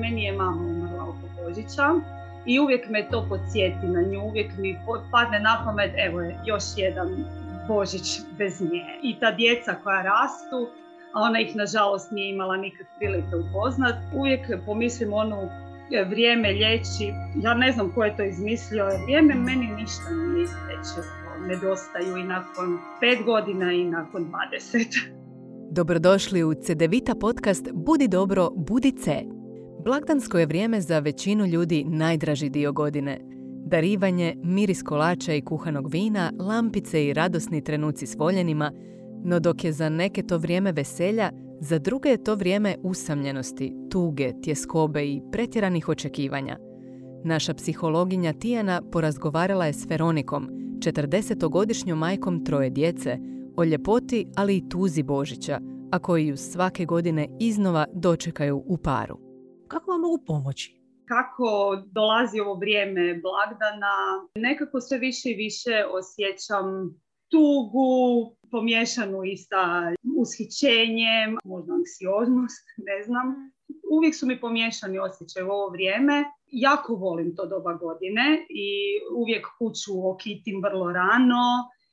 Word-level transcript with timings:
Meni 0.00 0.24
je 0.24 0.32
mama 0.32 0.62
umrla 0.62 1.02
oko 1.02 1.42
Božića 1.42 2.00
i 2.46 2.60
uvijek 2.60 2.88
me 2.88 3.08
to 3.10 3.26
podsjeti 3.28 3.86
na 3.86 4.02
nju, 4.02 4.20
uvijek 4.20 4.52
mi 4.58 4.78
padne 5.10 5.40
na 5.40 5.62
pamet, 5.64 5.92
evo 5.96 6.20
je 6.20 6.38
još 6.46 6.64
jedan 6.76 7.08
Božić 7.68 8.20
bez 8.38 8.60
nje. 8.60 8.84
I 9.02 9.20
ta 9.20 9.30
djeca 9.30 9.74
koja 9.84 10.02
rastu, 10.02 10.68
a 11.14 11.20
ona 11.20 11.40
ih 11.40 11.56
nažalost 11.56 12.10
nije 12.10 12.30
imala 12.30 12.56
nikad 12.56 12.86
prilike 12.98 13.36
upoznat, 13.36 13.94
uvijek 14.14 14.40
pomislim 14.66 15.12
onu 15.12 15.36
e, 15.92 16.04
vrijeme 16.04 16.52
lječi, 16.52 17.12
ja 17.42 17.54
ne 17.54 17.72
znam 17.72 17.92
ko 17.94 18.04
je 18.04 18.16
to 18.16 18.24
izmislio, 18.24 18.86
vrijeme 19.04 19.34
meni 19.34 19.66
ništa 19.66 20.10
nije 20.10 20.44
izlečilo, 20.44 21.04
nedostaju 21.46 22.16
i 22.16 22.22
nakon 22.22 22.78
pet 23.00 23.24
godina 23.24 23.72
i 23.72 23.84
nakon 23.84 24.28
dvadeset. 24.28 24.92
Dobrodošli 25.70 26.44
u 26.44 26.54
CDVita 26.54 27.14
podcast 27.14 27.68
Budi 27.72 28.08
dobro, 28.08 28.50
budi. 28.56 28.92
Blagdansko 29.84 30.38
je 30.38 30.46
vrijeme 30.46 30.80
za 30.80 30.98
većinu 30.98 31.46
ljudi 31.46 31.84
najdraži 31.84 32.48
dio 32.48 32.72
godine. 32.72 33.20
Darivanje, 33.66 34.36
miris 34.42 34.82
kolača 34.82 35.34
i 35.34 35.40
kuhanog 35.40 35.90
vina, 35.90 36.32
lampice 36.38 37.06
i 37.06 37.12
radosni 37.12 37.64
trenuci 37.64 38.06
s 38.06 38.14
voljenima, 38.14 38.72
no 39.24 39.40
dok 39.40 39.64
je 39.64 39.72
za 39.72 39.88
neke 39.88 40.22
to 40.22 40.38
vrijeme 40.38 40.72
veselja, 40.72 41.30
za 41.60 41.78
druge 41.78 42.08
je 42.08 42.24
to 42.24 42.34
vrijeme 42.34 42.76
usamljenosti, 42.82 43.72
tuge, 43.90 44.32
tjeskobe 44.42 45.04
i 45.04 45.22
pretjeranih 45.32 45.88
očekivanja. 45.88 46.58
Naša 47.24 47.54
psihologinja 47.54 48.32
Tijana 48.32 48.82
porazgovarala 48.92 49.66
je 49.66 49.72
s 49.72 49.86
Veronikom, 49.88 50.48
40-godišnjom 50.78 51.94
majkom 51.94 52.44
troje 52.44 52.70
djece, 52.70 53.18
o 53.56 53.64
ljepoti, 53.64 54.26
ali 54.36 54.56
i 54.56 54.68
tuzi 54.68 55.02
Božića, 55.02 55.60
a 55.90 55.98
koji 55.98 56.26
ju 56.26 56.36
svake 56.36 56.84
godine 56.84 57.28
iznova 57.38 57.86
dočekaju 57.92 58.62
u 58.66 58.76
paru. 58.76 59.29
Kako 59.70 59.90
vam 59.90 60.00
mogu 60.00 60.18
pomoći? 60.26 60.76
Kako 61.04 61.76
dolazi 61.86 62.40
ovo 62.40 62.54
vrijeme 62.54 63.20
blagdana, 63.22 63.94
nekako 64.34 64.80
sve 64.80 64.98
više 64.98 65.30
i 65.30 65.34
više 65.34 65.84
osjećam 65.90 66.64
tugu, 67.30 68.36
pomiješanu 68.50 69.24
i 69.24 69.36
sa 69.36 69.92
ushićenjem, 70.16 71.38
možda 71.44 71.72
anksioznost, 71.74 72.66
ne 72.76 73.02
znam. 73.04 73.26
Uvijek 73.92 74.14
su 74.14 74.26
mi 74.26 74.40
pomiješani 74.40 74.98
osjećaj 74.98 75.42
u 75.42 75.50
ovo 75.50 75.68
vrijeme. 75.68 76.24
Jako 76.46 76.94
volim 76.94 77.36
to 77.36 77.46
doba 77.46 77.74
godine 77.74 78.46
i 78.48 78.70
uvijek 79.16 79.46
kuću 79.58 80.08
okitim 80.10 80.62
vrlo 80.62 80.92
rano 80.92 81.42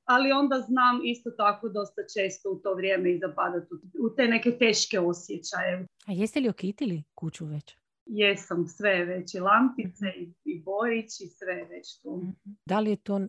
ali 0.07 0.31
onda 0.31 0.55
znam 0.67 0.95
isto 1.03 1.31
tako 1.31 1.69
dosta 1.69 2.01
često 2.15 2.51
u 2.51 2.55
to 2.55 2.73
vrijeme 2.73 3.11
i 3.11 3.19
zapadati 3.19 3.67
u 4.05 4.15
te 4.15 4.27
neke 4.27 4.51
teške 4.51 4.99
osjećaje. 4.99 5.87
A 6.07 6.11
jeste 6.11 6.39
li 6.39 6.49
okitili 6.49 7.03
kuću 7.15 7.45
već? 7.45 7.77
Jesam, 8.05 8.67
sve 8.67 9.05
već 9.05 9.35
i 9.35 9.39
lampice 9.39 10.05
i, 10.17 10.33
i 10.45 10.63
borić 10.63 11.21
i 11.21 11.27
sve 11.27 11.55
već 11.55 12.01
tu. 12.01 12.17
Mhm. 12.17 12.31
Da 12.65 12.79
li 12.79 12.89
je 12.89 12.95
to 12.95 13.19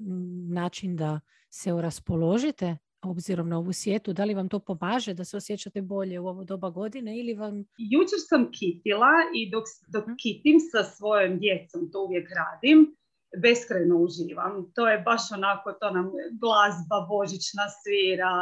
način 0.48 0.96
da 0.96 1.20
se 1.50 1.72
raspoložite 1.72 2.76
obzirom 3.02 3.48
na 3.48 3.58
ovu 3.58 3.72
sjetu? 3.72 4.12
Da 4.12 4.24
li 4.24 4.34
vam 4.34 4.48
to 4.48 4.58
pomaže 4.58 5.14
da 5.14 5.24
se 5.24 5.36
osjećate 5.36 5.82
bolje 5.82 6.20
u 6.20 6.26
ovo 6.26 6.44
doba 6.44 6.70
godine 6.70 7.18
ili 7.18 7.34
vam... 7.34 7.64
Jučer 7.78 8.18
sam 8.28 8.50
kitila 8.52 9.12
i 9.34 9.50
dok, 9.50 9.64
dok 9.92 10.06
mhm. 10.06 10.14
kitim 10.22 10.60
sa 10.72 10.84
svojom 10.84 11.38
djecom, 11.38 11.90
to 11.92 12.04
uvijek 12.04 12.28
radim, 12.30 12.96
beskrajno 13.36 13.96
uživam. 13.96 14.72
To 14.74 14.88
je 14.88 14.98
baš 14.98 15.32
onako, 15.32 15.72
to 15.72 15.90
nam 15.90 16.10
glazba 16.42 17.06
božićna 17.08 17.64
svira, 17.80 18.34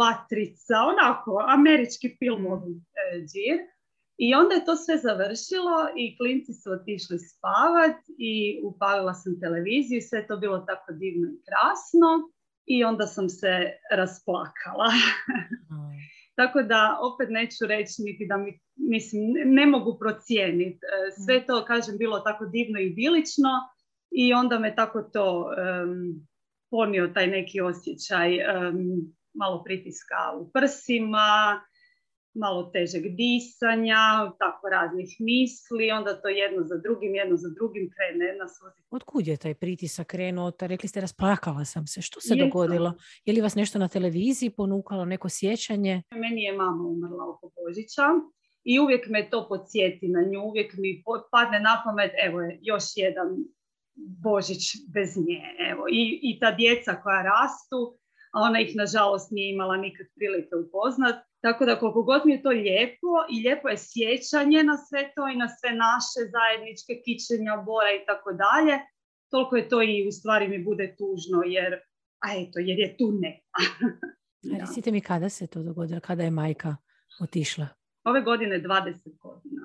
vatrica, 0.00 0.76
onako, 0.92 1.44
američki 1.48 2.16
filmovi 2.18 2.72
e, 2.72 3.20
džir. 3.28 3.58
I 4.18 4.34
onda 4.34 4.54
je 4.54 4.64
to 4.64 4.76
sve 4.76 4.96
završilo 4.98 5.76
i 5.96 6.16
klinci 6.16 6.52
su 6.52 6.70
otišli 6.72 7.18
spavat 7.18 8.00
i 8.18 8.60
upalila 8.64 9.14
sam 9.14 9.40
televiziju 9.40 10.00
sve 10.02 10.18
je 10.18 10.26
to 10.26 10.36
bilo 10.36 10.58
tako 10.58 10.92
divno 10.92 11.26
i 11.28 11.40
krasno 11.46 12.10
i 12.66 12.84
onda 12.84 13.06
sam 13.06 13.28
se 13.28 13.52
rasplakala. 13.92 14.90
tako 16.38 16.62
da 16.62 16.98
opet 17.02 17.28
neću 17.30 17.66
reći 17.66 18.02
niti 18.02 18.26
da 18.26 18.36
mi, 18.36 18.60
mislim, 18.76 19.22
ne 19.44 19.66
mogu 19.66 19.98
procijeniti. 19.98 20.78
E, 20.82 21.12
sve 21.24 21.46
to, 21.46 21.64
kažem, 21.64 21.98
bilo 21.98 22.18
tako 22.20 22.46
divno 22.46 22.80
i 22.80 22.90
bilično 22.90 23.50
i 24.10 24.34
onda 24.34 24.58
me 24.58 24.74
tako 24.74 25.02
to 25.02 25.40
um, 25.40 26.26
ponio 26.70 27.10
taj 27.14 27.26
neki 27.26 27.60
osjećaj 27.60 28.38
malo 29.34 29.62
pritiska 29.64 30.16
u 30.40 30.50
prsima, 30.50 31.60
malo 32.34 32.70
težeg 32.72 33.02
disanja, 33.16 34.32
tako 34.38 34.68
raznih 34.68 35.16
misli, 35.20 35.90
onda 35.90 36.20
to 36.20 36.28
jedno 36.28 36.62
za 36.64 36.76
drugim, 36.84 37.14
jedno 37.14 37.36
za 37.36 37.48
drugim 37.58 37.90
krene 37.94 38.26
na 38.38 38.46
Od 38.90 39.02
kud 39.02 39.26
je 39.26 39.36
taj 39.36 39.54
pritisak 39.54 40.06
krenuo? 40.06 40.52
Rekli 40.60 40.88
ste, 40.88 41.00
rasplakala 41.00 41.64
sam 41.64 41.86
se. 41.86 42.02
Što 42.02 42.20
se 42.20 42.34
dogodilo? 42.34 42.92
Je 43.24 43.34
li 43.34 43.40
vas 43.40 43.54
nešto 43.54 43.78
na 43.78 43.88
televiziji 43.88 44.50
ponukalo, 44.50 45.04
neko 45.04 45.28
sjećanje? 45.28 46.02
Meni 46.10 46.42
je 46.42 46.52
mama 46.52 46.82
umrla 46.88 47.24
oko 47.30 47.50
Božića 47.56 48.06
i 48.64 48.78
uvijek 48.80 49.08
me 49.08 49.30
to 49.30 49.48
podsjeti 49.48 50.08
na 50.08 50.20
nju, 50.30 50.40
uvijek 50.40 50.74
mi 50.76 51.02
padne 51.30 51.60
na 51.60 51.82
pamet, 51.84 52.12
evo 52.26 52.40
je 52.40 52.58
još 52.62 52.84
jedan 52.96 53.28
Božić 53.96 54.62
bez 54.94 55.16
nje. 55.16 55.42
Evo. 55.70 55.84
I, 55.90 56.20
I 56.22 56.38
ta 56.40 56.50
djeca 56.52 57.00
koja 57.02 57.22
rastu, 57.22 57.98
a 58.32 58.40
ona 58.40 58.60
ih 58.60 58.76
nažalost 58.76 59.30
nije 59.30 59.54
imala 59.54 59.76
nikad 59.76 60.06
prilike 60.14 60.54
upoznat. 60.56 61.16
Tako 61.40 61.64
da 61.64 61.78
koliko 61.78 62.02
god 62.02 62.22
mi 62.24 62.32
je 62.32 62.42
to 62.42 62.48
lijepo 62.48 63.12
i 63.30 63.36
lijepo 63.44 63.68
je 63.68 63.76
sjećanje 63.78 64.62
na 64.62 64.76
sve 64.76 65.12
to 65.14 65.28
i 65.28 65.36
na 65.36 65.48
sve 65.48 65.70
naše 65.86 66.20
zajedničke 66.34 66.92
kičenja, 67.04 67.56
bora 67.66 67.90
i 67.90 68.06
tako 68.06 68.30
dalje, 68.32 68.76
toliko 69.30 69.56
je 69.56 69.68
to 69.68 69.82
i 69.82 70.08
u 70.08 70.12
stvari 70.12 70.48
mi 70.48 70.64
bude 70.64 70.96
tužno 70.98 71.42
jer, 71.46 71.72
a 72.24 72.26
eto, 72.42 72.58
jer 72.58 72.78
je 72.78 72.96
tu 72.96 73.12
ne. 73.20 73.40
Recite 74.60 74.90
mi 74.90 75.00
kada 75.00 75.28
se 75.28 75.46
to 75.46 75.62
dogodilo, 75.62 76.00
kada 76.00 76.22
je 76.22 76.30
majka 76.30 76.76
otišla? 77.20 77.68
Ove 78.04 78.20
godine 78.20 78.62
20 78.62 79.18
godina. 79.18 79.62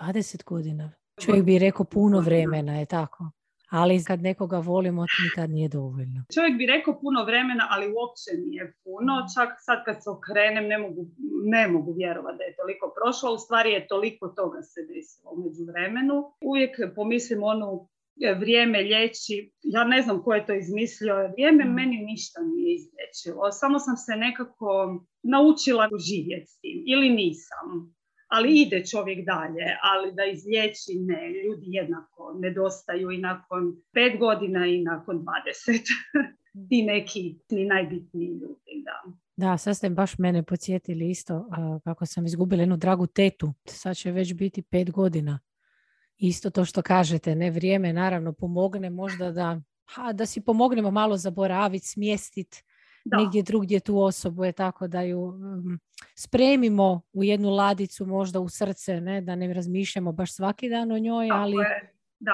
20 0.00 0.44
godina. 0.44 0.92
Čovjek 1.20 1.44
bi 1.44 1.58
rekao 1.58 1.84
puno 1.84 2.20
vremena, 2.20 2.78
je 2.78 2.86
tako? 2.86 3.30
Ali 3.70 4.04
kad 4.04 4.22
nekoga 4.22 4.58
volimo, 4.58 5.06
nikad 5.24 5.50
nije 5.50 5.68
dovoljno. 5.68 6.24
Čovjek 6.34 6.58
bi 6.58 6.66
rekao 6.66 7.00
puno 7.00 7.24
vremena, 7.24 7.66
ali 7.70 7.86
uopće 7.86 8.30
nije 8.46 8.74
puno. 8.84 9.12
Čak 9.34 9.50
sad 9.66 9.84
kad 9.84 9.96
se 10.02 10.10
okrenem, 10.10 10.66
ne 10.66 10.78
mogu, 10.78 11.06
ne 11.44 11.68
mogu 11.68 11.92
vjerovati 11.92 12.38
da 12.38 12.44
je 12.44 12.56
toliko 12.56 12.86
prošlo. 12.98 13.34
U 13.34 13.38
stvari 13.38 13.70
je 13.72 13.86
toliko 13.86 14.28
toga 14.28 14.62
se 14.62 14.80
desilo 14.92 15.30
među 15.42 15.62
vremenu. 15.70 16.16
Uvijek 16.40 16.74
pomislim 16.94 17.42
onu 17.42 17.88
e, 18.20 18.34
vrijeme 18.34 18.82
lječi. 18.82 19.52
Ja 19.62 19.84
ne 19.84 20.02
znam 20.02 20.22
ko 20.22 20.34
je 20.34 20.46
to 20.46 20.54
izmislio. 20.54 21.28
Vrijeme 21.32 21.64
mm. 21.64 21.74
meni 21.74 21.96
ništa 22.10 22.40
nije 22.42 22.74
izlječilo. 22.74 23.52
Samo 23.52 23.78
sam 23.78 23.96
se 23.96 24.12
nekako 24.16 24.66
naučila 25.22 25.88
živjeti 26.08 26.46
s 26.52 26.60
tim. 26.60 26.78
Ili 26.86 27.08
nisam 27.10 27.95
ali 28.28 28.62
ide 28.62 28.86
čovjek 28.86 29.26
dalje, 29.26 29.66
ali 29.82 30.12
da 30.14 30.24
izliječi 30.24 30.94
ne, 30.94 31.32
ljudi 31.32 31.66
jednako 31.66 32.38
nedostaju 32.40 33.10
i 33.10 33.18
nakon 33.18 33.76
pet 33.92 34.18
godina 34.18 34.66
i 34.66 34.82
nakon 34.82 35.22
dvadeset. 35.22 35.86
Ti 36.68 36.82
neki 36.82 37.38
ni 37.50 37.64
najbitniji 37.64 38.28
ljudi, 38.28 38.84
da. 38.84 39.12
Da, 39.36 39.58
sad 39.58 39.76
ste 39.76 39.90
baš 39.90 40.18
mene 40.18 40.42
podsjetili 40.42 41.10
isto 41.10 41.48
kako 41.84 42.06
sam 42.06 42.26
izgubila 42.26 42.62
jednu 42.62 42.76
dragu 42.76 43.06
tetu. 43.06 43.52
Sad 43.64 43.96
će 43.96 44.12
već 44.12 44.34
biti 44.34 44.62
pet 44.62 44.90
godina. 44.90 45.40
Isto 46.16 46.50
to 46.50 46.64
što 46.64 46.82
kažete, 46.82 47.34
ne 47.34 47.50
vrijeme 47.50 47.92
naravno 47.92 48.32
pomogne 48.32 48.90
možda 48.90 49.30
da, 49.30 49.60
ha, 49.84 50.12
da 50.12 50.26
si 50.26 50.44
pomognemo 50.44 50.90
malo 50.90 51.16
zaboraviti, 51.16 51.86
smjestiti 51.86 52.62
da. 53.06 53.16
negdje 53.16 53.42
drugdje 53.42 53.80
tu 53.80 54.00
osobu 54.00 54.44
je 54.44 54.52
tako 54.52 54.88
da 54.88 55.00
ju 55.00 55.30
mm, 55.30 55.78
spremimo 56.14 57.02
u 57.12 57.24
jednu 57.24 57.50
ladicu 57.50 58.06
možda 58.06 58.40
u 58.40 58.48
srce, 58.48 59.00
ne? 59.00 59.20
da 59.20 59.34
ne 59.34 59.54
razmišljamo 59.54 60.12
baš 60.12 60.32
svaki 60.32 60.68
dan 60.68 60.92
o 60.92 60.98
njoj, 60.98 61.30
ali 61.30 61.56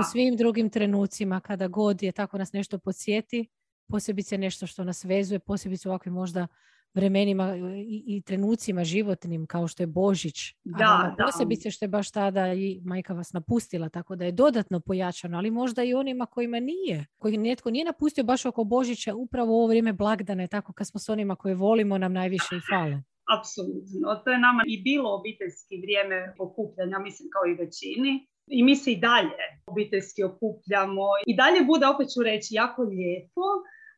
u 0.01 0.05
svim 0.13 0.37
drugim 0.37 0.71
trenucima 0.71 1.41
kada 1.41 1.69
god 1.69 2.03
je 2.03 2.13
tako 2.13 2.39
nas 2.39 2.53
nešto 2.53 2.79
podsjeti, 2.79 3.49
posebice 3.89 4.39
nešto 4.39 4.67
što 4.67 4.85
nas 4.85 5.05
vezuje, 5.05 5.39
posebice 5.39 5.89
u 5.89 5.93
ovakvim 5.93 6.15
možda 6.15 6.47
vremenima 6.95 7.57
i, 7.87 8.05
i 8.07 8.23
trenucima 8.23 8.85
životnim 8.85 9.47
kao 9.47 9.69
što 9.69 9.83
je 9.83 9.87
Božić. 9.87 10.35
Da, 10.65 11.15
a 11.19 11.25
posebice 11.25 11.71
što 11.71 11.85
je 11.85 11.89
baš 11.89 12.11
tada 12.11 12.53
i 12.53 12.81
majka 12.85 13.15
vas 13.15 13.33
napustila, 13.33 13.89
tako 13.89 14.17
da 14.17 14.25
je 14.25 14.33
dodatno 14.33 14.81
pojačano, 14.81 15.39
ali 15.39 15.51
možda 15.51 15.83
i 15.83 15.95
onima 15.95 16.27
kojima 16.27 16.61
nije, 16.61 17.07
koji 17.19 17.37
netko 17.37 17.71
nije 17.71 17.85
napustio 17.85 18.25
baš 18.25 18.47
oko 18.47 18.65
Božića 18.65 19.15
upravo 19.15 19.53
u 19.53 19.57
ovo 19.57 19.67
vrijeme 19.67 19.93
blagdane, 19.93 20.49
tako 20.49 20.73
kad 20.73 20.87
smo 20.87 21.01
s 21.01 21.09
onima 21.09 21.37
koje 21.37 21.55
volimo 21.55 21.99
nam 21.99 22.13
najviše 22.13 22.57
i 22.57 22.67
fale. 22.71 23.03
Apsolutno. 23.39 24.23
To 24.25 24.31
je 24.31 24.39
nama 24.39 24.63
i 24.67 24.83
bilo 24.83 25.15
obiteljski 25.15 25.77
vrijeme 25.83 26.35
okupljanja, 26.39 26.99
mislim 26.99 27.29
kao 27.35 27.45
i 27.47 27.59
većini. 27.65 28.27
I 28.47 28.63
mi 28.63 28.77
se 28.77 28.93
i 28.93 29.01
dalje 29.01 29.43
obiteljski 29.67 30.23
okupljamo. 30.23 31.07
I 31.27 31.37
dalje 31.37 31.65
bude, 31.65 31.87
opet 31.87 32.09
ću 32.15 32.23
reći, 32.23 32.55
jako 32.55 32.83
lijepo, 32.83 33.47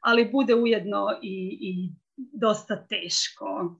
ali 0.01 0.31
bude 0.33 0.55
ujedno 0.55 1.03
i, 1.23 1.37
i 1.69 1.71
dosta 2.17 2.87
teško. 2.87 3.77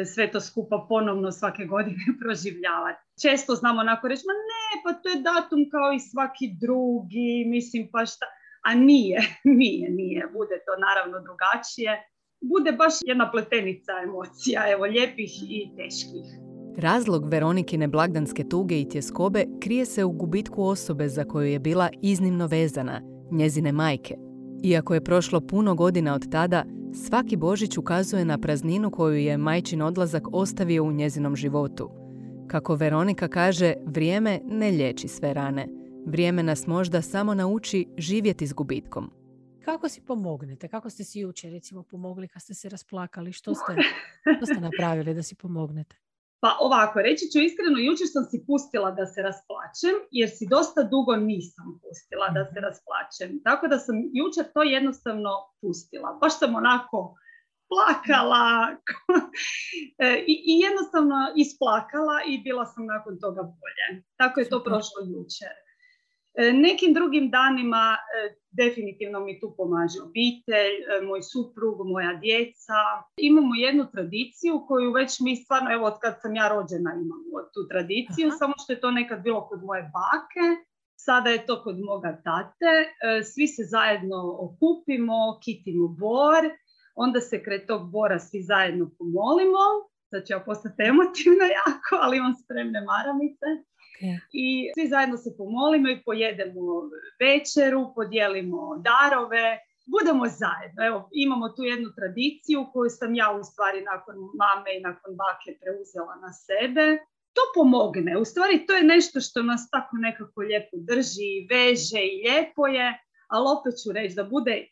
e, 0.00 0.04
sve 0.04 0.30
to 0.30 0.40
skupa 0.40 0.86
ponovno 0.88 1.32
svake 1.32 1.64
godine 1.64 2.04
proživljavati. 2.22 3.02
Često 3.22 3.54
znamo 3.54 3.80
onako 3.80 4.08
reći, 4.08 4.22
ma 4.26 4.32
ne, 4.52 4.82
pa 4.84 4.92
to 5.00 5.08
je 5.08 5.22
datum 5.30 5.60
kao 5.70 5.92
i 5.92 6.00
svaki 6.00 6.46
drugi, 6.60 7.44
mislim 7.46 7.88
pa 7.92 8.06
šta, 8.06 8.26
a 8.64 8.74
nije, 8.74 9.18
nije, 9.60 9.90
nije, 9.90 10.26
bude 10.32 10.56
to 10.66 10.72
naravno 10.86 11.16
drugačije. 11.26 11.92
Bude 12.40 12.72
baš 12.72 12.94
jedna 13.06 13.30
pletenica 13.30 13.92
emocija, 14.04 14.60
evo, 14.72 14.84
lijepih 14.84 15.32
i 15.42 15.70
teških. 15.76 16.26
Razlog 16.78 17.28
Veronikine 17.28 17.88
blagdanske 17.88 18.44
tuge 18.50 18.80
i 18.80 18.88
tjeskobe 18.88 19.44
krije 19.60 19.86
se 19.86 20.04
u 20.04 20.10
gubitku 20.10 20.64
osobe 20.64 21.08
za 21.08 21.24
koju 21.24 21.46
je 21.46 21.58
bila 21.58 21.88
iznimno 22.02 22.46
vezana, 22.46 23.00
njezine 23.32 23.72
majke. 23.72 24.27
Iako 24.62 24.94
je 24.94 25.04
prošlo 25.04 25.40
puno 25.40 25.74
godina 25.74 26.14
od 26.14 26.30
tada, 26.30 26.64
svaki 27.06 27.36
Božić 27.36 27.78
ukazuje 27.78 28.24
na 28.24 28.38
prazninu 28.38 28.90
koju 28.90 29.16
je 29.16 29.38
majčin 29.38 29.82
odlazak 29.82 30.22
ostavio 30.32 30.84
u 30.84 30.92
njezinom 30.92 31.36
životu. 31.36 31.90
Kako 32.46 32.74
Veronika 32.74 33.28
kaže, 33.28 33.74
vrijeme 33.86 34.40
ne 34.44 34.70
liječi 34.70 35.08
sve 35.08 35.34
rane. 35.34 35.68
Vrijeme 36.06 36.42
nas 36.42 36.66
možda 36.66 37.02
samo 37.02 37.34
nauči 37.34 37.86
živjeti 37.98 38.46
s 38.46 38.52
gubitkom. 38.52 39.10
Kako 39.64 39.88
si 39.88 40.00
pomognete? 40.00 40.68
Kako 40.68 40.90
ste 40.90 41.04
si 41.04 41.20
jučer 41.20 41.52
recimo 41.52 41.82
pomogli 41.82 42.28
kad 42.28 42.42
ste 42.42 42.54
se 42.54 42.68
rasplakali? 42.68 43.32
Što 43.32 43.54
ste, 43.54 43.76
što 44.36 44.46
ste 44.46 44.60
napravili 44.60 45.14
da 45.14 45.22
si 45.22 45.34
pomognete? 45.34 45.96
Pa 46.42 46.50
ovako, 46.60 46.96
reći 47.08 47.24
ću 47.32 47.38
iskreno, 47.38 47.78
jučer 47.78 48.06
sam 48.14 48.24
si 48.30 48.44
pustila 48.46 48.90
da 48.98 49.04
se 49.06 49.22
rasplačem, 49.28 49.96
jer 50.10 50.28
si 50.36 50.44
dosta 50.54 50.80
dugo 50.92 51.16
nisam 51.16 51.66
pustila 51.82 52.26
da 52.36 52.42
se 52.44 52.58
mhm. 52.58 52.64
rasplačem. 52.66 53.30
Tako 53.46 53.64
da 53.72 53.78
sam 53.78 53.96
jučer 54.20 54.44
to 54.54 54.62
jednostavno 54.62 55.32
pustila. 55.60 56.18
Baš 56.20 56.38
sam 56.38 56.54
onako 56.62 56.98
plakala 57.70 58.46
e, 60.06 60.08
I, 60.32 60.34
i 60.50 60.52
jednostavno 60.66 61.18
isplakala 61.42 62.16
i 62.30 62.32
bila 62.46 62.64
sam 62.72 62.82
nakon 62.94 63.14
toga 63.24 63.42
bolje. 63.42 63.86
Tako 64.20 64.40
je 64.40 64.50
to 64.52 64.58
prošlo 64.68 64.98
jučer. 65.12 65.54
E, 66.38 66.52
nekim 66.52 66.94
drugim 66.94 67.30
danima 67.30 67.96
e, 67.96 67.98
definitivno 68.50 69.20
mi 69.20 69.40
tu 69.40 69.54
pomaže 69.56 69.98
obitelj, 70.08 70.74
e, 70.82 71.00
moj 71.08 71.22
suprug, 71.22 71.76
moja 71.86 72.14
djeca. 72.14 72.80
Imamo 73.16 73.54
jednu 73.54 73.84
tradiciju 73.92 74.64
koju 74.68 74.92
već 74.92 75.20
mi 75.20 75.36
stvarno, 75.36 75.72
evo 75.72 75.86
od 75.86 75.96
kad 76.02 76.14
sam 76.22 76.36
ja 76.36 76.48
rođena 76.48 76.90
imamo 77.04 77.38
tu 77.54 77.68
tradiciju, 77.70 78.30
samo 78.38 78.54
što 78.62 78.72
je 78.72 78.80
to 78.80 78.90
nekad 78.90 79.22
bilo 79.22 79.48
kod 79.48 79.60
moje 79.64 79.82
bake, 79.82 80.46
sada 80.96 81.30
je 81.30 81.46
to 81.46 81.62
kod 81.62 81.76
moga 81.80 82.20
tate. 82.24 82.72
Svi 83.32 83.46
se 83.46 83.62
zajedno 83.64 84.36
okupimo, 84.46 85.40
kitimo 85.44 85.88
bor, 85.88 86.42
onda 86.94 87.20
se 87.20 87.42
kraj 87.42 87.66
tog 87.66 87.90
bora 87.90 88.18
svi 88.18 88.42
zajedno 88.42 88.90
pomolimo. 88.98 89.64
Sad 90.10 90.26
ću 90.26 90.32
ja 90.32 90.40
postati 90.40 90.82
emotivna 90.82 91.46
jako, 91.60 91.92
ali 92.02 92.16
imam 92.16 92.34
spremne 92.42 92.80
maramice. 92.80 93.67
I 94.32 94.70
svi 94.74 94.88
zajedno 94.88 95.16
se 95.16 95.30
pomolimo 95.36 95.88
i 95.90 96.02
pojedemo 96.04 96.62
večeru, 97.20 97.92
podijelimo 97.94 98.82
darove, 98.90 99.58
budemo 99.94 100.24
zajedno. 100.42 100.86
Evo, 100.86 101.08
imamo 101.12 101.48
tu 101.48 101.62
jednu 101.62 101.88
tradiciju 101.96 102.66
koju 102.72 102.90
sam 102.90 103.14
ja 103.14 103.28
u 103.40 103.44
stvari 103.44 103.80
nakon 103.92 104.16
mame 104.40 104.70
i 104.76 104.80
nakon 104.80 105.16
bake 105.22 105.58
preuzela 105.60 106.14
na 106.24 106.32
sebe. 106.32 106.86
To 107.36 107.42
pomogne. 107.54 108.16
U 108.18 108.24
stvari 108.24 108.66
to 108.66 108.72
je 108.74 108.90
nešto 108.94 109.20
što 109.20 109.42
nas 109.42 109.70
tako 109.70 109.96
nekako 109.96 110.40
lijepo 110.40 110.76
drži, 110.90 111.32
veže 111.50 112.00
i 112.06 112.18
lijepo 112.24 112.66
je, 112.66 112.88
ali 113.28 113.46
opet 113.58 113.74
ću 113.82 113.92
reći 113.92 114.14
da 114.14 114.24
bude 114.24 114.66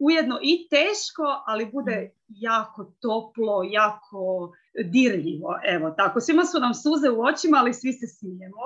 ujedno 0.00 0.38
i 0.42 0.68
teško, 0.70 1.22
ali 1.46 1.70
bude 1.72 1.96
mm. 2.00 2.12
jako 2.28 2.92
toplo, 3.00 3.62
jako 3.70 4.52
dirljivo. 4.84 5.58
Evo 5.74 5.90
tako, 5.90 6.20
svima 6.20 6.44
su 6.44 6.58
nam 6.60 6.74
suze 6.74 7.10
u 7.10 7.20
očima, 7.22 7.56
ali 7.58 7.74
svi 7.74 7.92
se 7.92 8.06
smijemo. 8.06 8.64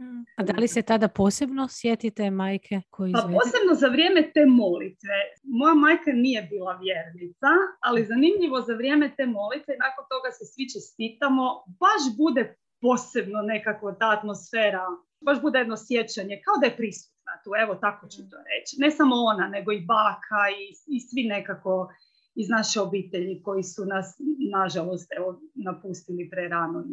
Mm. 0.00 0.24
A 0.36 0.42
da 0.42 0.52
li 0.60 0.68
se 0.68 0.82
tada 0.82 1.08
posebno 1.08 1.68
sjetite 1.68 2.30
majke 2.30 2.80
koji 2.90 3.12
Pa 3.12 3.22
posebno 3.38 3.74
za 3.74 3.88
vrijeme 3.88 4.30
te 4.34 4.46
molitve. 4.46 5.18
Moja 5.42 5.74
majka 5.74 6.12
nije 6.12 6.42
bila 6.52 6.72
vjernica, 6.84 7.50
ali 7.80 8.08
zanimljivo 8.12 8.60
za 8.60 8.74
vrijeme 8.74 9.14
te 9.16 9.26
molitve, 9.26 9.72
nakon 9.86 10.04
toga 10.12 10.28
se 10.38 10.44
svi 10.52 10.64
čestitamo, 10.74 11.44
baš 11.82 12.02
bude 12.16 12.42
posebno 12.80 13.42
nekakva 13.42 13.94
ta 13.94 14.08
atmosfera, 14.18 14.84
baš 15.24 15.42
bude 15.42 15.58
jedno 15.58 15.76
sjećanje, 15.76 16.40
kao 16.44 16.54
da 16.60 16.66
je 16.66 16.76
prisutna 16.76 17.32
tu, 17.44 17.50
evo 17.62 17.74
tako 17.74 18.08
ću 18.08 18.30
to 18.30 18.36
reći. 18.36 18.76
Ne 18.78 18.90
samo 18.90 19.14
ona, 19.16 19.48
nego 19.48 19.72
i 19.72 19.84
baka 19.86 20.42
i, 20.60 20.96
i 20.96 21.00
svi 21.00 21.22
nekako 21.24 21.92
iz 22.34 22.48
naše 22.48 22.80
obitelji 22.80 23.42
koji 23.42 23.62
su 23.62 23.84
nas, 23.84 24.16
nažalost, 24.52 25.08
evo, 25.16 25.40
napustili 25.54 26.30
prerano. 26.30 26.84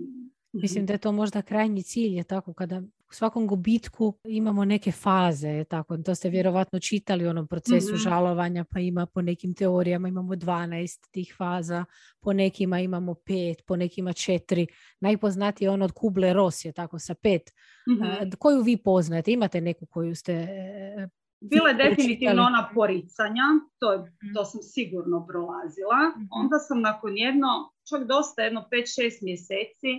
Mislim 0.53 0.85
da 0.85 0.93
je 0.93 0.99
to 0.99 1.11
možda 1.11 1.41
krajnji 1.41 1.83
cilj, 1.83 2.17
je 2.17 2.23
tako, 2.23 2.53
kada 2.53 2.81
u 3.09 3.13
svakom 3.13 3.47
gubitku 3.47 4.13
imamo 4.23 4.65
neke 4.65 4.91
faze, 4.91 5.47
je 5.47 5.63
tako, 5.63 5.97
to 5.97 6.15
ste 6.15 6.29
vjerovatno 6.29 6.79
čitali 6.79 7.25
u 7.25 7.29
onom 7.29 7.47
procesu 7.47 7.93
mm 7.93 7.97
žalovanja, 7.97 8.65
pa 8.71 8.79
ima 8.79 9.05
po 9.05 9.21
nekim 9.21 9.53
teorijama 9.53 10.07
imamo 10.07 10.35
12 10.35 11.11
tih 11.11 11.33
faza, 11.37 11.85
po 12.19 12.33
nekima 12.33 12.79
imamo 12.79 13.13
pet, 13.13 13.65
po 13.67 13.75
nekima 13.75 14.13
četiri. 14.13 14.67
Najpoznatiji 14.99 15.65
je 15.65 15.69
on 15.69 15.81
od 15.81 15.91
Kuble 15.91 16.33
Ros, 16.33 16.65
je 16.65 16.71
tako, 16.71 16.99
sa 16.99 17.13
pet. 17.13 17.51
mm 17.89 18.31
Koju 18.39 18.61
vi 18.61 18.77
poznate? 18.77 19.31
Imate 19.31 19.61
neku 19.61 19.85
koju 19.85 20.15
ste 20.15 20.33
e, 20.33 21.07
bila 21.39 21.69
je 21.69 21.75
definitivno 21.75 22.43
ona 22.43 22.69
poricanja, 22.75 23.43
to, 23.79 23.97
mhm. 23.97 24.33
to 24.35 24.45
sam 24.45 24.61
sigurno 24.61 25.27
prolazila. 25.27 25.99
Onda 26.31 26.59
sam 26.59 26.81
nakon 26.81 27.17
jedno, 27.17 27.47
čak 27.89 28.07
dosta, 28.07 28.41
jedno 28.41 28.67
5-6 28.71 29.23
mjeseci, 29.23 29.91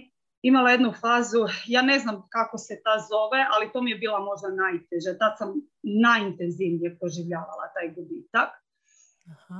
imala 0.43 0.70
jednu 0.70 0.93
fazu, 0.93 1.46
ja 1.67 1.82
ne 1.82 1.99
znam 1.99 2.23
kako 2.29 2.58
se 2.58 2.81
ta 2.85 2.94
zove, 3.11 3.40
ali 3.55 3.73
to 3.73 3.82
mi 3.82 3.90
je 3.90 3.99
bila 3.99 4.20
možda 4.20 4.49
najteže. 4.49 5.19
Tad 5.19 5.32
sam 5.38 5.49
najintenzivnije 5.82 6.99
proživljavala 6.99 7.64
taj 7.75 7.94
gubitak. 7.94 8.50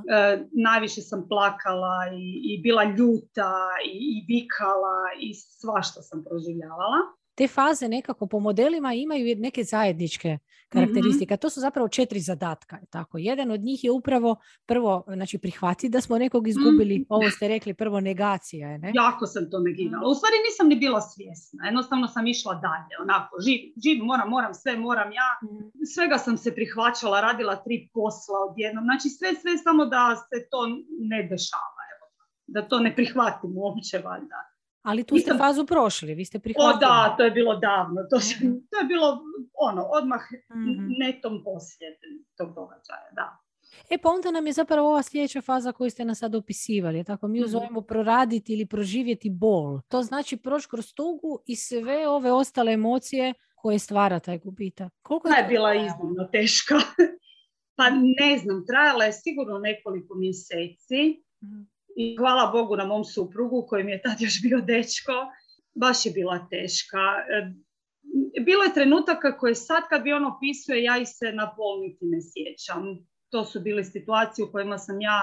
E, 0.09 0.45
najviše 0.51 1.01
sam 1.01 1.27
plakala 1.27 1.97
i, 2.13 2.25
i 2.51 2.61
bila 2.61 2.83
ljuta 2.83 3.53
i, 3.85 3.97
i 4.15 4.25
vikala 4.27 4.99
i 5.19 5.33
svašta 5.33 6.01
sam 6.01 6.23
proživljavala 6.23 7.18
te 7.39 7.47
faze 7.47 7.87
nekako 7.87 8.27
po 8.27 8.39
modelima 8.39 8.93
imaju 8.93 9.35
neke 9.37 9.63
zajedničke 9.63 10.37
karakteristike. 10.69 11.37
To 11.37 11.49
su 11.49 11.59
zapravo 11.59 11.87
četiri 11.87 12.19
zadatka. 12.19 12.77
Tako. 12.89 13.17
Jedan 13.17 13.51
od 13.51 13.59
njih 13.59 13.83
je 13.83 13.91
upravo 13.91 14.35
prvo 14.65 15.03
znači, 15.07 15.37
prihvatiti 15.37 15.89
da 15.89 16.01
smo 16.01 16.17
nekog 16.17 16.47
izgubili. 16.47 16.99
mm 16.99 17.05
Ovo 17.09 17.29
ste 17.29 17.47
rekli, 17.47 17.73
prvo 17.73 17.99
negacija. 17.99 18.69
Je, 18.69 18.77
ne? 18.77 18.91
Jako 18.95 19.25
sam 19.25 19.49
to 19.51 19.59
negirala. 19.59 20.09
U 20.09 20.15
stvari 20.15 20.35
nisam 20.47 20.67
ni 20.67 20.75
bila 20.75 21.01
svjesna. 21.01 21.65
Jednostavno 21.65 22.07
sam 22.07 22.27
išla 22.27 22.53
dalje. 22.53 22.93
Onako, 23.01 23.33
živ, 23.45 23.59
živ 23.83 24.03
moram, 24.03 24.29
moram, 24.29 24.53
sve 24.53 24.77
moram 24.77 25.11
ja. 25.11 25.29
mm 25.43 25.69
Svega 25.95 26.17
sam 26.17 26.37
se 26.37 26.55
prihvaćala, 26.55 27.21
radila 27.21 27.55
tri 27.55 27.89
posla 27.93 28.37
odjednom. 28.49 28.83
Znači 28.83 29.09
sve, 29.09 29.29
sve 29.41 29.57
samo 29.57 29.85
da 29.85 30.15
se 30.15 30.37
to 30.51 30.61
ne 31.11 31.19
dešava. 31.31 31.81
Evo. 31.93 32.05
Da 32.47 32.67
to 32.67 32.79
ne 32.79 32.95
prihvatim 32.95 33.51
uopće 33.57 33.97
valjda. 33.97 34.39
Ali 34.81 35.03
tu 35.03 35.17
ste 35.17 35.33
fazu 35.37 35.65
prošli, 35.65 36.15
vi 36.15 36.25
ste 36.25 36.39
prihvatili. 36.39 36.75
O 36.75 36.77
da, 36.79 37.15
to 37.17 37.23
je 37.23 37.31
bilo 37.31 37.55
davno. 37.55 38.01
To, 38.09 38.17
mhm. 38.17 38.53
to 38.69 38.77
je 38.79 38.85
bilo 38.85 39.19
ono, 39.53 39.83
odmah 39.83 40.21
mm 40.49 40.89
netom 40.99 41.43
poslije 41.43 41.99
tog 42.37 42.53
događaja, 42.55 43.09
da. 43.15 43.37
E 43.89 43.97
pa 43.97 44.09
onda 44.09 44.31
nam 44.31 44.47
je 44.47 44.53
zapravo 44.53 44.89
ova 44.89 45.03
sljedeća 45.03 45.41
faza 45.41 45.71
koju 45.71 45.89
ste 45.89 46.05
nas 46.05 46.19
sad 46.19 46.35
opisivali. 46.35 47.03
Tako 47.03 47.27
mi 47.27 47.37
ju 47.37 47.43
mhm. 47.43 47.51
zovemo 47.51 47.81
proraditi 47.81 48.53
ili 48.53 48.65
proživjeti 48.65 49.29
bol. 49.29 49.81
To 49.87 50.03
znači 50.03 50.37
proći 50.37 50.69
kroz 50.69 50.93
tugu 50.93 51.39
i 51.45 51.55
sve 51.55 52.07
ove 52.07 52.31
ostale 52.31 52.73
emocije 52.73 53.33
koje 53.55 53.79
stvara 53.79 54.19
taj 54.19 54.37
gubitak. 54.37 54.93
Koliko 55.01 55.29
je, 55.29 55.41
je 55.41 55.47
bila 55.47 55.73
iznimno 55.73 56.23
teška. 56.31 56.75
pa 57.77 57.89
ne 57.89 58.37
znam, 58.37 58.65
trajala 58.67 59.03
je 59.05 59.13
sigurno 59.13 59.59
nekoliko 59.59 60.15
mjeseci. 60.15 61.23
mm 61.43 61.78
i 61.99 62.15
hvala 62.17 62.51
Bogu 62.51 62.75
na 62.75 62.85
mom 62.85 63.03
suprugu 63.03 63.65
koji 63.67 63.83
mi 63.83 63.91
je 63.91 64.01
tad 64.01 64.21
još 64.21 64.41
bio 64.41 64.61
dečko. 64.61 65.13
Baš 65.75 66.05
je 66.05 66.11
bila 66.11 66.47
teška. 66.49 66.97
E, 67.35 67.51
bilo 68.41 68.63
je 68.63 68.73
trenutaka 68.73 69.37
koje 69.37 69.55
sad 69.55 69.83
kad 69.89 70.03
bi 70.03 70.13
on 70.13 70.25
opisuje 70.25 70.83
ja 70.83 70.97
ih 70.97 71.07
se 71.07 71.31
na 71.31 71.53
pol 71.55 71.81
niti 71.81 72.05
ne 72.05 72.19
sjećam. 72.21 72.83
To 73.29 73.45
su 73.45 73.59
bile 73.59 73.83
situacije 73.83 74.45
u 74.45 74.51
kojima 74.51 74.77
sam 74.77 75.01
ja 75.01 75.21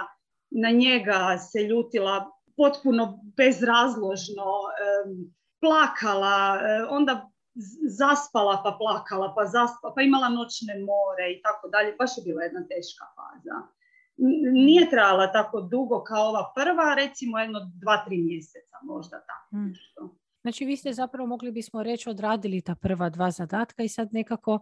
na 0.51 0.71
njega 0.71 1.39
se 1.39 1.63
ljutila 1.63 2.31
potpuno 2.57 3.21
bezrazložno, 3.37 4.51
plakala, 5.61 6.59
e, 6.61 6.85
onda 6.91 7.31
zaspala 7.99 8.61
pa 8.65 8.77
plakala, 8.81 9.35
pa 9.37 9.45
zaspala, 9.45 9.95
pa 9.95 10.03
imala 10.03 10.29
noćne 10.29 10.75
more 10.91 11.25
i 11.33 11.43
tako 11.43 11.69
dalje. 11.69 11.97
Baš 11.99 12.11
je 12.17 12.23
bila 12.25 12.43
jedna 12.43 12.61
teška 12.61 13.05
faza 13.17 13.76
nije 14.53 14.91
trajala 14.91 15.33
tako 15.33 15.61
dugo 15.61 16.05
kao 16.05 16.29
ova 16.29 16.53
prva, 16.55 16.95
recimo 16.95 17.39
jedno 17.39 17.61
dva, 17.75 18.05
tri 18.05 18.19
mjeseca 18.19 18.77
možda 18.83 19.17
tako. 19.27 19.57
Mm. 19.57 19.73
Znači 20.43 20.65
vi 20.65 20.77
ste 20.77 20.93
zapravo 20.93 21.27
mogli 21.27 21.53
bismo 21.53 21.83
reći 21.83 22.11
odradili 22.11 22.61
ta 22.61 22.75
prva 22.75 23.11
dva 23.11 23.31
zadatka 23.31 23.83
i 23.83 23.89
sad 23.89 24.09
nekako 24.13 24.59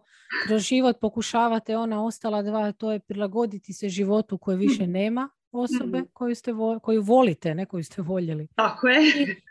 kroz 0.47 0.63
život 0.63 0.97
pokušavate 1.01 1.77
ona 1.77 2.05
ostala 2.05 2.43
dva, 2.43 2.73
to 2.73 2.93
je 2.93 3.01
prilagoditi 3.01 3.73
se 3.73 3.89
životu 3.89 4.39
koje 4.39 4.57
više 4.57 4.87
nema 4.87 5.29
osobe 5.55 5.99
Mhm. 5.99 6.07
koju, 6.13 6.35
ste 6.35 6.53
vo- 6.53 6.81
koju 6.81 7.03
volite, 7.03 7.55
ne 7.55 7.67
koju 7.67 7.85
ste 7.85 8.03
voljeli. 8.03 8.47
Tako 8.49 8.89
je. 8.89 9.01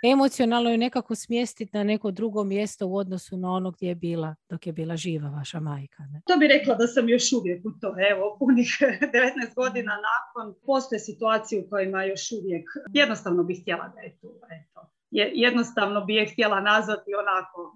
I 0.03 0.09
emocionalno 0.09 0.69
ju 0.69 0.77
nekako 0.77 1.15
smjestiti 1.15 1.77
na 1.77 1.83
neko 1.83 2.11
drugo 2.11 2.43
mjesto 2.45 2.87
u 2.87 2.95
odnosu 2.95 3.37
na 3.37 3.51
ono 3.51 3.71
gdje 3.71 3.87
je 3.87 3.95
bila 3.97 4.35
dok 4.49 4.67
je 4.67 4.73
bila 4.73 4.95
živa 4.97 5.29
vaša 5.29 5.59
majka. 5.61 6.03
Ne? 6.03 6.21
To 6.25 6.37
bi 6.37 6.47
rekla 6.49 6.75
da 6.75 6.87
sam 6.87 7.09
još 7.09 7.33
uvijek 7.33 7.65
u 7.65 7.71
to. 7.71 7.95
Evo, 8.11 8.35
punih 8.39 8.67
19 9.13 9.55
godina 9.55 9.93
nakon 10.03 10.55
postoje 10.61 10.99
situacije 11.01 11.61
u 11.61 11.69
kojima 11.69 12.03
još 12.03 12.31
uvijek 12.33 12.65
jednostavno 12.93 13.43
bih 13.43 13.61
htjela 13.61 13.87
da 13.87 14.01
je 14.01 14.17
tu. 14.17 14.27
Eto. 14.51 14.81
Je- 15.11 15.31
Jednostavno 15.35 16.01
bi 16.01 16.15
je 16.15 16.25
htjela 16.25 16.59
nazvati 16.61 17.11
onako 17.15 17.75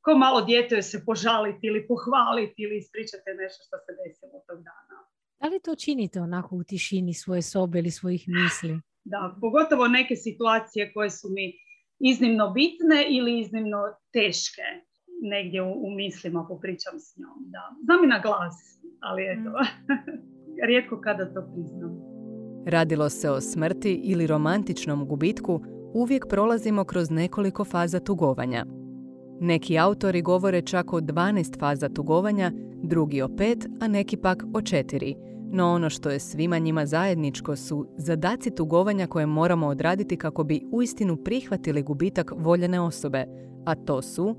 ko 0.00 0.14
malo 0.16 0.40
dijete 0.40 0.82
se 0.82 1.04
požaliti 1.04 1.58
ili 1.62 1.86
pohvaliti 1.86 2.54
ili 2.56 2.76
ispričati 2.76 3.30
nešto 3.36 3.60
što 3.64 3.76
se 3.78 3.92
desilo 4.00 4.32
tog 4.48 4.58
dana. 4.60 4.96
Da 5.40 5.48
li 5.48 5.60
to 5.60 5.74
činite 5.74 6.20
onako 6.20 6.56
u 6.56 6.64
tišini 6.64 7.14
svoje 7.14 7.42
sobe 7.42 7.78
ili 7.78 7.90
svojih 7.90 8.24
misli? 8.28 8.80
Da, 9.04 9.36
pogotovo 9.40 9.88
neke 9.88 10.16
situacije 10.16 10.92
koje 10.92 11.10
su 11.10 11.28
mi 11.30 11.52
iznimno 11.98 12.50
bitne 12.50 13.06
ili 13.08 13.40
iznimno 13.40 13.78
teške. 14.12 14.62
Negdje 15.22 15.62
u, 15.62 15.72
u 15.86 15.90
mislima 15.96 16.46
popričam 16.48 16.98
s 16.98 17.16
njom. 17.16 17.50
Da. 17.50 17.76
Znam 17.84 18.04
i 18.04 18.06
na 18.06 18.18
glas, 18.18 18.56
ali 19.00 19.22
eto, 19.22 19.50
rijetko 20.68 21.00
kada 21.00 21.34
to 21.34 21.40
priznam. 21.54 22.16
Radilo 22.66 23.08
se 23.08 23.30
o 23.30 23.40
smrti 23.40 24.00
ili 24.04 24.26
romantičnom 24.26 25.06
gubitku, 25.06 25.60
uvijek 25.94 26.26
prolazimo 26.28 26.84
kroz 26.84 27.10
nekoliko 27.10 27.64
faza 27.64 28.00
tugovanja. 28.00 28.66
Neki 29.40 29.78
autori 29.78 30.22
govore 30.22 30.62
čak 30.62 30.92
o 30.92 31.00
12 31.00 31.58
faza 31.58 31.88
tugovanja, 31.88 32.52
drugi 32.86 33.22
o 33.22 33.28
5, 33.28 33.68
a 33.80 33.88
neki 33.88 34.16
pak 34.16 34.42
o 34.54 34.60
4. 34.60 35.14
No 35.52 35.72
ono 35.72 35.90
što 35.90 36.10
je 36.10 36.18
svima 36.18 36.58
njima 36.58 36.86
zajedničko 36.86 37.56
su 37.56 37.86
zadaci 37.96 38.54
tugovanja 38.54 39.06
koje 39.06 39.26
moramo 39.26 39.66
odraditi 39.66 40.16
kako 40.16 40.44
bi 40.44 40.66
uistinu 40.72 41.16
prihvatili 41.16 41.82
gubitak 41.82 42.32
voljene 42.36 42.80
osobe, 42.80 43.24
a 43.64 43.74
to 43.74 44.02
su 44.02 44.36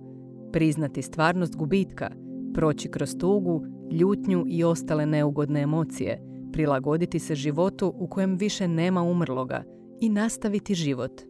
priznati 0.52 1.02
stvarnost 1.02 1.56
gubitka, 1.56 2.12
proći 2.54 2.92
kroz 2.92 3.16
tugu, 3.20 3.66
ljutnju 3.92 4.46
i 4.48 4.64
ostale 4.64 5.06
neugodne 5.06 5.62
emocije, 5.62 6.22
prilagoditi 6.54 7.20
se 7.20 7.36
životu 7.36 7.94
u 7.96 8.08
kojem 8.08 8.36
više 8.36 8.68
nema 8.68 9.04
umrloga 9.04 9.64
i 10.02 10.10
nastaviti 10.10 10.76
život. 10.76 11.22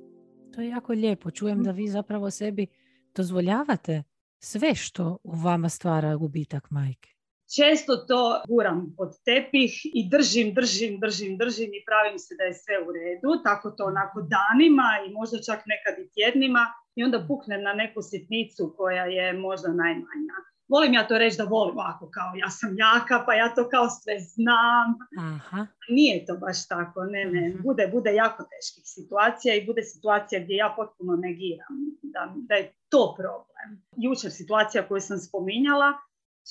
To 0.53 0.62
je 0.62 0.69
jako 0.69 0.93
lijepo. 0.93 1.31
Čujem 1.31 1.63
da 1.63 1.71
vi 1.71 1.88
zapravo 1.88 2.31
sebi 2.31 2.67
dozvoljavate 3.15 4.03
sve 4.39 4.75
što 4.75 5.17
u 5.24 5.36
vama 5.36 5.70
stvara 5.70 6.15
gubitak 6.15 6.72
majke. 6.72 7.10
Često 7.56 7.96
to 7.96 8.44
guram 8.48 8.94
pod 8.98 9.12
tepih 9.25 9.72
i 9.94 10.10
držim, 10.10 10.53
držim, 10.53 11.00
držim, 11.00 11.38
držim 11.38 11.70
i 11.74 11.84
pravim 11.88 12.20
se 12.20 12.36
da 12.38 12.44
je 12.44 12.53
sve 12.53 12.75
u 12.88 12.91
redu. 12.91 13.44
Tako 13.44 13.72
to 13.72 13.84
onako 13.86 14.22
danima 14.22 14.89
i 15.08 15.13
možda 15.13 15.38
čak 15.48 15.60
nekad 15.74 16.06
i 16.06 16.10
tjednima 16.15 16.63
i 16.96 17.03
onda 17.03 17.25
puknem 17.27 17.63
na 17.63 17.74
neku 17.74 18.01
sitnicu 18.01 18.74
koja 18.77 19.06
je 19.06 19.34
možda 19.34 19.67
najmanja. 19.67 20.38
Volim 20.67 20.93
ja 20.93 21.07
to 21.07 21.17
reći 21.17 21.38
da 21.38 21.43
volim 21.43 21.77
ovako 21.77 22.09
kao 22.09 22.31
ja 22.36 22.50
sam 22.50 22.75
jaka 22.77 23.24
pa 23.25 23.33
ja 23.33 23.55
to 23.55 23.69
kao 23.69 23.89
sve 23.89 24.19
znam. 24.19 24.88
Aha. 25.19 25.67
Nije 25.89 26.25
to 26.25 26.38
baš 26.38 26.67
tako, 26.67 27.03
ne, 27.03 27.25
ne. 27.25 27.50
Mhm. 27.50 27.63
Bude, 27.63 27.88
bude 27.88 28.13
jako 28.13 28.43
teških 28.43 28.83
situacija 28.86 29.55
i 29.55 29.65
bude 29.65 29.83
situacija 29.83 30.43
gdje 30.43 30.55
ja 30.55 30.74
potpuno 30.75 31.15
negiram 31.15 31.75
da, 32.01 32.33
da 32.36 32.55
je 32.55 32.74
to 32.89 33.15
problem. 33.17 33.67
Jučer 33.97 34.31
situacija 34.31 34.88
koju 34.88 35.01
sam 35.01 35.17
spominjala, 35.17 35.93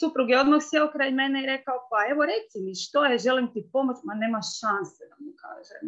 suprug 0.00 0.30
je 0.30 0.40
odmah 0.40 0.60
sjeo 0.62 0.90
kraj 0.92 1.10
mene 1.10 1.42
i 1.42 1.50
rekao 1.54 1.78
pa 1.90 1.98
evo 2.12 2.22
reci 2.32 2.56
mi 2.64 2.74
što 2.74 3.04
je, 3.04 3.18
želim 3.18 3.46
ti 3.52 3.68
pomoć, 3.72 3.96
ma 4.04 4.14
nema 4.14 4.40
šanse 4.60 5.02
da 5.10 5.16
mu 5.24 5.32
kažem. 5.44 5.84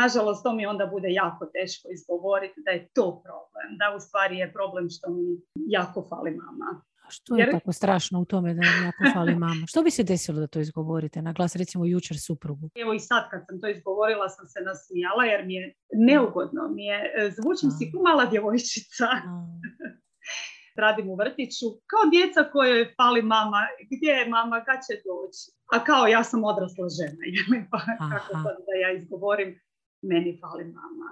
Nažalost, 0.00 0.42
to 0.42 0.52
mi 0.52 0.66
onda 0.66 0.86
bude 0.86 1.08
jako 1.22 1.46
teško 1.46 1.88
izgovoriti 1.96 2.62
da 2.64 2.70
je 2.70 2.88
to 2.96 3.22
problem, 3.24 3.68
da 3.80 3.96
u 3.96 4.00
stvari 4.00 4.36
je 4.36 4.52
problem 4.52 4.86
što 4.90 5.10
mi 5.10 5.26
jako 5.76 6.06
fali 6.10 6.30
mama. 6.30 6.82
A 7.08 7.10
što 7.10 7.36
je 7.36 7.40
Jer- 7.40 7.52
tako 7.52 7.72
strašno 7.72 8.20
u 8.20 8.24
tome 8.24 8.54
da 8.54 8.60
vam 8.60 8.84
jako 8.84 9.02
fali 9.14 9.34
mama? 9.34 9.66
Što 9.66 9.82
bi 9.82 9.90
se 9.90 10.02
desilo 10.02 10.40
da 10.40 10.46
to 10.46 10.60
izgovorite 10.60 11.22
na 11.22 11.32
glas, 11.32 11.56
recimo 11.56 11.84
jučer 11.84 12.16
suprugu? 12.26 12.70
Evo 12.74 12.92
i 12.92 13.00
sad 13.00 13.30
kad 13.30 13.40
sam 13.46 13.60
to 13.60 13.68
izgovorila 13.68 14.28
sam 14.28 14.46
se 14.46 14.60
nasmijala 14.60 15.24
jer 15.24 15.46
mi 15.46 15.54
je 15.54 15.74
neugodno, 16.08 16.62
mi 16.76 16.84
je, 16.84 16.98
e, 17.18 17.30
zvučim 17.36 17.70
si 17.70 17.90
kao 17.90 18.02
mala 18.02 18.24
djevojčica. 18.30 19.08
Radim 20.82 21.10
u 21.10 21.16
vrtiću, 21.22 21.66
kao 21.90 22.04
djeca 22.14 22.40
koje 22.52 22.94
fali 22.98 23.22
mama, 23.22 23.62
gdje 23.92 24.10
je 24.18 24.28
mama, 24.36 24.64
kad 24.66 24.78
će 24.86 24.94
doći? 25.08 25.42
A 25.74 25.84
kao 25.84 26.06
ja 26.06 26.22
sam 26.24 26.40
odrasla 26.44 26.86
žena, 26.98 27.22
pa 27.72 27.78
kako 28.12 28.32
sad 28.44 28.56
da 28.66 28.72
ja 28.82 28.90
izgovorim, 28.98 29.50
meni 30.02 30.38
fali 30.40 30.64
mama. 30.64 31.08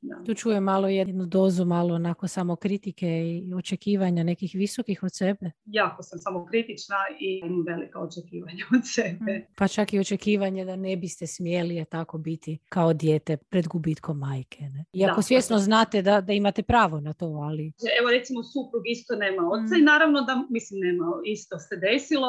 Da. 0.00 0.24
Tu 0.26 0.34
čujem 0.34 0.64
malo 0.64 0.88
jednu 0.88 1.26
dozu, 1.26 1.64
malo 1.64 1.94
onako 1.94 2.28
samo 2.28 2.56
kritike 2.56 3.06
i 3.06 3.54
očekivanja 3.54 4.22
nekih 4.22 4.50
visokih 4.54 5.02
od 5.02 5.14
sebe. 5.14 5.50
Jako 5.64 6.02
sam 6.02 6.18
samo 6.18 6.46
kritična 6.46 6.96
i 7.20 7.40
imam 7.44 7.64
velika 7.66 7.98
očekivanja 8.00 8.64
od 8.74 8.80
sebe. 8.84 9.46
Pa 9.56 9.68
čak 9.68 9.92
i 9.92 9.98
očekivanje 9.98 10.64
da 10.64 10.76
ne 10.76 10.96
biste 10.96 11.26
smjeli 11.26 11.74
je 11.74 11.84
tako 11.84 12.18
biti 12.18 12.58
kao 12.68 12.92
dijete 12.92 13.36
pred 13.36 13.68
gubitkom 13.68 14.18
majke. 14.18 14.64
Ne? 14.64 14.84
Iako 14.92 15.16
Da. 15.16 15.22
svjesno 15.22 15.58
znate 15.58 16.02
da, 16.02 16.20
da 16.20 16.32
imate 16.32 16.62
pravo 16.62 17.00
na 17.00 17.12
to, 17.12 17.26
ali 17.26 17.72
Evo 18.00 18.10
recimo 18.10 18.42
suprug 18.42 18.82
isto 18.86 19.16
nema 19.16 19.42
oca 19.48 19.74
Mm. 19.74 19.80
i 19.80 19.84
naravno 19.84 20.20
da, 20.20 20.46
mislim 20.50 20.80
nema, 20.80 21.04
isto 21.24 21.58
se 21.58 21.76
desilo. 21.76 22.28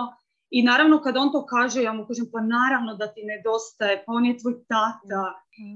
I 0.50 0.64
naravno 0.64 1.02
kad 1.02 1.18
on 1.18 1.32
to 1.32 1.46
kaže, 1.46 1.82
ja 1.84 1.94
mu 1.94 2.06
kažem 2.08 2.28
pa 2.34 2.42
naravno 2.42 2.96
da 2.96 3.08
ti 3.14 3.22
nedostaje, 3.24 4.04
pa 4.06 4.12
on 4.12 4.26
je 4.26 4.38
tvoj 4.38 4.56
tata. 4.68 5.24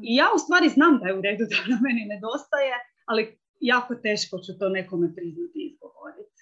I 0.10 0.16
ja 0.16 0.28
u 0.36 0.40
stvari 0.40 0.70
znam 0.70 1.00
da 1.00 1.06
je 1.08 1.18
u 1.18 1.22
redu 1.22 1.44
da 1.52 1.58
na 1.74 1.78
meni 1.86 2.04
nedostaje, 2.14 2.74
ali 3.06 3.38
jako 3.60 3.96
teško 3.96 4.40
ću 4.40 4.52
to 4.60 4.70
nekome 4.70 5.16
priznati 5.16 5.60
i 5.60 5.68
izgovoriti. 5.70 6.42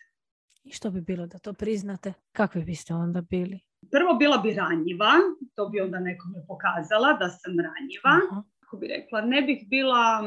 i 0.64 0.72
što 0.72 0.92
bi 0.92 1.02
bilo 1.02 1.28
da 1.28 1.38
to 1.38 1.54
priznate? 1.54 2.14
Kakvi 2.32 2.64
biste 2.64 2.94
onda 2.94 3.22
bili? 3.22 3.60
Prvo 3.92 4.14
bila 4.14 4.38
bi 4.38 4.54
ranjiva, 4.54 5.12
to 5.56 5.70
bi 5.70 5.82
onda 5.82 6.00
nekome 6.00 6.40
pokazala 6.48 7.14
da 7.14 7.30
sam 7.30 7.54
ranjiva. 7.68 8.14
Aha. 8.32 8.44
Kako 8.60 8.78
bi 8.78 8.88
rekla, 8.88 9.22
ne 9.22 9.42
bih 9.42 9.68
bila 9.68 10.24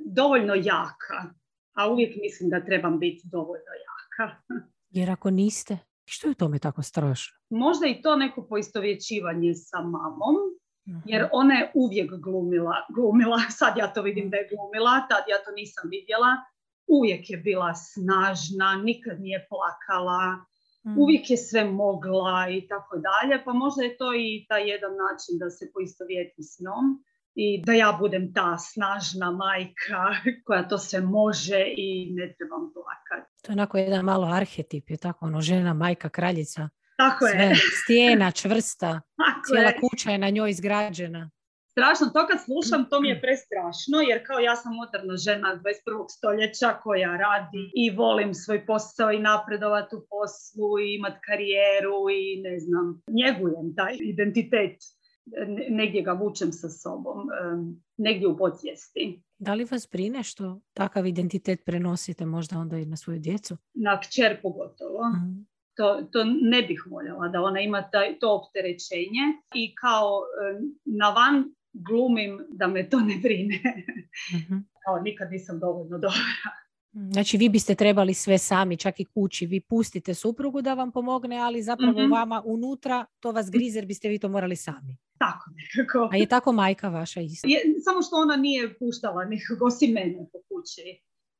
dovoljno 0.00 0.54
jaka, 0.54 1.18
a 1.72 1.90
uvijek 1.90 2.16
mislim 2.16 2.50
da 2.50 2.64
trebam 2.64 2.98
biti 2.98 3.22
dovoljno 3.24 3.72
jaka. 3.88 4.36
Jer 4.96 5.10
ako 5.10 5.30
niste, 5.30 5.78
što 6.12 6.26
je 6.26 6.30
u 6.30 6.34
tome 6.34 6.58
tako 6.58 6.82
strašno? 6.82 7.32
Možda 7.50 7.86
i 7.86 8.02
to 8.02 8.16
neko 8.16 8.42
poistovjećivanje 8.42 9.54
sa 9.56 9.78
mamom, 9.78 10.36
Mhm. 10.88 10.98
jer 11.06 11.28
ona 11.32 11.54
je 11.54 11.70
uvijek 11.74 12.10
glumila, 12.18 12.76
glumila, 12.90 13.36
sad 13.60 13.72
ja 13.76 13.92
to 13.92 14.02
vidim 14.02 14.30
da 14.30 14.36
je 14.36 14.48
glumila, 14.50 15.06
tad 15.10 15.22
ja 15.28 15.38
to 15.44 15.50
nisam 15.52 15.84
vidjela, 15.90 16.30
uvijek 16.88 17.30
je 17.30 17.36
bila 17.38 17.72
snažna, 17.76 18.82
nikad 18.84 19.20
nije 19.20 19.46
plakala, 19.50 20.22
Mhm. 20.86 20.98
uvijek 20.98 21.30
je 21.30 21.36
sve 21.38 21.64
mogla 21.64 22.48
i 22.50 22.68
tako 22.68 22.94
dalje, 23.08 23.44
pa 23.44 23.52
možda 23.54 23.82
je 23.82 23.96
to 23.96 24.08
i 24.16 24.46
taj 24.48 24.62
jedan 24.70 24.92
način 24.96 25.32
da 25.38 25.50
se 25.50 25.64
poistovjeti 25.74 26.42
s 26.42 26.60
njom 26.60 26.84
i 27.34 27.62
da 27.64 27.72
ja 27.72 27.96
budem 28.00 28.32
ta 28.34 28.58
snažna 28.58 29.30
majka 29.30 30.02
koja 30.44 30.68
to 30.68 30.78
sve 30.78 31.00
može 31.00 31.64
i 31.76 32.08
ne 32.14 32.34
trebam 32.38 32.72
plakati. 32.74 33.32
To 33.42 33.52
je 33.52 33.54
onako 33.54 33.78
jedan 33.78 34.04
malo 34.04 34.26
arhetip, 34.26 34.90
je 34.90 34.96
tako 34.96 35.26
ono 35.26 35.40
žena, 35.40 35.74
majka, 35.74 36.08
kraljica, 36.08 36.68
Tako 36.96 37.26
je, 37.26 37.32
sve, 37.32 37.54
stijena, 37.82 38.30
čvrsta, 38.30 39.00
tako 39.16 39.46
cijela 39.46 39.68
je. 39.68 39.78
kuća 39.80 40.10
je 40.10 40.18
na 40.18 40.30
njoj 40.30 40.50
izgrađena. 40.50 41.30
Strašno, 41.72 42.06
to 42.14 42.26
kad 42.28 42.38
slušam, 42.46 42.88
to 42.90 43.00
mi 43.00 43.08
je 43.08 43.20
prestrašno, 43.24 43.96
jer 44.08 44.26
kao 44.26 44.38
ja 44.38 44.56
sam 44.56 44.72
moderna 44.80 45.16
žena 45.16 45.48
21. 45.56 46.04
stoljeća 46.16 46.70
koja 46.84 47.12
radi 47.26 47.64
i 47.82 47.84
volim 47.96 48.34
svoj 48.34 48.66
posao 48.66 49.10
i 49.12 49.24
napredovati 49.30 49.96
u 49.96 50.02
poslu 50.10 50.68
i 50.78 50.94
imat 50.94 51.16
karijeru 51.26 51.98
i 52.20 52.22
ne 52.46 52.54
znam, 52.64 52.86
njegujem 53.20 53.66
taj 53.78 53.94
identitet. 54.12 54.76
Ne- 55.26 55.66
Negdje 55.70 56.02
ga 56.02 56.12
vučem 56.12 56.52
sa 56.52 56.68
sobom, 56.68 57.28
negdje 57.96 58.28
u 58.28 58.36
podsvijesti. 58.36 59.22
Da 59.38 59.54
li 59.54 59.64
vas 59.64 59.88
brine 59.92 60.22
što 60.22 60.60
takav 60.74 61.06
identitet 61.06 61.64
prenosite 61.64 62.26
možda 62.26 62.58
onda 62.58 62.78
i 62.78 62.86
na 62.86 62.96
svoju 62.96 63.18
djecu? 63.18 63.56
Na 63.74 64.00
kćer 64.00 64.42
pogotovo. 64.42 65.00
Mhm. 65.08 65.40
To, 65.76 66.02
to 66.02 66.24
ne 66.24 66.62
bih 66.62 66.86
voljela 66.86 67.28
da 67.28 67.40
ona 67.42 67.60
ima 67.60 67.90
taj, 67.90 68.18
to 68.18 68.34
opterećenje 68.36 69.22
i 69.54 69.74
kao 69.74 70.20
na 70.86 71.10
van 71.10 71.44
glumim 71.74 72.40
da 72.50 72.66
me 72.66 72.90
to 72.90 73.00
ne 73.00 73.14
brine. 73.18 73.60
Mhm. 74.34 74.54
kao 74.84 75.00
nikad 75.00 75.30
nisam 75.30 75.58
dovoljno 75.58 75.98
dobra. 75.98 76.18
Znači 77.12 77.36
vi 77.36 77.48
biste 77.48 77.74
trebali 77.74 78.14
sve 78.14 78.38
sami, 78.38 78.76
čak 78.76 79.00
i 79.00 79.04
kući. 79.04 79.46
Vi 79.46 79.60
pustite 79.60 80.14
suprugu 80.14 80.62
da 80.62 80.74
vam 80.74 80.92
pomogne, 80.92 81.38
ali 81.38 81.62
zapravo 81.62 82.02
Mhm. 82.02 82.12
vama 82.12 82.42
unutra 82.44 83.04
to 83.20 83.32
vas 83.32 83.50
grize 83.50 83.78
jer 83.78 83.86
biste 83.86 84.08
vi 84.08 84.18
to 84.18 84.28
morali 84.28 84.56
sami. 84.56 84.96
Tako 85.24 85.44
nekako. 85.58 86.08
A 86.12 86.16
je 86.16 86.26
tako 86.26 86.52
majka 86.52 86.88
vaša 86.88 87.20
isto? 87.20 87.48
Je, 87.48 87.58
samo 87.84 88.02
što 88.02 88.16
ona 88.16 88.36
nije 88.36 88.78
puštala 88.78 89.24
nikog 89.24 89.62
osim 89.62 89.90
mene 89.92 90.28
po 90.32 90.38
kući. 90.48 90.84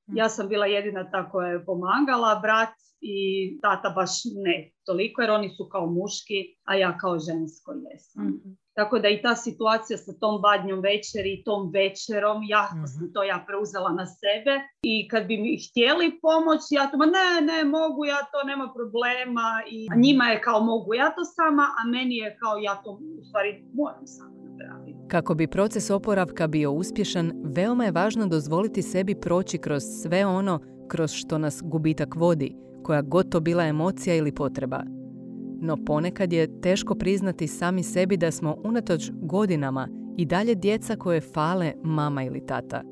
Mhm. 0.08 0.16
Ja 0.16 0.28
sam 0.28 0.48
bila 0.48 0.66
jedina 0.66 1.10
ta 1.10 1.30
koja 1.30 1.48
je 1.48 1.64
pomagala, 1.64 2.40
brat 2.42 2.74
i 3.00 3.16
tata 3.62 3.90
baš 3.90 4.10
ne 4.44 4.72
toliko 4.84 5.22
jer 5.22 5.30
oni 5.30 5.48
su 5.56 5.68
kao 5.72 5.86
muški, 5.86 6.40
a 6.64 6.74
ja 6.74 6.98
kao 6.98 7.18
žensko 7.18 7.72
jesam. 7.72 8.26
Mhm. 8.26 8.50
Tako 8.74 8.98
da 8.98 9.08
i 9.08 9.22
ta 9.22 9.36
situacija 9.36 9.96
sa 9.98 10.12
tom 10.20 10.40
badnjom 10.42 10.80
večeri 10.80 11.30
i 11.34 11.42
tom 11.44 11.70
večerom, 11.72 12.38
jako 12.56 12.74
Mhm. 12.76 12.86
sam 12.86 13.12
to 13.14 13.22
ja 13.22 13.44
preuzela 13.46 13.90
na 13.92 14.06
sebe 14.06 14.54
i 14.82 15.08
kad 15.08 15.26
bi 15.26 15.36
mi 15.36 15.58
htjeli 15.66 16.06
pomoć, 16.26 16.60
ja 16.70 16.84
to, 16.90 16.96
ma 16.96 17.06
ne, 17.06 17.26
ne, 17.50 17.64
mogu 17.64 18.04
ja 18.04 18.20
to, 18.32 18.46
nema 18.46 18.72
problema 18.78 19.48
i 19.70 19.88
a 19.92 19.94
njima 19.96 20.24
je 20.24 20.40
kao 20.40 20.60
mogu 20.64 20.94
ja 20.94 21.08
to 21.10 21.24
sama, 21.24 21.62
a 21.78 21.88
meni 21.88 22.16
je 22.16 22.36
kao 22.40 22.56
ja 22.58 22.74
to 22.84 22.90
u 23.20 23.24
stvari 23.24 23.64
moram 23.74 24.06
sama 24.06 24.30
napraviti. 24.48 24.98
Kako 25.08 25.34
bi 25.34 25.46
proces 25.46 25.90
oporavka 25.90 26.46
bio 26.46 26.72
uspješan, 26.72 27.32
veoma 27.56 27.84
je 27.84 27.90
važno 27.92 28.26
dozvoliti 28.26 28.82
sebi 28.82 29.14
proći 29.14 29.58
kroz 29.58 29.82
sve 30.02 30.26
ono 30.26 30.60
kroz 30.88 31.10
što 31.12 31.38
nas 31.38 31.60
gubitak 31.64 32.14
vodi, 32.14 32.56
koja 32.82 33.02
god 33.02 33.28
to 33.32 33.40
bila 33.40 33.64
emocija 33.64 34.14
ili 34.14 34.34
potreba. 34.34 34.82
No 35.64 35.76
ponekad 35.86 36.32
je 36.32 36.60
teško 36.60 36.94
priznati 36.94 37.46
sami 37.46 37.82
sebi 37.82 38.16
da 38.16 38.30
smo 38.30 38.56
unatoč 38.64 39.10
godinama 39.14 39.88
i 40.16 40.26
dalje 40.26 40.54
djeca 40.54 40.96
koje 40.96 41.20
fale 41.20 41.72
mama 41.82 42.24
ili 42.24 42.46
tata. 42.46 42.82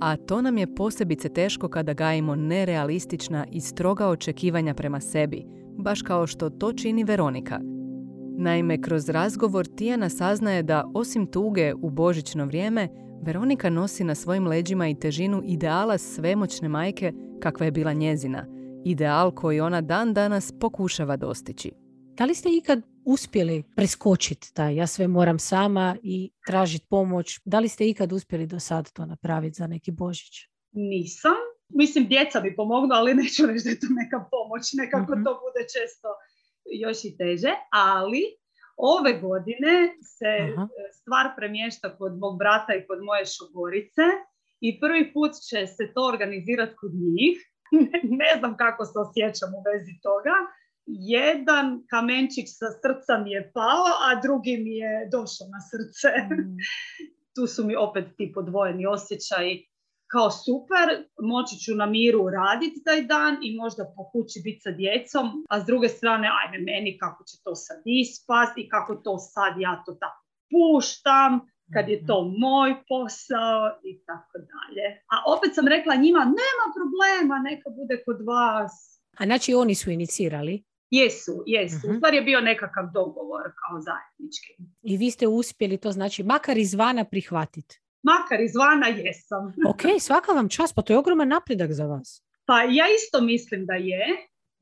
A 0.00 0.16
to 0.16 0.42
nam 0.42 0.58
je 0.58 0.74
posebice 0.74 1.28
teško 1.28 1.68
kada 1.68 1.92
gajimo 1.92 2.36
nerealistična 2.36 3.46
i 3.50 3.60
stroga 3.60 4.08
očekivanja 4.08 4.74
prema 4.74 5.00
sebi, 5.00 5.44
baš 5.78 6.02
kao 6.02 6.26
što 6.26 6.50
to 6.50 6.72
čini 6.72 7.04
Veronika. 7.04 7.60
Naime, 8.38 8.82
kroz 8.82 9.08
razgovor 9.08 9.66
Tijana 9.66 10.08
saznaje 10.08 10.62
da 10.62 10.90
osim 10.94 11.26
tuge 11.26 11.74
u 11.74 11.90
božićno 11.90 12.46
vrijeme, 12.46 12.88
Veronika 13.22 13.70
nosi 13.70 14.04
na 14.04 14.14
svojim 14.14 14.46
leđima 14.46 14.88
i 14.88 14.94
težinu 14.94 15.42
ideala 15.44 15.98
svemoćne 15.98 16.68
majke 16.68 17.12
kakva 17.40 17.66
je 17.66 17.72
bila 17.72 17.92
njezina, 17.92 18.46
ideal 18.84 19.30
koji 19.30 19.60
ona 19.60 19.80
dan 19.80 20.14
danas 20.14 20.52
pokušava 20.60 21.16
dostići. 21.16 21.81
Da 22.22 22.26
li 22.26 22.34
ste 22.34 22.48
ikad 22.52 22.80
uspjeli 23.04 23.62
preskočiti 23.76 24.54
taj 24.54 24.76
ja 24.76 24.86
sve 24.86 25.08
moram 25.08 25.38
sama 25.38 25.96
i 26.02 26.30
tražiti 26.46 26.86
pomoć? 26.90 27.40
Da 27.44 27.58
li 27.58 27.68
ste 27.68 27.88
ikad 27.88 28.12
uspjeli 28.12 28.46
do 28.46 28.58
sad 28.60 28.92
to 28.92 29.06
napraviti 29.06 29.54
za 29.54 29.66
neki 29.66 29.90
Božić? 29.90 30.34
Nisam. 30.72 31.38
Mislim, 31.68 32.06
djeca 32.08 32.40
bi 32.40 32.56
pomogla, 32.56 32.96
ali 32.96 33.14
neću 33.14 33.46
reći 33.46 33.64
da 33.64 33.70
je 33.70 33.80
to 33.80 33.86
neka 34.02 34.18
pomoć. 34.30 34.62
Nekako 34.72 35.12
Mhm. 35.12 35.24
to 35.24 35.30
bude 35.44 35.62
često 35.74 36.08
još 36.82 36.98
i 37.04 37.16
teže. 37.16 37.52
Ali 37.72 38.22
ove 38.76 39.12
godine 39.20 39.74
se 40.16 40.32
Aha. 40.56 40.68
stvar 41.00 41.26
premješta 41.36 41.96
kod 41.98 42.12
mog 42.18 42.38
brata 42.38 42.72
i 42.74 42.86
kod 42.88 42.98
moje 43.08 43.24
šogorice 43.36 44.04
i 44.66 44.80
prvi 44.80 45.12
put 45.14 45.32
će 45.48 45.66
se 45.76 45.84
to 45.94 46.00
organizirati 46.12 46.74
kod 46.80 46.92
njih. 47.14 47.36
ne 48.22 48.30
znam 48.38 48.52
kako 48.56 48.82
se 48.84 48.96
osjećam 49.04 49.50
u 49.58 49.60
vezi 49.68 49.94
toga. 50.08 50.34
Jedan 50.86 51.86
kamenčić 51.90 52.48
sa 52.48 52.66
srca 52.82 53.18
mi 53.18 53.30
je 53.30 53.50
pao, 53.54 53.84
a 54.06 54.20
drugi 54.22 54.56
mi 54.56 54.76
je 54.76 55.08
došao 55.12 55.46
na 55.48 55.60
srce. 55.70 56.08
Mm. 56.34 56.56
tu 57.34 57.46
su 57.46 57.66
mi 57.66 57.76
opet 57.76 58.04
ti 58.16 58.32
podvojeni 58.34 58.86
osjećaji 58.86 59.72
kao 60.12 60.30
super, 60.30 60.86
moći 61.32 61.54
ću 61.64 61.74
na 61.74 61.86
miru 61.86 62.30
raditi 62.30 62.84
taj 62.84 63.02
dan 63.02 63.34
i 63.42 63.56
možda 63.56 63.92
po 63.96 64.02
kući 64.12 64.40
biti 64.44 64.60
sa 64.60 64.70
djecom, 64.70 65.26
a 65.48 65.60
s 65.60 65.64
druge 65.64 65.88
strane, 65.88 66.28
ajme 66.40 66.58
meni 66.70 66.98
kako 66.98 67.24
će 67.24 67.36
to 67.44 67.54
sad 67.54 67.78
ispast 67.84 68.54
i 68.58 68.68
kako 68.68 68.94
to 68.94 69.18
sad 69.18 69.52
ja 69.58 69.82
to 69.86 69.92
tako 69.92 70.22
puštam, 70.52 71.32
kad 71.74 71.88
je 71.88 72.06
to 72.06 72.16
moj 72.44 72.70
posao 72.88 73.60
i 73.90 73.92
tako 74.08 74.36
dalje. 74.52 74.86
A 75.12 75.16
opet 75.34 75.50
sam 75.54 75.66
rekla 75.68 75.94
njima, 75.94 76.22
nema 76.40 76.66
problema, 76.78 77.36
neka 77.50 77.70
bude 77.70 78.02
kod 78.06 78.18
vas. 78.26 78.74
A 79.18 79.24
znači 79.24 79.54
oni 79.54 79.74
su 79.74 79.90
inicirali 79.90 80.64
Jesu, 81.00 81.42
jesu. 81.46 81.86
Mhm. 81.86 81.90
U 81.90 81.96
stvari 81.96 82.16
je 82.16 82.22
bio 82.22 82.40
nekakav 82.40 82.84
dogovor 82.94 83.42
kao 83.60 83.80
zajednički. 83.80 84.52
i 84.82 84.96
vi 84.96 85.10
ste 85.10 85.26
uspjeli 85.26 85.76
to 85.76 85.92
znači 85.92 86.22
makar 86.22 86.58
izvana 86.58 87.04
prihvatiti. 87.04 87.80
Makar 88.02 88.40
izvana 88.40 88.86
jesam. 88.86 89.44
Ok, 89.70 89.82
svaka 90.00 90.32
vam 90.32 90.48
čast, 90.48 90.74
pa 90.74 90.82
to 90.82 90.92
je 90.92 90.98
ogroman 90.98 91.28
napredak 91.28 91.72
za 91.72 91.86
vas. 91.86 92.22
Pa 92.44 92.62
ja 92.62 92.86
isto 92.98 93.20
mislim 93.20 93.66
da 93.66 93.74
je. 93.74 94.06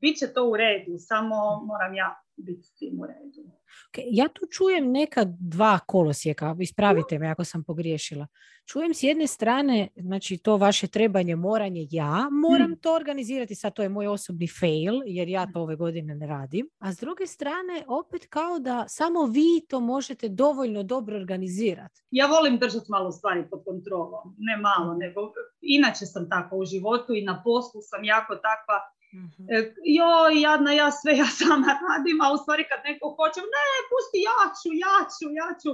Biće 0.01 0.33
to 0.33 0.49
u 0.49 0.57
redu, 0.57 0.91
samo 0.97 1.35
moram 1.65 1.93
ja 1.95 2.23
biti 2.37 2.63
s 2.63 2.73
tim 2.73 2.99
u 3.01 3.05
redu. 3.05 3.41
Ok, 3.87 4.03
Ja 4.05 4.27
tu 4.27 4.41
čujem 4.47 4.91
neka 4.91 5.21
dva 5.29 5.79
kolosijeka, 5.79 6.55
ispravite 6.59 7.19
me 7.19 7.27
ako 7.27 7.43
sam 7.43 7.63
pogriješila. 7.63 8.27
Čujem 8.65 8.93
s 8.93 9.03
jedne 9.03 9.27
strane, 9.27 9.87
znači 9.95 10.37
to 10.37 10.57
vaše 10.57 10.87
trebanje, 10.87 11.35
moranje, 11.35 11.87
ja 11.91 12.27
moram 12.31 12.71
Mm. 12.71 12.75
to 12.75 12.95
organizirati, 12.95 13.55
sad 13.55 13.73
to 13.73 13.83
je 13.83 13.89
moj 13.89 14.07
osobni 14.07 14.47
fail, 14.49 15.01
jer 15.05 15.27
ja 15.27 15.51
to 15.53 15.61
ove 15.61 15.75
godine 15.75 16.15
ne 16.15 16.27
radim. 16.27 16.69
A 16.79 16.93
s 16.93 16.97
druge 16.97 17.27
strane, 17.27 17.83
opet 17.87 18.25
kao 18.25 18.59
da 18.59 18.85
samo 18.87 19.25
vi 19.25 19.65
to 19.69 19.79
možete 19.79 20.29
dovoljno 20.29 20.83
dobro 20.83 21.17
organizirati. 21.17 22.01
Ja 22.11 22.25
volim 22.27 22.57
držati 22.57 22.85
malo 22.89 23.11
stvari 23.11 23.43
pod 23.49 23.63
kontrolom. 23.65 24.35
Ne 24.37 24.57
malo, 24.57 24.93
nego 24.93 25.33
inače 25.61 26.05
sam 26.05 26.29
tako 26.29 26.57
u 26.57 26.65
životu 26.65 27.13
i 27.13 27.21
na 27.21 27.41
poslu 27.43 27.81
sam 27.81 28.03
jako 28.03 28.35
takva 28.35 28.77
e, 29.55 29.73
joj, 29.99 30.41
jadna, 30.41 30.71
ja 30.71 30.91
sve 30.91 31.11
ja 31.17 31.29
sama 31.41 31.67
radim, 31.87 32.17
a 32.21 32.33
u 32.33 32.37
stvari 32.37 32.63
kad 32.71 32.79
neko 32.89 33.05
hoće, 33.17 33.39
ne, 33.55 33.67
pusti, 33.89 34.17
ja 34.29 34.41
ću, 34.59 34.69
ja 34.85 34.97
ću, 35.13 35.27
ja 35.41 35.49
ću. 35.61 35.69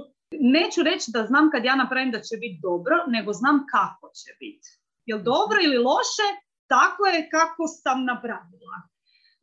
Neću 0.56 0.80
reći 0.90 1.08
da 1.16 1.26
znam 1.30 1.50
kad 1.50 1.64
ja 1.64 1.76
napravim 1.76 2.10
da 2.10 2.20
će 2.20 2.36
biti 2.36 2.58
dobro, 2.62 2.96
nego 3.06 3.30
znam 3.32 3.56
kako 3.74 4.06
će 4.20 4.30
biti. 4.42 4.68
Jel 5.08 5.20
dobro 5.22 5.58
ili 5.62 5.78
loše, 5.78 6.28
tako 6.74 7.02
je 7.06 7.28
kako 7.36 7.62
sam 7.82 7.98
napravila. 8.04 8.78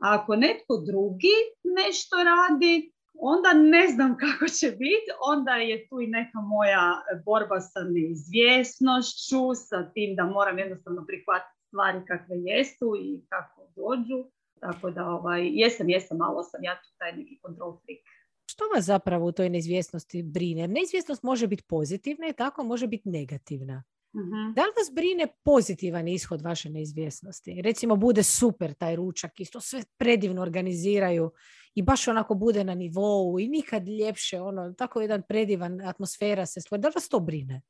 A 0.03 0.05
ako 0.17 0.35
netko 0.35 0.73
drugi 0.89 1.37
nešto 1.79 2.15
radi, 2.33 2.91
onda 3.19 3.53
ne 3.53 3.87
znam 3.87 4.17
kako 4.23 4.45
će 4.57 4.67
biti, 4.71 5.09
onda 5.33 5.51
je 5.51 5.87
tu 5.87 6.01
i 6.01 6.07
neka 6.07 6.39
moja 6.39 7.01
borba 7.25 7.59
sa 7.59 7.79
neizvjesnošću, 7.93 9.43
sa 9.69 9.91
tim 9.93 10.15
da 10.15 10.25
moram 10.25 10.59
jednostavno 10.59 11.05
prihvatiti 11.07 11.54
stvari 11.75 12.05
kakve 12.07 12.35
jesu 12.51 12.93
i 12.99 13.21
kako 13.29 13.61
dođu. 13.75 14.31
Tako 14.59 14.91
da 14.91 15.05
ovaj, 15.05 15.41
jesam, 15.53 15.89
jesam, 15.89 16.17
malo 16.17 16.43
sam 16.43 16.63
ja 16.63 16.81
tu 16.81 16.89
taj 16.97 17.11
neki 17.17 17.39
control 17.45 17.71
freak. 17.81 17.99
Što 18.45 18.63
vas 18.75 18.85
zapravo 18.85 19.25
u 19.25 19.31
toj 19.31 19.49
neizvjesnosti 19.49 20.23
brine? 20.23 20.67
Neizvjesnost 20.67 21.23
može 21.23 21.47
biti 21.47 21.63
pozitivna 21.63 22.27
i 22.27 22.33
tako 22.33 22.63
može 22.63 22.87
biti 22.87 23.09
negativna. 23.09 23.83
Mhm. 24.15 24.53
Da 24.55 24.61
li 24.61 24.71
vas 24.77 24.95
brine 24.95 25.27
pozitivan 25.43 26.07
ishod 26.07 26.41
vaše 26.41 26.69
neizvjesnosti? 26.69 27.61
Recimo 27.61 27.95
bude 27.95 28.23
super 28.23 28.73
taj 28.73 28.95
ručak, 28.95 29.39
isto 29.39 29.59
sve 29.59 29.83
predivno 29.97 30.41
organiziraju 30.41 31.31
i 31.75 31.81
baš 31.81 32.07
onako 32.07 32.35
bude 32.35 32.63
na 32.63 32.73
nivou 32.75 33.39
i 33.39 33.47
nikad 33.47 33.87
ljepše, 33.87 34.41
ono, 34.41 34.73
tako 34.73 35.01
jedan 35.01 35.21
predivan 35.27 35.81
atmosfera 35.81 36.45
se 36.45 36.61
stvori. 36.61 36.81
Da 36.81 36.87
li 36.87 36.91
vas 36.95 37.09
to 37.09 37.19
brine? 37.19 37.61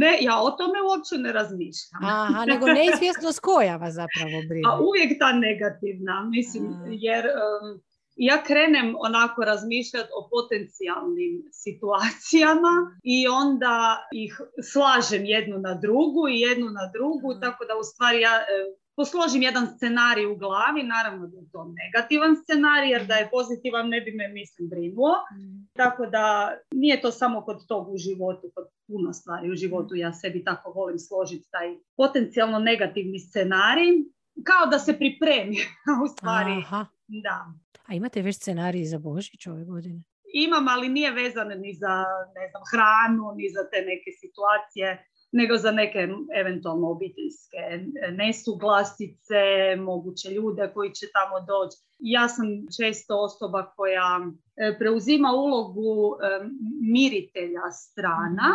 Ne, 0.00 0.18
ja 0.20 0.40
o 0.40 0.50
tome 0.50 0.78
uopće 0.82 1.14
ne 1.18 1.32
razmišljam. 1.32 2.04
Aha, 2.04 2.44
nego 2.44 2.66
neizvjesnost 2.66 3.40
koja 3.40 3.76
vas 3.76 3.94
zapravo 3.94 4.42
brine? 4.48 4.68
A 4.68 4.80
uvijek 4.88 5.18
ta 5.18 5.32
negativna, 5.32 6.28
mislim, 6.30 6.66
A. 6.66 6.86
jer 6.90 7.24
um, 7.26 7.80
ja 8.16 8.42
krenem 8.42 8.94
onako 8.98 9.44
razmišljati 9.44 10.08
o 10.18 10.28
potencijalnim 10.30 11.42
situacijama 11.64 12.74
i 13.02 13.28
onda 13.28 14.08
ih 14.12 14.40
slažem 14.72 15.24
jednu 15.24 15.58
na 15.58 15.74
drugu 15.74 16.28
i 16.28 16.40
jednu 16.40 16.66
na 16.66 16.90
drugu, 16.94 17.28
Mm. 17.34 17.40
tako 17.40 17.64
da 17.64 17.76
u 17.80 17.82
stvari 17.82 18.20
ja 18.20 18.30
e, 18.30 18.44
posložim 18.96 19.42
jedan 19.42 19.66
scenarij 19.76 20.26
u 20.26 20.36
glavi, 20.36 20.82
naravno 20.82 21.26
da 21.26 21.36
je 21.36 21.50
to 21.52 21.72
negativan 21.82 22.36
scenarij, 22.42 22.90
jer 22.90 23.06
da 23.06 23.14
je 23.14 23.30
pozitivan 23.30 23.88
ne 23.88 24.00
bi 24.00 24.12
me, 24.12 24.28
mislim, 24.28 24.68
brinuo. 24.68 25.14
Tako 25.76 26.06
da 26.06 26.56
nije 26.74 27.00
to 27.00 27.10
samo 27.10 27.44
kod 27.44 27.66
tog 27.66 27.88
u 27.88 27.96
životu, 27.96 28.50
kod 28.54 28.64
puno 28.86 29.12
stvari 29.12 29.50
u 29.50 29.54
životu 29.54 29.94
ja 29.94 30.12
sebi 30.12 30.44
tako 30.44 30.70
volim 30.70 30.98
složiti 30.98 31.50
taj 31.50 31.68
potencijalno 31.96 32.58
negativni 32.58 33.18
scenarij, 33.18 33.92
kao 34.44 34.66
da 34.70 34.78
se 34.78 34.98
pripremi, 34.98 35.56
u 36.04 36.08
stvari 36.08 36.52
Aha. 36.52 36.86
da. 37.08 37.52
A 37.88 37.94
imate 37.94 38.22
već 38.22 38.36
scenarij 38.36 38.84
za 38.84 38.98
Božić 38.98 39.46
ove 39.46 39.64
godine? 39.64 40.02
Imam, 40.32 40.68
ali 40.68 40.88
nije 40.88 41.10
vezan 41.10 41.48
ni 41.48 41.72
za 41.74 42.04
ne 42.34 42.48
znam, 42.50 42.62
hranu, 42.72 43.34
ni 43.36 43.48
za 43.48 43.62
te 43.70 43.78
neke 43.90 44.10
situacije, 44.20 45.06
nego 45.32 45.56
za 45.56 45.70
neke 45.70 46.08
eventualno 46.40 46.90
obiteljske 46.90 47.62
nesuglasice, 48.12 49.42
moguće 49.78 50.30
ljude 50.30 50.70
koji 50.74 50.90
će 50.92 51.06
tamo 51.12 51.36
doći. 51.40 51.76
Ja 51.98 52.28
sam 52.28 52.46
često 52.76 53.18
osoba 53.18 53.72
koja 53.76 54.20
e, 54.56 54.78
preuzima 54.78 55.32
ulogu 55.32 56.16
e, 56.16 56.48
miritelja 56.92 57.66
strana 57.72 58.54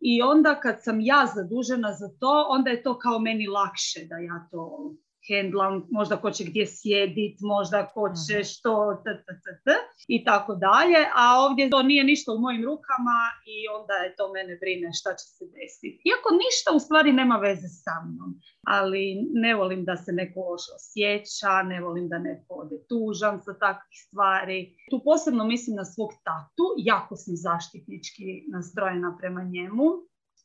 i 0.00 0.22
onda 0.22 0.60
kad 0.60 0.76
sam 0.82 1.00
ja 1.00 1.26
zadužena 1.34 1.92
za 1.92 2.08
to, 2.20 2.46
onda 2.48 2.70
je 2.70 2.82
to 2.82 2.98
kao 2.98 3.18
meni 3.18 3.46
lakše 3.46 4.00
da 4.04 4.16
ja 4.16 4.48
to 4.50 4.94
hendlam, 5.28 5.86
možda 5.90 6.16
ko 6.16 6.30
će 6.30 6.44
gdje 6.44 6.66
sjedit, 6.66 7.36
možda 7.40 7.86
ko 7.94 8.10
će 8.26 8.44
što, 8.44 9.02
t, 9.04 9.10
t, 9.26 9.32
t, 9.44 9.48
t, 9.64 9.70
i 10.08 10.24
tako 10.24 10.54
dalje. 10.54 11.00
A 11.14 11.24
ovdje 11.44 11.70
to 11.70 11.82
nije 11.82 12.04
ništa 12.04 12.32
u 12.32 12.38
mojim 12.38 12.64
rukama 12.64 13.20
i 13.54 13.56
onda 13.78 13.94
je 13.94 14.16
to 14.16 14.32
mene 14.32 14.56
brine 14.56 14.88
šta 14.92 15.10
će 15.18 15.26
se 15.36 15.44
desiti. 15.56 16.02
Iako 16.08 16.28
ništa 16.44 16.68
u 16.76 16.78
stvari 16.78 17.12
nema 17.12 17.36
veze 17.36 17.68
sa 17.68 17.94
mnom. 18.06 18.30
Ali 18.66 19.02
ne 19.32 19.54
volim 19.54 19.84
da 19.84 19.96
se 19.96 20.12
neko 20.12 20.40
loše 20.40 20.70
osjeća, 20.76 21.62
ne 21.62 21.80
volim 21.80 22.08
da 22.08 22.18
neko 22.18 22.54
ode 22.54 22.78
tužan 22.88 23.42
sa 23.42 23.54
takvih 23.58 23.98
stvari. 24.06 24.58
Tu 24.90 25.00
posebno 25.04 25.44
mislim 25.44 25.76
na 25.76 25.84
svog 25.84 26.10
tatu, 26.24 26.64
jako 26.78 27.16
sam 27.16 27.34
zaštitnički 27.36 28.44
nastrojena 28.52 29.16
prema 29.20 29.42
njemu. 29.44 29.88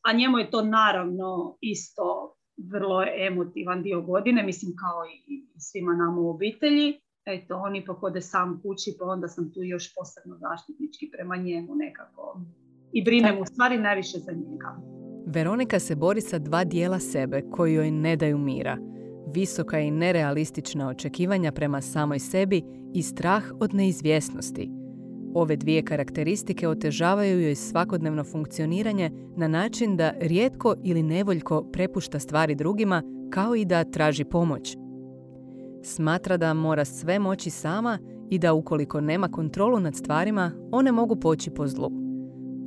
A 0.07 0.13
njemu 0.13 0.37
je 0.37 0.51
to 0.51 0.61
naravno 0.61 1.57
isto 1.61 2.35
vrlo 2.67 3.03
emotivan 3.27 3.83
dio 3.83 4.01
godine, 4.01 4.43
mislim 4.43 4.71
kao 4.75 5.05
i 5.27 5.45
svima 5.57 5.93
nama 5.93 6.21
u 6.21 6.29
obitelji. 6.29 6.99
Eto, 7.25 7.55
oni 7.55 7.85
pa 7.85 7.95
kode 7.95 8.21
sam 8.21 8.59
kući, 8.61 8.95
pa 8.99 9.05
onda 9.05 9.27
sam 9.27 9.53
tu 9.53 9.63
još 9.63 9.95
posebno 9.95 10.37
zaštitnički 10.37 11.09
prema 11.11 11.35
njemu 11.35 11.75
nekako. 11.75 12.41
I 12.93 13.03
brinem 13.03 13.41
u 13.41 13.45
stvari 13.45 13.77
najviše 13.77 14.19
za 14.19 14.31
njega. 14.31 14.81
Veronika 15.25 15.79
se 15.79 15.95
bori 15.95 16.21
sa 16.21 16.39
dva 16.39 16.63
dijela 16.63 16.99
sebe 16.99 17.41
koji 17.51 17.73
joj 17.73 17.91
ne 17.91 18.15
daju 18.15 18.37
mira. 18.37 18.77
Visoka 19.33 19.79
i 19.79 19.91
nerealistična 19.91 20.89
očekivanja 20.89 21.51
prema 21.51 21.81
samoj 21.81 22.19
sebi 22.19 22.63
i 22.93 23.01
strah 23.01 23.43
od 23.59 23.73
neizvjesnosti– 23.73 24.69
Ove 25.33 25.55
dvije 25.55 25.81
karakteristike 25.81 26.67
otežavaju 26.67 27.41
joj 27.41 27.55
svakodnevno 27.55 28.23
funkcioniranje 28.23 29.11
na 29.35 29.47
način 29.47 29.97
da 29.97 30.13
rijetko 30.19 30.75
ili 30.83 31.03
nevoljko 31.03 31.63
prepušta 31.73 32.19
stvari 32.19 32.55
drugima 32.55 33.03
kao 33.29 33.55
i 33.55 33.65
da 33.65 33.83
traži 33.83 34.23
pomoć. 34.23 34.77
Smatra 35.83 36.37
da 36.37 36.53
mora 36.53 36.85
sve 36.85 37.19
moći 37.19 37.49
sama 37.49 37.99
i 38.29 38.39
da 38.39 38.53
ukoliko 38.53 39.01
nema 39.01 39.27
kontrolu 39.27 39.79
nad 39.79 39.95
stvarima, 39.95 40.51
one 40.71 40.91
mogu 40.91 41.15
poći 41.15 41.51
po 41.51 41.67
zlu. 41.67 41.89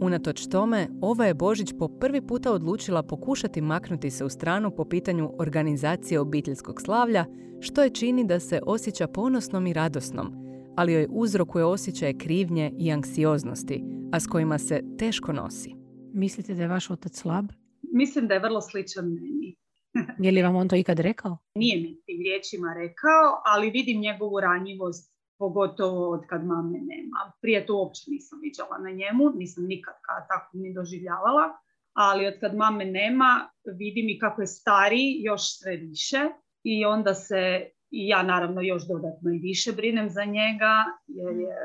Unatoč 0.01 0.46
tome, 0.46 0.88
ova 1.01 1.27
je 1.27 1.35
Božić 1.35 1.72
po 1.79 1.88
prvi 1.88 2.20
puta 2.27 2.53
odlučila 2.53 3.03
pokušati 3.03 3.61
maknuti 3.61 4.11
se 4.11 4.25
u 4.25 4.29
stranu 4.29 4.70
po 4.70 4.85
pitanju 4.85 5.33
organizacije 5.38 6.20
obiteljskog 6.20 6.81
slavlja, 6.81 7.25
što 7.61 7.83
je 7.83 7.90
čini 7.90 8.25
da 8.25 8.40
se 8.40 8.61
osjeća 8.66 9.07
ponosnom 9.07 9.66
i 9.66 9.72
radosnom– 9.72 10.33
ali 10.76 10.92
joj 10.92 11.06
uzrokuje 11.11 11.64
osjećaje 11.64 12.18
krivnje 12.18 12.72
i 12.78 12.92
anksioznosti, 12.92 13.85
a 14.12 14.20
s 14.20 14.26
kojima 14.26 14.58
se 14.58 14.82
teško 14.98 15.32
nosi. 15.32 15.74
Mislite 16.14 16.54
da 16.54 16.62
je 16.62 16.68
vaš 16.68 16.90
otac 16.90 17.16
slab? 17.16 17.44
Mislim 17.92 18.28
da 18.28 18.35
je 18.35 18.40
vrlo 18.40 18.61
sličan 18.61 19.04
meni. 19.04 19.56
je 20.26 20.32
li 20.32 20.42
vam 20.42 20.56
on 20.56 20.68
to 20.68 20.76
ikad 20.76 20.98
rekao? 20.98 21.38
Nije 21.54 21.76
mi 21.76 22.00
tim 22.06 22.20
riječima 22.22 22.74
rekao, 22.74 23.42
ali 23.44 23.70
vidim 23.70 24.00
njegovu 24.00 24.40
ranjivost, 24.40 25.12
pogotovo 25.38 26.11
od 26.11 26.22
kad 26.28 26.46
mame 26.46 26.78
nema. 26.78 27.32
Prije 27.40 27.66
to 27.66 27.76
uopće 27.76 28.02
nisam 28.08 28.38
viđala 28.42 28.78
na 28.78 28.90
njemu, 28.90 29.24
nisam 29.35 29.64
nikad 29.64 29.94
tako 30.28 30.50
ni 30.52 30.74
doživljavala, 30.74 31.44
ali 31.92 32.26
od 32.26 32.35
kad 32.40 32.56
mame 32.56 32.85
nema 32.85 33.50
vidim 33.78 34.08
i 34.08 34.18
kako 34.18 34.40
je 34.40 34.46
stariji 34.46 35.22
još 35.22 35.42
sve 35.58 35.76
više 35.76 36.20
i 36.64 36.85
onda 36.85 37.14
se 37.14 37.70
i 37.92 38.09
ja 38.09 38.22
naravno 38.22 38.61
još 38.61 38.87
dodatno 38.87 39.31
i 39.31 39.38
više 39.38 39.72
brinem 39.72 40.11
za 40.11 40.24
njega 40.24 40.85
jer 41.07 41.37
je 41.37 41.57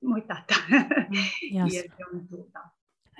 moj 0.00 0.26
tata. 0.26 0.54
jer 1.72 1.84
je 1.84 1.90
on 2.12 2.28
tu, 2.28 2.36
da. 2.52 2.70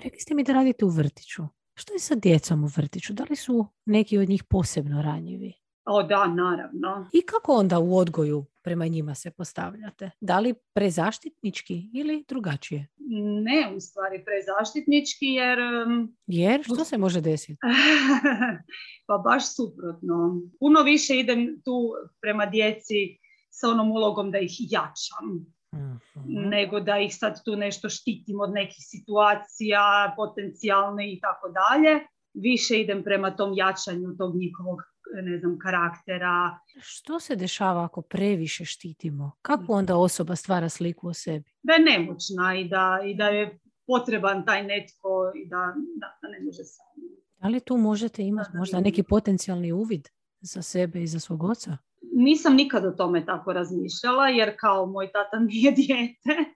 Rekli 0.05 0.20
ste 0.20 0.35
mi 0.35 0.44
da 0.44 0.53
radite 0.53 0.85
u 0.85 0.88
vrtiću. 0.88 1.42
Što 1.75 1.92
je 1.92 1.98
sa 1.98 2.14
djecom 2.14 2.64
u 2.64 2.68
vrtiću? 2.77 3.12
Da 3.12 3.25
li 3.31 3.37
su 3.37 3.66
neki 3.85 4.18
od 4.18 4.29
njih 4.29 4.44
posebno 4.44 5.03
ranjivi? 5.03 5.53
O 5.85 6.03
da, 6.03 6.27
naravno. 6.27 7.09
I 7.12 7.22
kako 7.22 7.53
onda 7.53 7.79
u 7.79 7.96
odgoju 7.96 8.44
prema 8.62 8.87
njima 8.87 9.14
se 9.14 9.31
postavljate? 9.31 10.11
Da 10.20 10.38
li 10.38 10.55
prezaštitnički 10.75 11.90
ili 11.94 12.25
drugačije? 12.29 12.88
Ne, 13.42 13.72
u 13.77 13.81
stvari 13.81 14.25
prezaštitnički 14.25 15.27
jer... 15.27 15.59
Jer? 16.27 16.62
Što 16.64 16.85
se 16.85 16.98
može 16.98 17.20
desiti? 17.20 17.59
pa 19.07 19.18
baš 19.18 19.57
suprotno. 19.57 20.40
Puno 20.61 20.83
više 20.83 21.16
idem 21.16 21.61
tu 21.64 21.92
prema 22.20 22.46
djeci 22.46 23.18
sa 23.51 23.68
onom 23.68 23.90
ulogom 23.90 24.31
da 24.31 24.38
ih 24.38 24.53
jačam. 24.59 25.46
Mhm. 25.75 26.48
nego 26.48 26.81
da 26.81 26.98
ih 26.98 27.16
sad 27.16 27.44
tu 27.44 27.57
nešto 27.57 27.88
štitim 27.88 28.40
od 28.40 28.53
nekih 28.53 28.85
situacija 28.90 30.14
potencijalne 30.16 31.12
i 31.12 31.20
tako 31.20 31.48
dalje. 31.48 32.01
Više 32.35 32.81
idem 32.81 33.03
prema 33.05 33.37
tom 33.37 33.53
jačanju 33.57 34.16
tog 34.18 34.37
njihovog 34.37 34.79
ne 35.22 35.38
znam, 35.38 35.59
karaktera. 35.59 36.59
Što 36.81 37.20
se 37.20 37.37
dešava 37.37 37.85
ako 37.85 38.03
previše 38.03 38.64
štitimo? 38.64 39.33
Kako 39.42 39.72
onda 39.72 39.96
osoba 39.96 40.37
stvara 40.37 40.68
sliku 40.68 41.09
o 41.09 41.14
sebi? 41.14 41.51
Da 41.62 41.72
je 41.72 41.81
nemoćna 41.81 42.55
i 42.57 42.68
da, 42.68 43.01
i 43.05 43.14
da 43.14 43.25
je 43.25 43.59
potreban 43.87 44.44
taj 44.44 44.62
netko 44.62 45.33
i 45.44 45.48
da, 45.48 45.75
da, 45.96 46.29
ne 46.29 46.44
može 46.44 46.64
sam. 46.64 46.87
Da 47.38 47.48
li 47.48 47.61
tu 47.61 47.77
možete 47.77 48.22
imati 48.22 48.57
možda 48.57 48.81
neki 48.81 49.03
potencijalni 49.03 49.72
uvid 49.72 50.09
za 50.40 50.62
sebe 50.62 51.03
i 51.03 51.07
za 51.07 51.20
svog 51.20 51.42
oca? 51.44 51.77
Nisam 52.14 52.55
nikad 52.55 52.85
o 52.85 52.90
tome 52.90 53.25
tako 53.27 53.53
razmišljala 53.53 54.29
jer 54.29 54.55
kao 54.61 54.87
moj 54.87 55.12
tata 55.12 55.38
nije 55.38 55.72
dijete. 55.83 56.53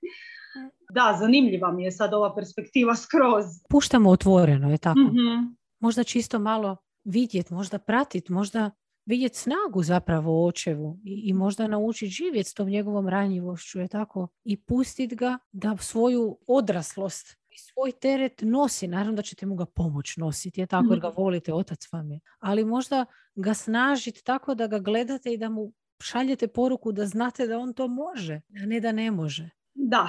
Da, 0.90 1.16
zanimljiva 1.21 1.73
mi 1.73 1.85
je 1.85 1.92
sad 1.92 2.14
ova 2.14 2.35
perspektiva 2.35 2.95
skroz. 2.95 3.45
Puštamo 3.71 4.11
otvoreno, 4.11 4.71
je 4.71 4.79
tako? 4.79 5.01
mm 5.01 5.57
Možda 5.81 6.05
čisto 6.05 6.38
malo 6.38 6.77
vidjeti, 7.07 7.55
možda 7.55 7.79
pratiti, 7.79 8.33
možda 8.33 8.71
vidjeti 9.07 9.38
snagu 9.38 9.83
zapravo 9.83 10.42
u 10.42 10.47
očevu 10.47 10.99
i, 11.05 11.23
i 11.29 11.33
možda 11.33 11.66
naučiti 11.66 12.11
živjeti 12.11 12.51
s 12.51 12.55
tom 12.55 12.69
njegovom 12.69 13.09
ranjivošću, 13.09 13.81
je 13.81 13.88
tako, 13.88 14.29
i 14.45 14.62
pustiti 14.62 15.16
ga 15.16 15.38
da 15.53 15.77
svoju 15.77 16.38
odraslost 16.47 17.37
i 17.51 17.59
svoj 17.59 17.92
teret 17.92 18.42
nosi. 18.42 18.88
Naravno 18.88 19.16
da 19.16 19.23
ćete 19.23 19.47
mu 19.47 19.55
ga 19.55 19.66
pomoć 19.66 20.16
nositi, 20.16 20.61
je 20.61 20.66
tako, 20.66 20.87
jer 20.90 21.01
ga 21.01 21.09
mhm. 21.09 21.23
volite, 21.23 21.55
otac 21.55 21.92
vam 21.92 22.11
je. 22.11 22.21
Ali 22.38 22.64
možda 22.64 23.05
ga 23.35 23.55
snažiti 23.55 24.25
tako 24.25 24.55
da 24.55 24.66
ga 24.66 24.79
gledate 24.79 25.33
i 25.33 25.38
da 25.38 25.49
mu 25.49 25.73
šaljete 26.03 26.49
poruku 26.49 26.92
da 26.92 27.07
znate 27.07 27.47
da 27.47 27.59
on 27.59 27.75
to 27.75 27.88
može, 27.88 28.40
a 28.62 28.66
ne 28.66 28.81
da 28.81 28.92
ne 28.92 29.11
može. 29.11 29.51
Da, 29.75 30.09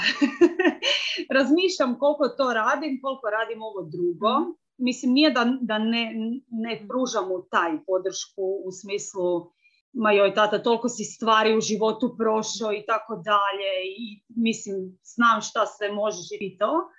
razmišljam 1.37 1.99
koliko 1.99 2.27
to 2.27 2.53
radim, 2.53 2.99
koliko 3.01 3.29
radim 3.29 3.61
ovo 3.61 3.81
drugo. 3.83 4.29
Mhm 4.77 4.83
mislim 4.87 5.13
nije 5.13 5.31
da, 5.31 5.57
da 5.61 5.77
ne, 5.77 6.13
ne 6.49 6.87
pružam 6.89 7.27
mu 7.27 7.41
taj 7.51 7.71
podršku 7.85 8.43
u 8.65 8.71
smislu 8.71 9.51
ma 9.93 10.11
joj 10.11 10.33
tata 10.33 10.63
toliko 10.63 10.89
si 10.89 11.03
stvari 11.03 11.57
u 11.57 11.61
životu 11.61 12.15
prošao 12.17 12.73
i 12.73 12.85
tako 12.85 13.15
dalje 13.15 13.71
i 13.97 14.23
mislim 14.35 14.99
znam 15.03 15.41
šta 15.41 15.65
sve 15.65 15.91
možeš 15.91 16.27
i 16.39 16.57
to 16.57 16.89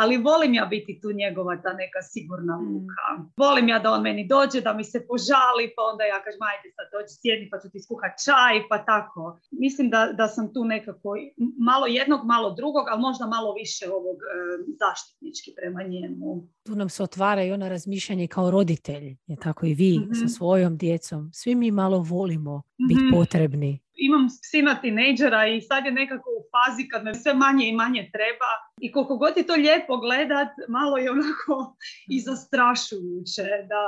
ali 0.00 0.16
volim 0.16 0.54
ja 0.54 0.66
biti 0.66 1.00
tu 1.02 1.08
njegova 1.12 1.54
ta 1.62 1.72
neka 1.72 2.00
sigurna 2.12 2.56
mm. 2.56 2.64
luka. 2.72 3.04
Volim 3.36 3.68
ja 3.68 3.78
da 3.78 3.90
on 3.90 4.02
meni 4.02 4.26
dođe, 4.34 4.60
da 4.60 4.72
mi 4.72 4.84
se 4.84 4.98
požali, 5.08 5.64
pa 5.76 5.82
onda 5.92 6.04
ja 6.04 6.18
kažem, 6.24 6.42
ajde 6.52 6.68
sad 6.76 6.86
dođi 6.94 7.12
sjedni 7.20 7.46
pa 7.50 7.56
ću 7.62 7.68
ti 7.72 7.78
skuhat 7.86 8.12
čaj, 8.24 8.54
pa 8.70 8.78
tako. 8.92 9.22
Mislim 9.64 9.90
da, 9.90 10.00
da 10.18 10.26
sam 10.28 10.54
tu 10.54 10.64
nekako 10.64 11.08
malo 11.68 11.86
jednog, 11.86 12.20
malo 12.24 12.48
drugog, 12.60 12.84
ali 12.90 13.00
možda 13.00 13.24
malo 13.26 13.50
više 13.62 13.84
ovog 13.98 14.18
e, 14.22 14.26
zaštitnički 14.82 15.50
prema 15.58 15.82
njemu. 15.82 16.28
Tu 16.66 16.74
nam 16.74 16.88
se 16.88 17.02
otvara 17.02 17.42
i 17.44 17.52
ono 17.52 17.68
razmišljanje 17.68 18.26
kao 18.26 18.50
roditelj, 18.50 19.16
je 19.26 19.36
tako 19.36 19.66
i 19.66 19.74
vi 19.74 19.94
sa 20.18 20.24
mhm. 20.24 20.28
svojom 20.36 20.76
djecom. 20.76 21.30
Svi 21.32 21.54
mi 21.54 21.70
malo 21.70 21.98
volimo 21.98 22.62
biti 22.88 23.04
mhm. 23.04 23.16
potrebni 23.16 23.80
imam 23.94 24.28
sina 24.50 24.80
tinejdžera 24.80 25.46
i 25.46 25.60
sad 25.60 25.84
je 25.84 25.92
nekako 25.92 26.30
u 26.30 26.42
fazi 26.52 26.88
kad 26.88 27.04
me 27.04 27.14
sve 27.14 27.34
manje 27.34 27.68
i 27.68 27.74
manje 27.74 28.10
treba 28.12 28.50
i 28.80 28.92
koliko 28.92 29.16
god 29.16 29.36
je 29.36 29.46
to 29.46 29.54
lijepo 29.54 29.96
gledat, 29.96 30.48
malo 30.68 30.96
je 30.96 31.10
onako 31.10 31.76
i 32.08 32.16
mhm. 32.16 32.22
zastrašujuće 32.24 33.42
da 33.42 33.82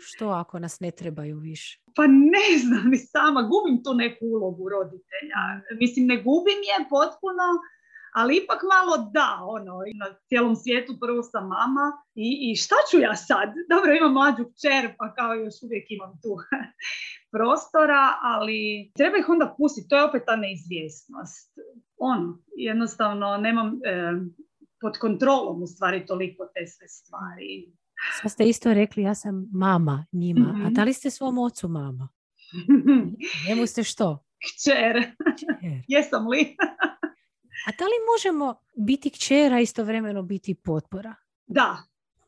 što 0.00 0.28
ako 0.28 0.58
nas 0.58 0.80
ne 0.80 0.90
trebaju 0.90 1.38
više? 1.38 1.80
Pa 1.94 2.06
ne 2.06 2.58
znam, 2.58 2.94
i 2.94 2.98
sama 2.98 3.42
gubim 3.42 3.84
tu 3.84 3.94
neku 3.94 4.24
ulogu 4.26 4.68
roditelja. 4.68 5.40
Mislim, 5.80 6.06
ne 6.06 6.16
gubim 6.16 6.60
je 6.70 6.88
potpuno, 6.90 7.46
ali 8.18 8.36
ipak 8.36 8.60
malo 8.74 8.94
da, 9.18 9.30
ono, 9.56 9.74
na 10.00 10.06
cijelom 10.28 10.56
svijetu 10.56 10.92
prvo 11.00 11.22
sam 11.22 11.44
mama 11.58 11.86
i, 12.14 12.28
i 12.46 12.56
šta 12.56 12.78
ću 12.90 12.96
ja 13.06 13.14
sad? 13.16 13.48
Dobro, 13.72 13.94
imam 13.94 14.12
mlađu 14.12 14.44
kćer, 14.52 14.82
pa 14.98 15.14
kao 15.14 15.34
još 15.34 15.54
uvijek 15.64 15.86
imam 15.88 16.12
tu 16.22 16.32
prostora, 17.36 18.02
ali 18.22 18.90
treba 18.98 19.16
ih 19.18 19.28
onda 19.28 19.54
pustiti, 19.58 19.88
to 19.88 19.96
je 19.96 20.04
opet 20.04 20.22
ta 20.26 20.36
neizvjesnost. 20.36 21.48
Ono, 21.96 22.42
jednostavno 22.56 23.36
nemam 23.36 23.68
e, 23.68 24.12
pod 24.80 24.98
kontrolom 24.98 25.62
u 25.62 25.66
stvari 25.66 26.06
toliko 26.06 26.42
te 26.54 26.66
sve 26.66 26.88
stvari. 26.88 27.72
Sad 28.22 28.30
ste 28.32 28.44
isto 28.44 28.74
rekli, 28.74 29.02
ja 29.02 29.14
sam 29.14 29.48
mama 29.52 30.06
njima, 30.12 30.48
a 30.54 30.58
mhm. 30.58 30.74
da 30.74 30.84
li 30.84 30.92
ste 30.92 31.10
svom 31.10 31.38
ocu 31.38 31.68
mama? 31.68 32.08
Njemu 33.48 33.66
ste 33.66 33.82
što? 33.82 34.24
Kćer. 34.44 35.12
Jesam 35.94 36.28
li? 36.28 36.56
A 37.66 37.70
da 37.78 37.84
li 37.84 37.98
možemo 38.12 38.54
biti 38.86 39.10
kćera 39.10 39.60
istovremeno 39.60 40.22
biti 40.22 40.54
potpora? 40.54 41.14
Da, 41.46 41.76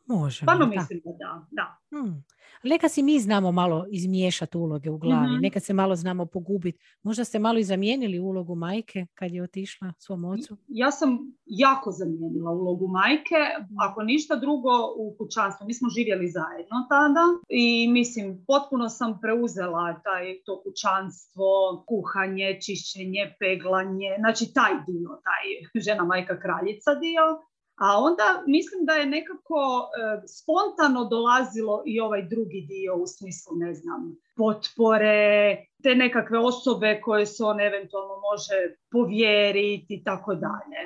Može. 0.08 0.36
Stvarno 0.36 0.66
mislim 0.66 1.00
da 1.04 1.10
da. 1.12 1.46
da. 1.50 1.78
Hmm. 1.90 2.24
Neka 2.62 2.88
si 2.88 3.02
mi 3.02 3.18
znamo 3.18 3.52
malo 3.52 3.86
izmiješati 3.90 4.56
uloge 4.58 4.90
u 4.90 4.98
glavi, 4.98 5.32
Mhm. 5.32 5.40
nekad 5.40 5.62
se 5.62 5.72
malo 5.72 5.96
znamo 5.96 6.26
pogubiti. 6.26 6.78
Možda 7.02 7.24
ste 7.24 7.38
malo 7.38 7.58
i 7.58 7.64
zamijenili 7.64 8.18
ulogu 8.20 8.54
majke 8.54 9.06
kad 9.14 9.32
je 9.32 9.42
otišla 9.42 9.92
svom 9.98 10.24
ocu. 10.24 10.56
Ja 10.68 10.90
sam 10.90 11.18
jako 11.46 11.90
zamijenila 11.90 12.50
ulogu 12.52 12.88
majke, 12.88 13.40
ako 13.80 14.02
ništa 14.02 14.36
drugo 14.36 14.70
u 14.96 15.14
kućanstvu. 15.18 15.66
Mi 15.66 15.74
smo 15.74 15.88
živjeli 15.88 16.28
zajedno 16.28 16.76
tada 16.88 17.24
i 17.48 17.88
mislim 17.88 18.44
potpuno 18.46 18.88
sam 18.88 19.18
preuzela 19.22 20.00
taj, 20.04 20.24
to 20.44 20.62
kućanstvo, 20.62 21.48
kuhanje, 21.88 22.58
čišćenje, 22.62 23.22
peglanje, 23.40 24.10
znači 24.18 24.44
taj 24.54 24.72
dio, 24.86 25.08
taj 25.26 25.44
žena 25.82 26.04
majka 26.04 26.40
kraljica 26.40 26.94
dio. 26.94 27.24
A 27.78 27.98
onda 27.98 28.42
mislim 28.46 28.84
da 28.84 28.92
je 28.92 29.06
nekako 29.06 29.58
e, 29.58 30.22
spontano 30.26 31.04
dolazilo 31.04 31.82
i 31.86 32.00
ovaj 32.00 32.22
drugi 32.22 32.66
dio 32.68 32.96
u 32.96 33.06
smislu, 33.06 33.56
ne 33.56 33.74
znam, 33.74 34.16
potpore, 34.36 35.56
te 35.82 35.94
nekakve 35.94 36.38
osobe 36.38 37.00
koje 37.04 37.26
se 37.26 37.44
on 37.44 37.60
eventualno 37.60 38.14
može 38.20 38.74
povjeriti 38.90 39.94
i 39.94 40.04
tako 40.04 40.34
dalje. 40.34 40.80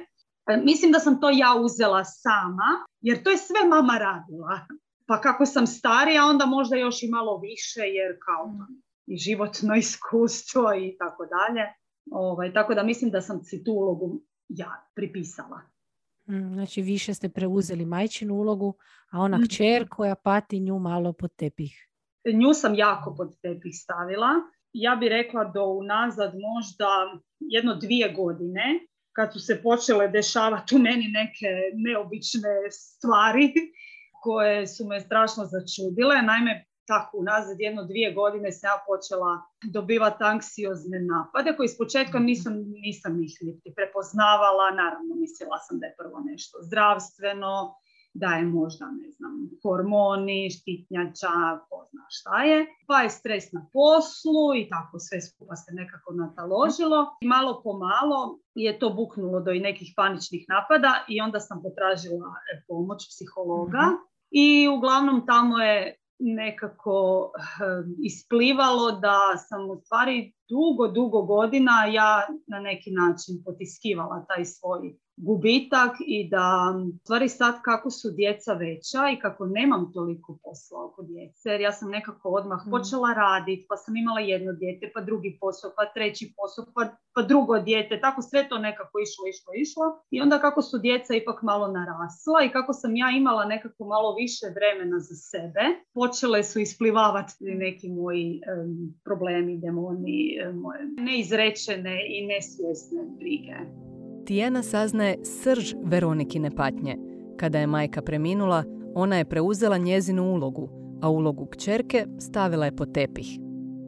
E, 0.48 0.56
Mislim 0.64 0.92
da 0.92 0.98
sam 0.98 1.20
to 1.20 1.30
ja 1.30 1.54
uzela 1.60 2.04
sama, 2.04 2.84
jer 3.00 3.22
to 3.22 3.30
je 3.30 3.36
sve 3.36 3.68
mama 3.68 3.98
radila. 3.98 4.60
Pa 5.06 5.20
kako 5.20 5.46
sam 5.46 5.66
starija, 5.66 6.24
onda 6.24 6.46
možda 6.46 6.76
još 6.76 7.02
i 7.02 7.08
malo 7.08 7.38
više, 7.38 7.80
jer 7.80 8.18
kao 8.26 8.44
to 8.44 8.82
i 9.06 9.16
životno 9.16 9.74
iskustvo 9.84 10.74
i 10.74 10.96
tako 10.98 11.26
dalje. 11.26 11.64
Ovaj, 12.10 12.52
tako 12.52 12.74
da 12.74 12.82
mislim 12.82 13.10
da 13.10 13.20
sam 13.20 13.44
si 13.44 13.64
tu 13.64 13.72
ulogu 13.72 14.20
ja 14.48 14.88
pripisala. 14.94 15.71
Mm, 16.28 16.54
Znači 16.54 16.82
više 16.82 17.14
ste 17.14 17.28
preuzeli 17.28 17.84
majčinu 17.86 18.34
ulogu, 18.34 18.74
a 19.10 19.18
ona 19.18 19.36
Mhm. 19.36 19.44
kćer 19.44 19.88
koja 19.88 20.14
pati 20.14 20.60
nju 20.60 20.78
malo 20.78 21.12
pod 21.12 21.34
tepih. 21.36 21.88
Nju 22.34 22.54
sam 22.54 22.74
jako 22.74 23.14
pod 23.16 23.40
tepih 23.42 23.72
stavila. 23.74 24.28
Ja 24.72 24.96
bi 24.96 25.08
rekla 25.08 25.44
do 25.44 25.64
unazad 25.64 26.32
možda 26.34 26.88
jedno 27.40 27.74
dvije 27.74 28.12
godine 28.12 28.64
kad 29.12 29.32
su 29.32 29.40
se 29.40 29.62
počele 29.62 30.08
dešavati 30.08 30.76
u 30.76 30.78
meni 30.78 31.04
neke 31.08 31.48
neobične 31.74 32.50
stvari 32.70 33.52
koje 34.22 34.66
su 34.66 34.86
me 34.86 35.00
strašno 35.00 35.44
začudile. 35.44 36.22
Naime, 36.22 36.64
tako 36.86 37.18
unazad 37.18 37.60
jedno 37.60 37.84
dvije 37.84 38.12
godine 38.12 38.52
sam 38.52 38.68
ja 38.68 38.76
počela 38.86 39.32
dobivati 39.72 40.24
anksiozne 40.24 40.98
napade 41.00 41.56
koji 41.56 41.68
s 41.68 41.78
početka 41.78 42.18
nisam, 42.18 42.54
nisam 42.86 43.22
ih 43.22 43.34
niti 43.40 43.74
prepoznavala. 43.76 44.70
Naravno, 44.70 45.14
mislila 45.14 45.58
sam 45.58 45.78
da 45.78 45.86
je 45.86 45.94
prvo 45.98 46.18
nešto 46.30 46.58
zdravstveno, 46.62 47.74
da 48.14 48.26
je 48.26 48.44
možda, 48.44 48.86
ne 48.86 49.10
znam, 49.10 49.50
hormoni, 49.62 50.50
štitnjača, 50.50 51.34
ko 51.68 51.86
zna 51.90 52.04
šta 52.08 52.42
je. 52.42 52.66
Pa 52.86 53.02
je 53.02 53.10
stres 53.10 53.52
na 53.52 53.66
poslu 53.72 54.54
i 54.56 54.68
tako 54.68 54.98
sve 54.98 55.20
skupa 55.20 55.56
se 55.56 55.74
nekako 55.74 56.12
nataložilo. 56.12 57.16
I 57.20 57.26
malo 57.26 57.60
po 57.64 57.72
malo 57.72 58.38
je 58.54 58.78
to 58.78 58.90
buknulo 58.90 59.40
do 59.40 59.50
i 59.50 59.60
nekih 59.60 59.92
paničnih 59.96 60.44
napada 60.48 61.04
i 61.08 61.20
onda 61.20 61.40
sam 61.40 61.62
potražila 61.62 62.28
e, 62.52 62.62
pomoć 62.68 63.08
psihologa. 63.10 63.84
Mhm. 63.86 63.96
I 64.30 64.68
uglavnom 64.68 65.26
tamo 65.26 65.58
je 65.58 65.96
nekako 66.22 67.30
eh, 67.36 67.42
isplivalo 68.02 68.92
da 68.92 69.18
sam 69.48 69.70
u 69.70 69.76
stvari 69.76 70.32
dugo, 70.48 70.88
dugo 70.88 71.22
godina 71.22 71.86
ja 71.92 72.28
na 72.46 72.60
neki 72.60 72.90
način 72.90 73.42
potiskivala 73.44 74.24
taj 74.28 74.44
svoj 74.44 74.98
gubitak 75.16 75.92
i 76.06 76.28
da 76.28 76.74
stvari 77.04 77.28
sad 77.28 77.54
kako 77.62 77.90
su 77.90 78.10
djeca 78.10 78.52
veća 78.52 79.02
i 79.16 79.20
kako 79.20 79.46
nemam 79.46 79.92
toliko 79.92 80.38
posla 80.44 80.84
oko 80.84 81.02
djece, 81.02 81.48
jer 81.48 81.60
ja 81.60 81.72
sam 81.72 81.90
nekako 81.90 82.28
odmah 82.28 82.60
Mhm. 82.60 82.70
počela 82.70 83.12
raditi, 83.14 83.66
pa 83.68 83.76
sam 83.76 83.96
imala 83.96 84.20
jedno 84.20 84.52
dijete, 84.52 84.90
pa 84.94 85.00
drugi 85.00 85.38
posao, 85.40 85.70
pa 85.76 85.84
treći 85.94 86.34
posao, 86.36 86.64
pa, 86.74 86.96
pa 87.14 87.22
drugo 87.22 87.58
dijete, 87.58 88.00
tako 88.00 88.22
sve 88.22 88.48
to 88.48 88.58
nekako 88.58 88.98
išlo, 88.98 89.22
išlo, 89.32 89.50
išlo. 89.64 89.84
I 90.10 90.20
onda 90.20 90.38
kako 90.38 90.62
su 90.62 90.78
djeca 90.78 91.14
ipak 91.14 91.42
malo 91.42 91.66
narasla 91.68 92.38
i 92.46 92.52
kako 92.52 92.72
sam 92.72 92.96
ja 92.96 93.10
imala 93.16 93.44
nekako 93.44 93.84
malo 93.84 94.14
više 94.14 94.46
vremena 94.56 94.98
za 94.98 95.14
sebe, 95.14 95.64
počele 95.94 96.44
su 96.44 96.60
isplivavati 96.60 97.32
neki 97.40 97.88
moji 97.88 98.40
em, 98.46 98.94
problemi, 99.04 99.58
demoni, 99.58 100.38
em, 100.44 100.56
moje 100.56 100.80
neizrečene 100.98 101.96
i 102.08 102.26
nesvjesne 102.26 103.02
brige. 103.18 103.56
Tijana 104.26 104.62
saznaje 104.62 105.18
srž 105.24 105.74
Veronikine 105.84 106.50
patnje. 106.50 106.96
Kada 107.36 107.58
je 107.58 107.66
majka 107.66 108.02
preminula, 108.02 108.64
ona 108.94 109.16
je 109.16 109.24
preuzela 109.24 109.78
njezinu 109.78 110.32
ulogu, 110.32 110.68
a 111.02 111.10
ulogu 111.10 111.46
kćerke 111.46 112.06
stavila 112.18 112.64
je 112.64 112.76
pod 112.76 112.94
tepih. 112.94 113.38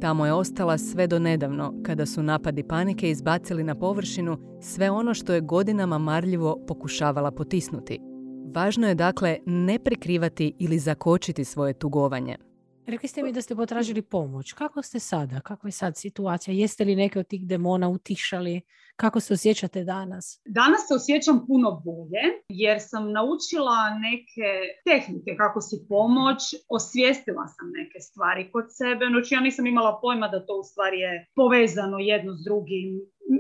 Tamo 0.01 0.27
je 0.27 0.33
ostala 0.33 0.79
sve 0.79 1.07
do 1.07 1.19
nedavno, 1.19 1.75
kada 1.83 2.07
su 2.07 2.23
napadi 2.23 2.63
panike 2.63 3.11
izbacili 3.11 3.65
na 3.65 3.75
površinu 3.75 4.39
sve 4.61 4.91
ono 4.91 5.15
što 5.15 5.35
je 5.35 5.41
godinama 5.41 5.99
marljivo 5.99 6.65
pokušavala 6.67 7.31
potisnuti. 7.31 8.01
Važno 8.55 8.89
je 8.89 8.95
dakle 8.95 9.39
ne 9.47 9.79
prikrivati 9.79 10.53
ili 10.59 10.79
zakočiti 10.79 11.45
svoje 11.45 11.73
tugovanje. 11.73 12.37
Rekli 12.87 13.09
ste 13.09 13.23
mi 13.23 13.33
da 13.33 13.43
ste 13.43 13.57
potražili 13.57 14.03
pomoć. 14.03 14.53
Kako 14.53 14.83
ste 14.83 14.99
sada? 14.99 15.41
Kakva 15.41 15.69
je 15.69 15.73
sad 15.73 15.97
situacija? 15.97 16.55
Jeste 16.55 16.85
li 16.85 16.97
neke 16.97 17.19
od 17.19 17.27
tih 17.27 17.47
demona 17.47 17.89
utišali? 17.89 18.61
Kako 18.97 19.21
se 19.21 19.35
osjećate 19.35 19.85
danas? 19.85 20.41
Danas 20.45 20.81
se 20.89 20.95
osjećam 20.95 21.47
puno 21.47 21.83
bolje 21.85 22.25
jer 22.49 22.79
sam 22.81 23.13
naučila 23.13 23.79
neke 24.09 24.49
tehnike 24.89 25.31
kako 25.37 25.61
si 25.61 25.77
pomoć, 25.89 26.41
osvijestila 26.69 27.47
sam 27.47 27.67
neke 27.81 27.99
stvari 28.01 28.51
kod 28.53 28.67
sebe, 28.69 29.05
znači 29.13 29.35
ja 29.35 29.41
nisam 29.41 29.67
imala 29.67 29.99
pojma 30.03 30.29
da 30.29 30.47
to 30.47 30.55
u 30.61 30.65
stvari 30.71 30.99
je 31.01 31.13
povezano 31.35 31.99
jedno 31.99 32.33
s 32.39 32.45
drugim. 32.45 32.89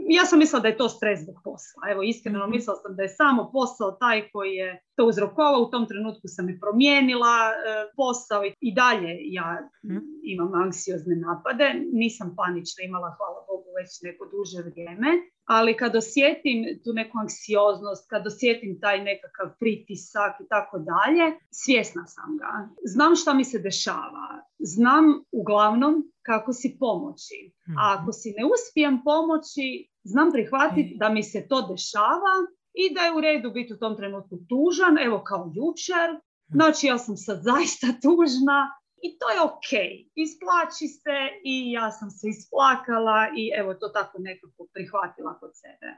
Ja 0.08 0.24
sam 0.24 0.38
mislila 0.38 0.60
da 0.60 0.68
je 0.68 0.76
to 0.76 0.88
stres 0.88 1.20
zbog 1.20 1.36
posla. 1.44 1.82
Evo, 1.90 2.02
iskreno 2.02 2.38
Mhm. 2.38 2.50
mislila 2.50 2.76
sam 2.76 2.96
da 2.96 3.02
je 3.02 3.08
samo 3.10 3.50
posao 3.52 3.90
taj 3.92 4.28
koji 4.28 4.52
je 4.52 4.82
to 4.96 5.06
uzrokovao. 5.06 5.60
U 5.60 5.70
tom 5.70 5.86
trenutku 5.86 6.26
sam 6.26 6.48
i 6.48 6.60
promijenila 6.60 7.34
e, 7.48 7.52
posao 7.96 8.44
i- 8.44 8.54
i 8.60 8.74
dalje 8.74 9.12
ja 9.20 9.48
Mhm. 9.84 9.98
imam 10.24 10.54
anksiozne 10.54 11.16
napade. 11.18 11.66
Nisam 11.92 12.34
panična 12.36 12.84
imala, 12.84 13.14
hvala 13.18 13.40
Bogu, 13.48 13.68
već 13.78 13.90
neko 14.02 14.24
duže 14.26 14.58
vrijeme. 14.62 15.08
Ali 15.44 15.76
kad 15.76 15.96
osjetim 15.96 16.80
tu 16.84 16.92
neku 16.92 17.18
anksioznost, 17.18 18.10
kad 18.10 18.26
osjetim 18.26 18.80
taj 18.80 19.04
nekakav 19.04 19.48
pritisak 19.58 20.40
i 20.40 20.48
tako 20.48 20.78
dalje, 20.78 21.38
svjesna 21.50 22.06
sam 22.06 22.36
ga. 22.36 22.68
Znam 22.84 23.16
šta 23.16 23.34
mi 23.34 23.44
se 23.44 23.58
dešava. 23.58 24.26
Znam 24.58 25.04
uglavnom 25.32 25.94
kako 26.22 26.52
si 26.52 26.76
pomoći. 26.80 27.52
Mhm. 27.68 27.78
A 27.78 27.96
ako 27.98 28.12
si 28.12 28.34
ne 28.38 28.44
uspijem 28.54 29.02
pomoći, 29.04 29.88
znam 30.02 30.32
prihvatiti 30.32 30.94
E. 30.94 30.98
da 30.98 31.08
mi 31.08 31.22
se 31.22 31.48
to 31.48 31.66
dešava 31.72 32.34
i 32.74 32.94
da 32.94 33.00
je 33.00 33.16
u 33.16 33.20
redu 33.20 33.50
biti 33.50 33.72
u 33.72 33.78
tom 33.78 33.96
trenutku 33.96 34.36
tužan, 34.48 34.98
evo 35.06 35.22
kao 35.24 35.52
jučer. 35.54 36.08
Znači 36.48 36.86
ja 36.86 36.98
sam 36.98 37.16
sad 37.16 37.38
zaista 37.42 37.86
tužna 38.04 38.58
i 39.06 39.08
to 39.18 39.26
je 39.34 39.38
ok. 39.50 39.70
Isplači 40.14 40.86
se 41.02 41.16
i 41.44 41.72
ja 41.72 41.90
sam 41.90 42.10
se 42.10 42.28
isplakala 42.28 43.20
i 43.36 43.42
evo 43.60 43.74
to 43.74 43.88
tako 43.88 44.16
nekako 44.18 44.66
prihvatila 44.74 45.38
kod 45.40 45.50
sebe. 45.62 45.88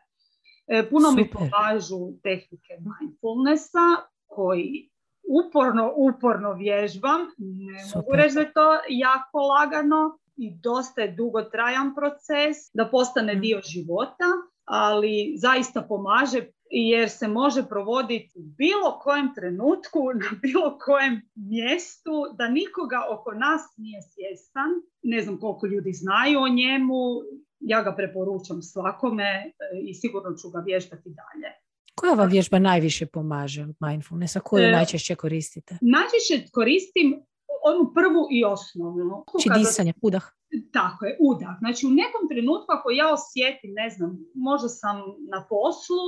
E, 0.67 0.91
puno 0.91 1.11
mi 1.11 1.23
Super. 1.25 1.33
pomažu 1.39 2.01
tehnike 2.23 2.73
mindfulnessa 2.87 3.87
koji 4.27 4.91
uporno, 5.41 5.93
uporno 5.97 6.53
vježbam. 6.53 7.21
Ne 7.39 7.73
mogu 7.95 8.07
Super. 8.07 8.21
reći 8.21 8.35
da 8.35 8.41
je 8.41 8.53
to 8.53 8.69
jako 8.89 9.39
lagano 9.39 10.19
i 10.37 10.47
dosta 10.61 11.01
je 11.03 11.13
dugotrajan 11.13 11.95
proces 11.95 12.57
da 12.75 12.89
postane 12.89 13.33
Mhm. 13.33 13.41
dio 13.41 13.61
života, 13.65 14.29
ali 14.65 15.35
zaista 15.37 15.83
pomaže 15.83 16.47
jer 16.71 17.11
se 17.11 17.29
može 17.29 17.69
provoditi 17.69 18.33
u 18.35 18.43
bilo 18.43 18.99
kojem 19.03 19.35
trenutku, 19.35 20.01
na 20.23 20.39
bilo 20.43 20.79
kojem 20.79 21.23
mjestu, 21.35 22.13
da 22.39 22.49
nikoga 22.49 23.01
oko 23.11 23.33
nas 23.33 23.63
nije 23.77 24.01
svjestan. 24.03 24.71
Ne 25.03 25.23
znam 25.23 25.41
koliko 25.41 25.67
ljudi 25.67 25.93
znaju 25.93 26.41
o 26.41 26.49
njemu, 26.49 27.01
ja 27.61 27.83
ga 27.83 27.95
preporučam 27.95 28.63
svakome 28.63 29.25
e, 29.25 29.53
i 29.89 29.95
sigurno 29.95 30.37
ću 30.37 30.51
ga 30.51 30.59
vježbati 30.67 31.09
dalje. 31.21 31.49
Koja 31.95 32.15
vam 32.15 32.29
vježba 32.29 32.59
najviše 32.59 33.07
pomaže 33.07 33.63
od 33.63 33.77
mindfulnessa? 33.81 34.41
Koju 34.41 34.65
E, 34.65 34.71
najčešće 34.71 35.15
koristite? 35.15 35.79
Najčešće 35.81 36.51
koristim 36.53 37.23
onu 37.71 37.93
prvu 37.95 38.23
i 38.31 38.45
osnovnu. 38.45 39.25
Znači 39.31 39.61
disanje, 39.61 39.93
udah. 40.03 40.25
Tako 40.73 41.05
je, 41.05 41.17
udah. 41.21 41.55
Znači 41.59 41.87
u 41.87 41.91
nekom 41.91 42.25
trenutku 42.31 42.71
ako 42.79 42.91
ja 42.91 43.07
osjetim, 43.13 43.71
ne 43.83 43.91
znam, 43.91 44.11
možda 44.35 44.69
sam 44.69 44.97
na 45.33 45.47
poslu 45.49 46.05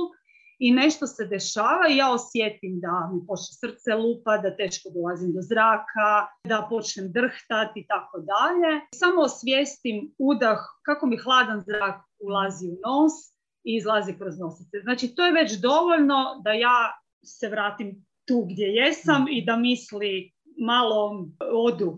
i 0.59 0.71
nešto 0.71 1.07
se 1.07 1.25
dešava 1.25 1.85
i 1.89 1.97
ja 1.97 2.11
osjetim 2.11 2.79
da 2.79 3.09
mi 3.13 3.27
počne 3.27 3.53
srce 3.61 3.95
lupa, 3.95 4.37
da 4.37 4.55
teško 4.55 4.89
dolazim 4.89 5.33
do 5.33 5.41
zraka, 5.41 6.11
da 6.47 6.67
počnem 6.69 7.11
drhtati 7.11 7.79
i 7.79 7.87
tako 7.87 8.17
dalje. 8.31 8.81
Samo 8.95 9.21
osvijestim 9.21 10.13
udah 10.17 10.59
kako 10.85 11.05
mi 11.07 11.17
hladan 11.17 11.61
zrak 11.61 12.01
ulazi 12.19 12.67
u 12.67 12.77
nos 12.85 13.13
i 13.63 13.75
izlazi 13.75 14.13
kroz 14.13 14.39
nosice. 14.39 14.77
Znači 14.83 15.15
to 15.15 15.25
je 15.25 15.31
već 15.31 15.51
dovoljno 15.53 16.41
da 16.43 16.51
ja 16.51 16.79
se 17.25 17.47
vratim 17.47 18.05
tu 18.27 18.45
gdje 18.49 18.65
jesam 18.65 19.25
i 19.29 19.45
da 19.45 19.55
misli 19.55 20.31
malo 20.59 21.27
odu. 21.53 21.97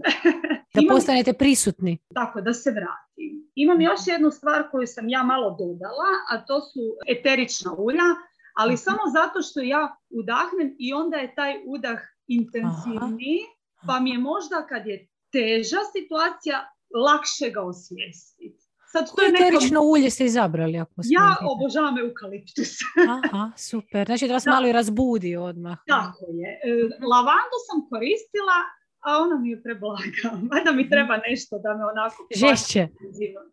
Da 0.74 0.82
postanete 0.94 1.34
prisutni. 1.34 1.98
Tako, 2.14 2.42
da 2.42 2.54
se 2.54 2.72
vratim. 2.72 3.52
Imam 3.56 3.82
još 3.82 4.00
jednu 4.06 4.32
stvar 4.32 4.72
koju 4.72 4.88
sam 4.88 5.10
ja 5.10 5.24
malo 5.24 5.50
dodala, 5.50 6.12
a 6.30 6.46
to 6.46 6.62
su 6.62 6.80
eterična 7.08 7.74
ulja, 7.78 8.10
ali 8.56 8.78
samo 8.78 9.00
zato 9.14 9.42
što 9.42 9.60
ja 9.62 9.96
udahnem 10.10 10.76
i 10.80 10.94
onda 10.94 11.18
je 11.18 11.36
taj 11.36 11.54
udah 11.66 12.00
intenzivniji, 12.28 13.40
pa 13.88 14.00
mi 14.00 14.12
je 14.12 14.18
možda 14.18 14.68
kad 14.70 14.88
je 14.88 15.08
teža 15.32 15.82
situacija 15.96 16.58
lakše 17.06 17.50
ga 17.50 17.62
osvijestiti. 17.62 18.62
Sad, 18.92 19.16
to 19.16 19.22
je 19.22 19.30
eterično 19.30 19.82
ulje 19.82 20.10
ste 20.10 20.26
izabrali? 20.26 20.78
Ako 20.80 20.92
ja 21.04 21.36
obožavam 21.54 21.98
eukaliptus. 21.98 22.72
Aha, 23.10 23.52
super. 23.70 24.06
Znači 24.06 24.28
da 24.28 24.34
vas 24.34 24.46
malo 24.46 24.68
i 24.68 24.72
razbudi 24.72 25.36
odmah. 25.36 25.78
Tako 25.88 26.26
je. 26.40 26.50
E, 26.64 26.70
lavandu 27.14 27.58
sam 27.68 27.78
koristila, 27.90 28.58
a 29.06 29.10
ona 29.24 29.38
mi 29.38 29.50
je 29.50 29.64
preblaga. 29.64 30.28
Mada 30.52 30.72
mi 30.72 30.90
treba 30.90 31.18
nešto 31.30 31.60
da 31.60 31.70
me 31.78 31.84
onako... 31.94 32.28
Žešće. 32.36 32.88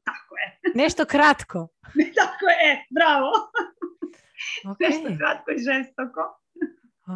Tako 0.09 0.33
je. 0.41 0.49
Nešto 0.75 1.05
kratko. 1.05 1.69
Tako 2.21 2.47
je, 2.61 2.71
bravo. 2.99 3.31
Okay. 4.64 4.88
Nešto 4.88 5.09
kratko 5.18 5.51
i 5.51 5.59
žestoko. 5.59 6.20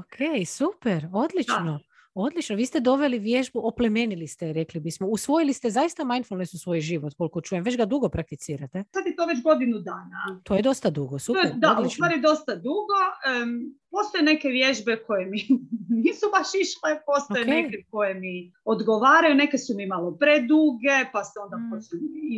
ok, 0.00 0.46
super, 0.46 1.08
odlično. 1.12 1.80
Odlično, 2.14 2.57
vi 2.57 2.66
ste 2.66 2.81
doveli 2.81 3.18
vježbu, 3.18 3.61
oplemenili 3.66 4.27
ste, 4.27 4.53
rekli 4.53 4.81
bismo. 4.81 5.07
Usvojili 5.07 5.53
ste 5.53 5.70
zaista 5.70 6.05
mindfulness 6.05 6.55
u 6.55 6.59
svoj 6.59 6.81
život, 6.81 7.14
koliko 7.14 7.40
čujem. 7.40 7.64
Već 7.64 7.77
ga 7.77 7.85
dugo 7.85 8.09
prakticirate. 8.09 8.85
Sad 8.94 9.07
je 9.07 9.16
to 9.16 9.27
već 9.27 9.42
godinu 9.42 9.79
dana. 9.79 10.40
To 10.42 10.55
je 10.55 10.62
dosta 10.62 10.90
dugo, 10.90 11.18
super. 11.18 11.53
da, 11.55 11.70
odlično. 11.70 11.87
u 11.87 11.90
stvari 11.90 12.20
dosta 12.20 12.55
dugo. 12.55 13.01
Um, 13.42 13.79
postoje 13.90 14.25
neke 14.25 14.48
vježbe 14.48 14.96
koje 15.07 15.27
mi 15.27 15.38
nisu 16.05 16.27
baš 16.37 16.48
išle, 16.64 16.90
postoje 17.07 17.44
neke 17.44 17.85
koje 17.90 18.14
mi 18.14 18.53
odgovaraju, 18.64 19.35
neke 19.35 19.59
su 19.59 19.72
mi 19.77 19.87
malo 19.87 20.16
preduge, 20.20 20.96
pa 21.12 21.25
se 21.25 21.38
onda 21.44 21.57
mm. 21.57 21.81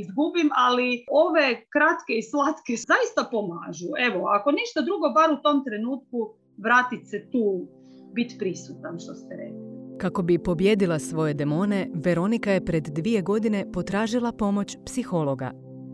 izgubim, 0.01 0.51
ali 0.55 1.05
ove 1.09 1.67
kratke 1.75 2.13
i 2.13 2.23
slatke 2.23 2.73
zaista 2.77 3.23
pomažu. 3.31 3.91
Evo, 4.09 4.27
ako 4.29 4.51
ništa 4.51 4.81
drugo, 4.81 5.11
bar 5.11 5.31
u 5.33 5.43
tom 5.43 5.65
trenutku 5.65 6.35
vratit 6.57 7.11
se 7.11 7.31
tu 7.33 7.67
biti 8.15 8.37
prisutan, 8.39 8.99
što 8.99 9.15
ste 9.15 9.37
rekli. 9.37 9.75
Kako 9.99 10.23
bi 10.23 10.39
pobjedila 10.39 10.99
svoje 10.99 11.35
demone, 11.35 11.91
Veronika 11.95 12.51
je 12.51 12.65
pred 12.65 12.85
dvije 12.85 13.23
godine 13.23 13.67
potražila 13.73 14.33
pomoć 14.33 14.77
psihologa. 14.87 15.51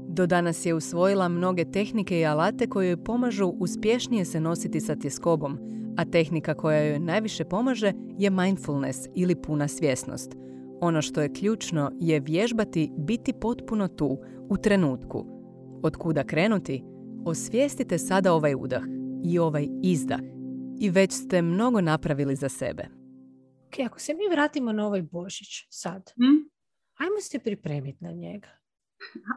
Do 0.09 0.27
danas 0.27 0.67
je 0.67 0.75
usvojila 0.75 1.29
mnoge 1.29 1.65
tehnike 1.65 2.21
i 2.21 2.27
alate 2.27 2.67
koje 2.67 2.89
joj 2.89 3.05
pomažu 3.05 3.47
uspješnije 3.47 4.25
se 4.25 4.41
nositi 4.41 4.81
sa 4.81 4.97
tjeskobom, 4.97 5.59
a 5.97 6.05
tehnika 6.05 6.55
koja 6.55 6.83
joj 6.83 6.99
najviše 6.99 7.45
pomaže 7.45 7.93
je 8.19 8.31
mindfulness 8.31 8.99
ili 9.15 9.35
puna 9.35 9.69
svjesnost. 9.69 10.33
Ono 10.81 11.03
što 11.03 11.23
je 11.23 11.33
ključno 11.33 11.91
je 12.01 12.21
vježbati 12.21 12.91
biti 12.97 13.33
potpuno 13.33 13.89
tu, 13.89 14.19
u 14.49 14.57
trenutku. 14.57 15.27
Od 15.83 15.97
kuda 15.97 16.25
krenuti? 16.25 16.85
Osvijestite 17.25 17.99
sada 17.99 18.33
ovaj 18.33 18.55
udah 18.55 18.83
i 19.25 19.39
ovaj 19.39 19.69
izdah 19.83 20.21
i 20.81 20.91
već 20.91 21.13
ste 21.13 21.43
mnogo 21.43 21.81
napravili 21.81 22.37
za 22.37 22.49
sebe. 22.49 22.83
Ok, 23.67 23.87
ako 23.87 24.01
se 24.01 24.15
mi 24.15 24.29
vratimo 24.31 24.73
na 24.73 24.87
ovaj 24.87 25.03
Božić 25.03 25.67
sad, 25.71 26.11
hmm? 26.17 26.51
ajmo 26.95 27.21
se 27.21 27.39
pripremiti 27.39 28.05
na 28.05 28.13
njega. 28.13 28.49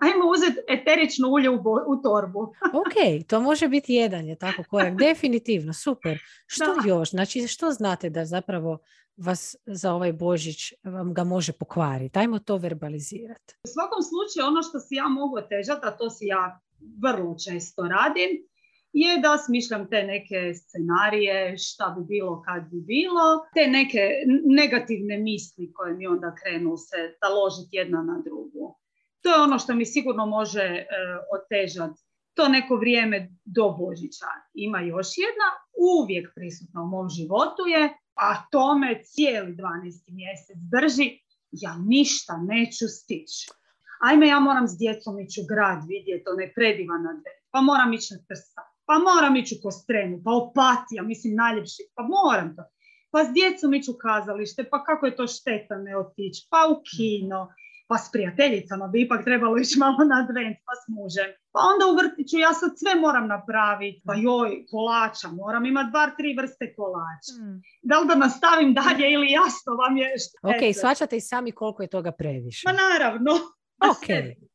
Ajmo 0.01 0.32
uzeti 0.32 0.60
eterično 0.69 1.29
ulje 1.29 1.49
u, 1.49 1.53
u 1.88 2.01
torbu. 2.03 2.41
ok, 2.82 3.27
to 3.27 3.41
može 3.41 3.67
biti 3.67 3.93
jedan 3.93 4.25
je 4.25 4.36
tako 4.36 4.63
korak. 4.69 4.97
Definitivno, 4.97 5.73
super. 5.73 6.19
Što 6.47 6.65
još? 6.86 7.10
Znači, 7.10 7.47
što 7.47 7.71
znate 7.71 8.10
da 8.10 8.25
zapravo 8.25 8.77
vas 9.17 9.56
za 9.65 9.93
ovaj 9.93 10.13
Božić 10.13 10.73
vam 10.84 11.13
ga 11.13 11.23
može 11.23 11.53
pokvariti? 11.53 12.19
Ajmo 12.19 12.39
to 12.39 12.58
verbalizirati. 12.58 13.56
U 13.63 13.67
svakom 13.67 14.01
slučaju 14.01 14.47
ono 14.47 14.63
što 14.63 14.79
si 14.79 14.95
ja 14.95 15.08
mogu 15.08 15.38
otežati, 15.38 15.82
a 15.84 15.91
to 15.91 16.10
si 16.10 16.25
ja 16.25 16.62
vrlo 17.01 17.36
često 17.45 17.82
radim, 17.82 18.29
je 18.93 19.17
da 19.21 19.38
smišljam 19.38 19.89
te 19.89 20.03
neke 20.03 20.53
scenarije, 20.53 21.58
šta 21.58 21.95
bi 21.97 22.06
bilo 22.06 22.41
kad 22.41 22.63
bi 22.71 22.82
bilo, 22.82 23.25
te 23.56 23.67
neke 23.67 24.10
negativne 24.45 25.17
misli 25.17 25.73
koje 25.73 25.93
mi 25.93 26.08
onda 26.08 26.36
krenu 26.36 26.77
se 26.77 27.17
taložiti 27.21 27.75
jedna 27.75 28.03
na 28.03 28.21
drugu. 28.25 28.79
To 29.21 29.29
je 29.29 29.41
ono 29.41 29.60
što 29.60 29.75
mi 29.75 29.86
sigurno 29.86 30.25
može 30.25 30.63
e, 30.63 30.86
otežati 31.38 32.01
to 32.34 32.47
neko 32.47 32.75
vrijeme 32.75 33.29
do 33.45 33.69
Božića. 33.79 34.25
Ima 34.53 34.79
još 34.82 35.08
jedna, 35.25 35.49
uvijek 35.97 36.25
prisutna 36.36 36.82
u 36.82 36.88
mom 36.88 37.10
životu 37.10 37.63
je, 37.67 37.84
a 38.15 38.29
tome 38.51 39.01
cijeli 39.03 39.51
12. 39.56 39.60
mjesec 40.19 40.58
drži, 40.73 41.08
ja 41.51 41.77
ništa 41.77 42.34
neću 42.38 42.86
stići. 42.88 43.49
Ajme, 44.01 44.27
ja 44.27 44.39
moram 44.39 44.67
s 44.67 44.77
djecom 44.77 45.19
ići 45.19 45.41
u 45.41 45.47
grad 45.51 45.79
vidjeti 45.88 46.29
onaj 46.34 46.53
predivan 46.53 47.01
advent, 47.08 47.39
pa 47.51 47.62
moram 47.62 47.93
ići 47.93 48.13
na 48.13 48.19
trsta 48.27 48.72
pa 48.86 48.96
moram 49.10 49.36
ići 49.36 49.56
u 49.56 49.62
Kostrenu, 49.63 50.22
pa 50.26 50.32
opatija, 50.32 51.04
mislim 51.04 51.36
najljepši, 51.36 51.84
pa 51.96 52.04
moram 52.04 52.56
to. 52.56 52.63
Pa 53.12 53.19
s 53.24 53.30
djecom 53.34 53.74
ići 53.74 53.91
u 53.91 53.98
kazalište, 54.06 54.69
pa 54.72 54.84
kako 54.84 55.06
je 55.06 55.15
to 55.15 55.28
šteta 55.28 55.76
ne 55.78 55.98
otići, 55.98 56.48
pa 56.52 56.60
u 56.72 56.76
kino, 56.89 57.41
pa 57.88 57.98
s 57.98 58.12
prijateljicama 58.12 58.88
bi 58.88 59.02
ipak 59.02 59.24
trebalo 59.24 59.58
ići 59.58 59.80
malo 59.80 59.98
na 60.12 60.15
advent, 60.24 60.58
pa 60.65 60.74
s 60.82 60.84
mužem. 60.96 61.32
Pa 61.54 61.60
onda 61.72 61.84
u 61.88 61.96
vrtiću 62.00 62.38
ja 62.38 62.54
sad 62.54 62.72
sve 62.82 62.93
moram 63.06 63.28
napraviti, 63.28 64.02
pa 64.06 64.13
joj, 64.26 64.65
kolača, 64.72 65.28
moram 65.28 65.65
imati 65.65 65.91
bar 65.98 66.10
tri 66.17 66.36
vrste 66.39 66.65
kolača. 66.78 67.34
Mm. 67.41 67.62
Da 67.89 68.00
li 68.00 68.08
da 68.08 68.15
nastavim 68.15 68.74
dalje 68.74 69.06
ili 69.15 69.28
jasno 69.32 69.72
vam 69.82 69.98
je? 69.98 70.08
Ok, 70.52 70.62
svačate 70.82 71.15
i 71.17 71.28
sami 71.30 71.52
koliko 71.52 71.82
je 71.82 71.89
toga 71.89 72.12
previše. 72.12 72.63
Pa 72.65 72.74
naravno. 72.86 73.32
Ok, 73.91 74.08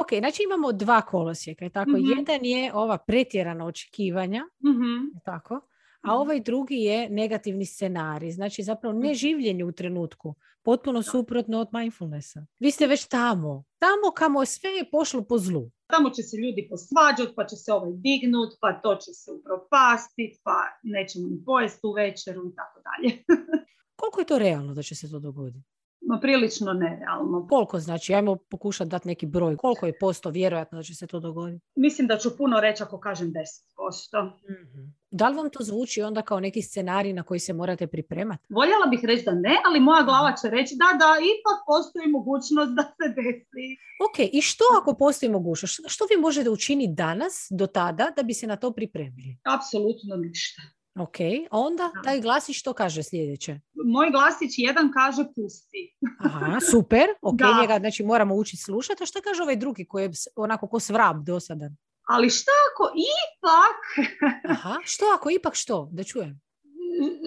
ok, 0.00 0.18
znači 0.18 0.42
imamo 0.42 0.72
dva 0.72 1.00
kolosijeka. 1.00 1.68
Tako, 1.68 1.90
mm 1.90 2.18
Jedan 2.18 2.44
je 2.44 2.74
ova 2.74 2.98
pretjerana 2.98 3.66
očekivanja, 3.66 4.44
mm 4.64 5.20
tako, 5.24 5.54
a 6.00 6.12
mhm. 6.12 6.20
ovaj 6.20 6.40
drugi 6.40 6.76
je 6.76 7.10
negativni 7.10 7.66
scenarij. 7.66 8.30
Znači 8.30 8.62
zapravo 8.62 8.98
ne 8.98 9.14
življenje 9.14 9.64
u 9.64 9.72
trenutku. 9.72 10.34
Potpuno 10.62 11.02
suprotno 11.02 11.60
od 11.60 11.68
mindfulnessa. 11.72 12.46
Vi 12.58 12.70
ste 12.70 12.86
već 12.86 13.06
tamo. 13.06 13.64
Tamo 13.78 14.12
kamo 14.16 14.44
sve 14.44 14.70
je 14.70 14.90
pošlo 14.90 15.22
po 15.22 15.38
zlu. 15.38 15.70
Tamo 15.86 16.10
će 16.10 16.22
se 16.22 16.36
ljudi 16.36 16.68
posvađati, 16.70 17.32
pa 17.36 17.46
će 17.46 17.56
se 17.56 17.72
ovaj 17.72 17.92
dignut, 17.92 18.52
pa 18.60 18.72
to 18.72 18.96
će 18.96 19.12
se 19.12 19.30
upropastiti, 19.32 20.40
pa 20.42 20.56
nećemo 20.82 21.28
ni 21.28 21.44
pojesti 21.44 21.86
u 21.86 21.92
večeru 21.92 22.40
i 22.48 22.54
tako 22.54 22.80
dalje. 22.88 23.24
Koliko 24.00 24.20
je 24.20 24.26
to 24.26 24.38
realno 24.38 24.74
da 24.74 24.82
će 24.82 24.94
se 24.94 25.10
to 25.10 25.18
dogoditi? 25.18 25.79
No, 26.00 26.20
prilično 26.20 26.72
nerealno. 26.72 27.46
Koliko 27.50 27.78
znači? 27.78 28.14
Ajmo 28.14 28.36
pokušati 28.36 28.90
dati 28.90 29.08
neki 29.08 29.26
broj. 29.26 29.56
Koliko 29.56 29.86
je 29.86 29.98
posto 29.98 30.30
vjerojatno 30.30 30.78
da 30.78 30.82
će 30.82 30.94
se 30.94 31.06
to 31.06 31.20
dogoditi? 31.20 31.64
Mislim 31.74 32.08
da 32.08 32.18
ću 32.18 32.36
puno 32.36 32.60
reći 32.60 32.82
ako 32.82 33.00
kažem 33.00 33.32
10%. 33.32 34.24
mm 34.24 35.00
Da 35.10 35.28
li 35.28 35.36
vam 35.36 35.50
to 35.50 35.64
zvuči 35.64 36.02
onda 36.02 36.22
kao 36.22 36.40
neki 36.40 36.62
scenarij 36.62 37.12
na 37.12 37.22
koji 37.22 37.40
se 37.40 37.52
morate 37.52 37.86
pripremati? 37.86 38.46
Voljela 38.48 38.86
bih 38.90 39.00
reći 39.02 39.24
da 39.24 39.32
ne, 39.32 39.56
ali 39.66 39.80
moja 39.80 40.02
glava 40.02 40.36
će 40.42 40.50
reći 40.50 40.74
da, 40.78 40.98
da, 40.98 41.10
ipak 41.34 41.58
postoji 41.66 42.06
mogućnost 42.08 42.72
da 42.76 42.82
se 42.82 43.08
desi. 43.16 43.66
Ok, 44.06 44.28
i 44.32 44.40
što 44.40 44.64
ako 44.80 44.94
postoji 44.94 45.30
mogućnost? 45.32 45.80
Što 45.86 46.04
vi 46.10 46.20
možete 46.20 46.50
učiniti 46.50 46.94
danas, 46.94 47.48
do 47.50 47.66
tada, 47.66 48.12
da 48.16 48.22
bi 48.22 48.34
se 48.34 48.46
na 48.46 48.56
to 48.56 48.70
pripremili? 48.72 49.38
Apsolutno 49.56 50.16
ništa. 50.16 50.62
Ok, 51.00 51.16
onda 51.50 51.90
taj 52.04 52.20
glasić 52.20 52.58
što 52.58 52.72
kaže 52.72 53.02
sljedeće? 53.02 53.60
Moj 53.84 54.10
glasić 54.10 54.58
jedan 54.58 54.92
kaže 54.92 55.24
pusti. 55.34 55.96
Aha, 56.24 56.60
super, 56.70 57.06
ok, 57.22 57.38
da. 57.38 57.58
njega 57.60 57.78
znači 57.78 58.04
moramo 58.04 58.34
učiti 58.34 58.62
slušati. 58.62 59.02
A 59.02 59.06
što 59.06 59.20
kaže 59.22 59.42
ovaj 59.42 59.56
drugi 59.56 59.84
koji 59.84 60.02
je 60.02 60.10
onako 60.36 60.68
ko 60.68 60.80
svrab 60.80 61.24
dosadan? 61.24 61.76
Ali 62.08 62.30
što 62.30 62.50
ako 62.72 62.92
ipak... 62.96 64.08
Aha, 64.50 64.76
što 64.84 65.04
ako 65.14 65.30
ipak 65.30 65.54
što? 65.54 65.88
Da 65.92 66.04
čujem 66.04 66.40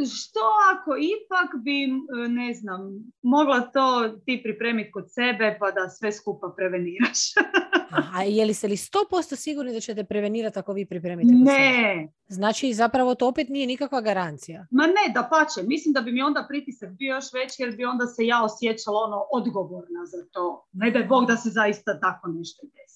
što 0.06 0.40
ako 0.74 0.92
ipak 0.96 1.50
bi, 1.64 1.88
ne 2.30 2.54
znam, 2.54 2.80
mogla 3.22 3.62
to 3.62 4.10
ti 4.26 4.42
pripremiti 4.44 4.92
kod 4.92 5.06
sebe 5.08 5.58
pa 5.60 5.72
da 5.72 5.90
sve 5.90 6.12
skupa 6.12 6.54
preveniraš? 6.58 7.20
A 8.14 8.24
je 8.24 8.46
li 8.46 8.54
se 8.54 8.68
li 8.68 8.76
100% 8.76 9.36
sigurni 9.36 9.74
da 9.74 9.80
ćete 9.80 10.04
prevenirati 10.04 10.60
ako 10.60 10.74
vi 10.74 10.86
pripremite 10.86 11.34
Ne. 11.34 12.08
Znači 12.28 12.74
zapravo 12.74 13.16
to 13.16 13.28
opet 13.28 13.50
nije 13.50 13.68
nikakva 13.68 14.02
garancija. 14.02 14.68
Ma 14.72 14.88
ne, 14.88 15.14
da 15.14 15.30
pače. 15.32 15.68
Mislim 15.68 15.94
da 15.94 16.02
bi 16.02 16.12
mi 16.12 16.22
onda 16.22 16.46
pritisak 16.50 16.90
bio 16.92 17.16
još 17.16 17.34
veći 17.34 17.62
jer 17.62 17.76
bi 17.76 17.86
onda 17.86 18.08
se 18.08 18.26
ja 18.26 18.44
osjećala 18.44 19.00
ono 19.00 19.26
odgovorna 19.32 20.06
za 20.06 20.26
to. 20.32 20.68
Ne 20.72 20.92
da 20.92 21.00
je 21.00 21.06
Bog 21.06 21.28
da 21.28 21.38
se 21.38 21.50
zaista 21.50 22.00
tako 22.00 22.28
nešto 22.28 22.68
desi. 22.68 22.94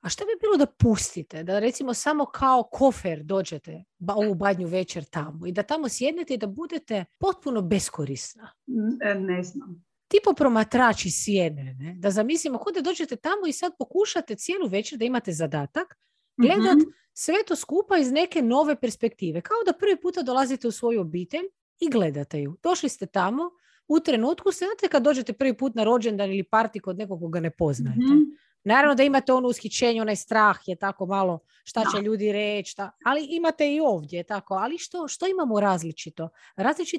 A 0.00 0.08
što 0.08 0.24
bi 0.24 0.30
bilo 0.40 0.56
da 0.56 0.66
pustite, 0.66 1.42
da 1.42 1.58
recimo 1.58 1.94
samo 1.94 2.24
kao 2.24 2.62
kofer 2.62 3.22
dođete 3.22 3.84
u 4.30 4.34
badnju 4.34 4.66
večer 4.66 5.04
tamo 5.04 5.46
i 5.46 5.52
da 5.52 5.62
tamo 5.62 5.88
sjednete 5.88 6.34
i 6.34 6.38
da 6.38 6.46
budete 6.46 7.04
potpuno 7.18 7.62
beskorisna? 7.62 8.50
Ne, 8.66 9.14
ne 9.14 9.42
znam. 9.42 9.84
Tipo 10.10 10.32
promatrači 10.32 11.10
sjedne, 11.10 11.74
ne? 11.74 11.94
da 11.98 12.10
zamislimo 12.10 12.58
kod 12.58 12.74
da 12.74 12.80
dođete 12.80 13.16
tamo 13.16 13.46
i 13.48 13.52
sad 13.52 13.72
pokušate 13.78 14.34
cijelu 14.34 14.68
večer 14.68 14.98
da 14.98 15.04
imate 15.04 15.32
zadatak 15.32 15.98
gledat 16.36 16.76
mm 16.76 17.00
sve 17.12 17.34
to 17.46 17.56
skupa 17.56 17.98
iz 17.98 18.12
neke 18.12 18.42
nove 18.42 18.80
perspektive. 18.80 19.40
Kao 19.40 19.56
da 19.66 19.72
prvi 19.72 20.00
puta 20.00 20.22
dolazite 20.22 20.68
u 20.68 20.70
svoju 20.70 21.00
obitelj 21.00 21.44
i 21.80 21.90
gledate 21.90 22.42
ju. 22.42 22.56
Došli 22.62 22.88
ste 22.88 23.06
tamo, 23.06 23.42
u 23.88 24.00
trenutku, 24.00 24.50
znate 24.50 24.88
kad 24.88 25.02
dođete 25.02 25.32
prvi 25.32 25.56
put 25.56 25.74
na 25.74 25.84
rođendan 25.84 26.30
ili 26.30 26.44
parti 26.44 26.80
kod 26.80 26.98
nekog 26.98 27.20
koga 27.20 27.40
ne 27.40 27.50
poznajete. 27.50 28.00
Mhm. 28.00 28.22
Naravno 28.64 28.94
da 28.94 29.02
imate 29.02 29.32
ono 29.32 29.48
ushićenje, 29.48 30.00
onaj 30.00 30.16
strah 30.16 30.58
je 30.66 30.76
tako 30.76 31.06
malo 31.06 31.38
šta 31.64 31.84
će 31.94 32.02
ljudi 32.02 32.32
reći, 32.32 32.70
šta, 32.70 32.90
ali 33.04 33.26
imate 33.30 33.74
i 33.74 33.80
ovdje 33.80 34.22
tako. 34.22 34.54
Ali 34.54 34.78
što, 34.78 35.08
što 35.08 35.26
imamo 35.26 35.60
različito? 35.60 36.28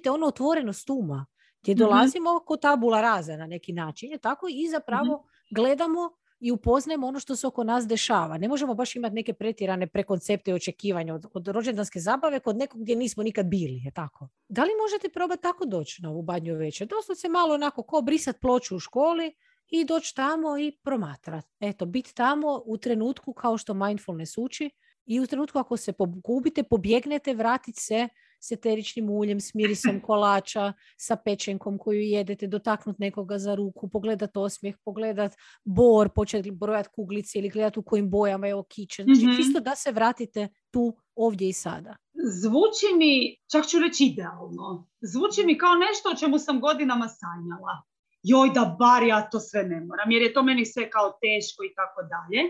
Je 0.03 0.11
ono 0.11 0.27
otvorenost 0.27 0.89
uma 0.89 1.25
gdje 1.61 1.73
Mhm. 1.73 1.79
dolazimo 1.79 2.39
kod 2.39 2.61
tabula 2.61 3.01
raza 3.01 3.37
na 3.37 3.47
neki 3.47 3.73
način. 3.73 4.11
Je 4.11 4.17
tako 4.17 4.47
i 4.49 4.69
zapravo 4.69 5.15
Mhm. 5.15 5.27
gledamo 5.51 6.09
i 6.39 6.51
upoznajemo 6.51 7.07
ono 7.07 7.19
što 7.19 7.35
se 7.35 7.47
oko 7.47 7.63
nas 7.63 7.87
dešava. 7.87 8.37
Ne 8.37 8.47
možemo 8.47 8.73
baš 8.73 8.95
imati 8.95 9.15
neke 9.15 9.33
pretjerane 9.33 9.87
prekoncepte 9.87 10.51
i 10.51 10.53
očekivanja 10.53 11.15
od, 11.15 11.25
od 11.33 11.47
rođendanske 11.47 11.99
zabave 11.99 12.39
kod 12.39 12.57
nekog 12.57 12.81
gdje 12.81 12.95
nismo 12.95 13.23
nikad 13.23 13.45
bili, 13.45 13.81
je 13.85 13.91
tako? 13.91 14.27
Da 14.49 14.63
li 14.63 14.69
možete 14.83 15.09
probati 15.09 15.41
tako 15.41 15.65
doći 15.65 16.01
na 16.01 16.09
ovu 16.09 16.21
badnju 16.21 16.55
večer? 16.55 16.87
Doslovce 16.87 17.29
malo 17.29 17.53
onako 17.53 17.83
ko 17.83 18.01
brisat 18.01 18.39
ploču 18.41 18.75
u 18.75 18.79
školi 18.79 19.33
i 19.69 19.85
doći 19.85 20.15
tamo 20.15 20.57
i 20.57 20.71
promatrat. 20.83 21.45
Eto, 21.59 21.85
biti 21.85 22.15
tamo 22.15 22.61
u 22.65 22.77
trenutku 22.77 23.33
kao 23.33 23.57
što 23.57 23.73
mindfulness 23.73 24.37
uči 24.37 24.69
i 25.05 25.19
u 25.19 25.27
trenutku 25.27 25.59
ako 25.59 25.77
se 25.77 25.93
pogubite, 25.93 26.63
pobjegnete, 26.63 27.33
vratiti 27.33 27.81
se 27.81 28.07
s 28.39 28.51
eteričnim 28.51 29.09
uljem, 29.09 29.39
s 29.39 29.53
mirisom 29.53 29.99
kolača, 30.07 30.73
sa 30.97 31.15
pečenkom 31.15 31.77
koju 31.77 32.01
jedete, 32.01 32.47
dotaknut 32.47 32.99
nekoga 32.99 33.37
za 33.37 33.55
ruku, 33.55 33.89
pogledat 33.89 34.37
osmijeh, 34.37 34.75
pogledat 34.85 35.31
bor, 35.65 36.09
početi 36.09 36.51
brojat 36.51 36.87
kuglice 36.87 37.39
ili 37.39 37.49
gledat 37.49 37.77
u 37.77 37.83
kojim 37.83 38.09
bojama 38.09 38.47
je 38.47 38.55
okićen. 38.55 39.05
Znači, 39.05 39.25
Mhm. 39.25 39.35
čisto 39.35 39.59
da 39.59 39.75
se 39.75 39.91
vratite 39.91 40.47
tu, 40.71 40.97
ovdje 41.15 41.49
i 41.49 41.53
sada. 41.53 41.95
Zvuči 42.33 42.95
mi, 42.97 43.35
čak 43.51 43.67
ću 43.67 43.79
reći 43.79 44.05
idealno, 44.05 44.87
zvuči 45.01 45.45
mi 45.45 45.57
kao 45.57 45.75
nešto 45.75 46.09
o 46.09 46.15
čemu 46.15 46.39
sam 46.39 46.61
godinama 46.61 47.07
sanjala. 47.07 47.81
Joj, 48.23 48.49
da 48.49 48.75
bar 48.79 49.03
ja 49.03 49.29
to 49.29 49.39
sve 49.39 49.63
ne 49.63 49.81
moram, 49.81 50.11
jer 50.11 50.21
je 50.21 50.33
to 50.33 50.43
meni 50.43 50.65
sve 50.65 50.89
kao 50.89 51.09
teško 51.21 51.63
i 51.63 51.73
tako 51.75 52.01
dalje. 52.13 52.41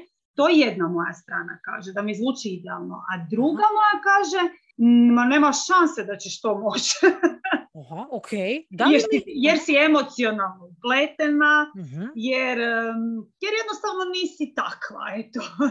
To 0.41 0.47
jedna 0.49 0.87
moja 0.87 1.13
strana 1.13 1.59
kaže, 1.61 1.91
da 1.91 2.01
mi 2.01 2.15
zvuči 2.15 2.49
idealno. 2.49 2.95
A 3.09 3.25
druga 3.29 3.63
moja 3.71 3.95
kaže, 4.03 4.39
"Mm, 4.77 5.13
ma 5.13 5.25
nema 5.25 5.51
šanse 5.59 6.03
da 6.03 6.17
ćeš 6.17 6.41
to 6.41 6.57
moći. 6.57 6.93
Aha, 7.81 8.07
ok. 8.11 8.29
Da 8.69 8.85
li 8.85 8.93
jer, 8.93 9.01
si, 9.01 9.23
jer 9.25 9.57
si 9.59 9.75
emocionalno 9.77 10.65
upletena, 10.67 11.71
Mhm. 11.75 12.01
jer, 12.15 12.57
jer 13.37 13.51
jednostavno 13.61 14.03
nisi 14.13 14.53
takva, 14.55 15.01
eto. 15.17 15.39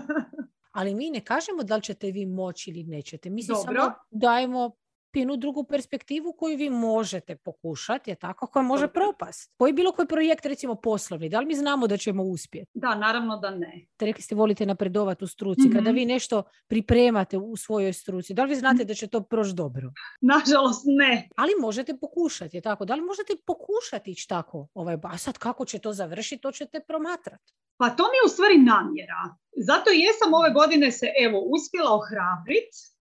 Ali 0.73 0.95
mi 0.95 1.11
ne 1.11 1.21
kažemo 1.21 1.63
da 1.63 1.77
li 1.77 1.83
ćete 1.83 2.11
vi 2.11 2.27
moći 2.27 2.71
ili 2.71 2.85
nećete. 2.85 3.31
Mi 3.31 3.43
si 3.43 3.49
Dobro. 3.49 3.81
samo 3.81 3.95
dajemo 4.11 4.71
pinu 5.13 5.37
drugu 5.37 5.65
perspektivu 5.65 6.33
koju 6.33 6.57
vi 6.57 6.71
možete 6.71 7.37
pokušati, 7.37 8.11
je 8.11 8.15
tako, 8.15 8.47
koja 8.47 8.63
može 8.63 8.89
propast. 8.89 9.53
Koji 9.57 9.73
bilo 9.73 9.93
koji 9.93 10.09
projekt, 10.09 10.47
recimo 10.47 10.75
poslovni, 10.75 11.29
da 11.29 11.41
li 11.41 11.47
mi 11.47 11.55
znamo 11.55 11.87
da 11.87 11.97
ćemo 11.97 12.23
uspjeti? 12.23 12.71
Da, 12.75 12.95
naravno 12.95 13.37
da 13.37 13.51
ne. 13.51 13.87
Te 13.97 14.07
rekli 14.07 14.23
ste 14.23 14.35
volite 14.35 14.67
napredovati 14.67 15.25
u 15.25 15.27
struci. 15.27 15.63
Kada 15.73 15.91
Mhm. 15.91 15.95
vi 15.95 16.07
nešto 16.07 16.43
pripremate 16.67 17.39
u 17.39 17.57
svojoj 17.57 17.93
struci, 17.93 18.35
da 18.35 18.43
li 18.43 18.49
vi 18.49 18.57
znate 18.57 18.85
da 18.85 18.95
će 18.95 19.07
to 19.07 19.21
proći 19.23 19.55
dobro? 19.55 19.93
Nažalost 20.21 20.83
ne. 20.87 21.29
Ali 21.37 21.53
možete 21.61 21.97
pokušati, 21.97 22.57
je 22.57 22.61
tako? 22.61 22.85
Da 22.85 22.95
li 22.95 23.03
možete 23.03 23.33
pokušati 23.47 24.11
ići 24.11 24.29
tako? 24.29 24.69
Ovaj, 24.75 24.97
a 25.03 25.19
sad 25.19 25.39
kako 25.39 25.65
će 25.65 25.79
to 25.79 25.93
završiti, 25.93 26.43
to 26.43 26.53
ćete 26.53 26.81
promatrati. 26.81 27.53
Pa 27.77 27.91
to 27.91 28.03
mi 28.03 28.17
je 28.17 28.27
u 28.27 28.35
stvari 28.35 28.59
namjera. 28.59 29.23
Zato 29.57 29.91
jesam 29.91 30.35
ove 30.35 30.51
godine 30.51 30.91
se 30.93 31.07
evo 31.27 31.39
uspjela 31.41 31.91
ohrabrit 31.95 32.71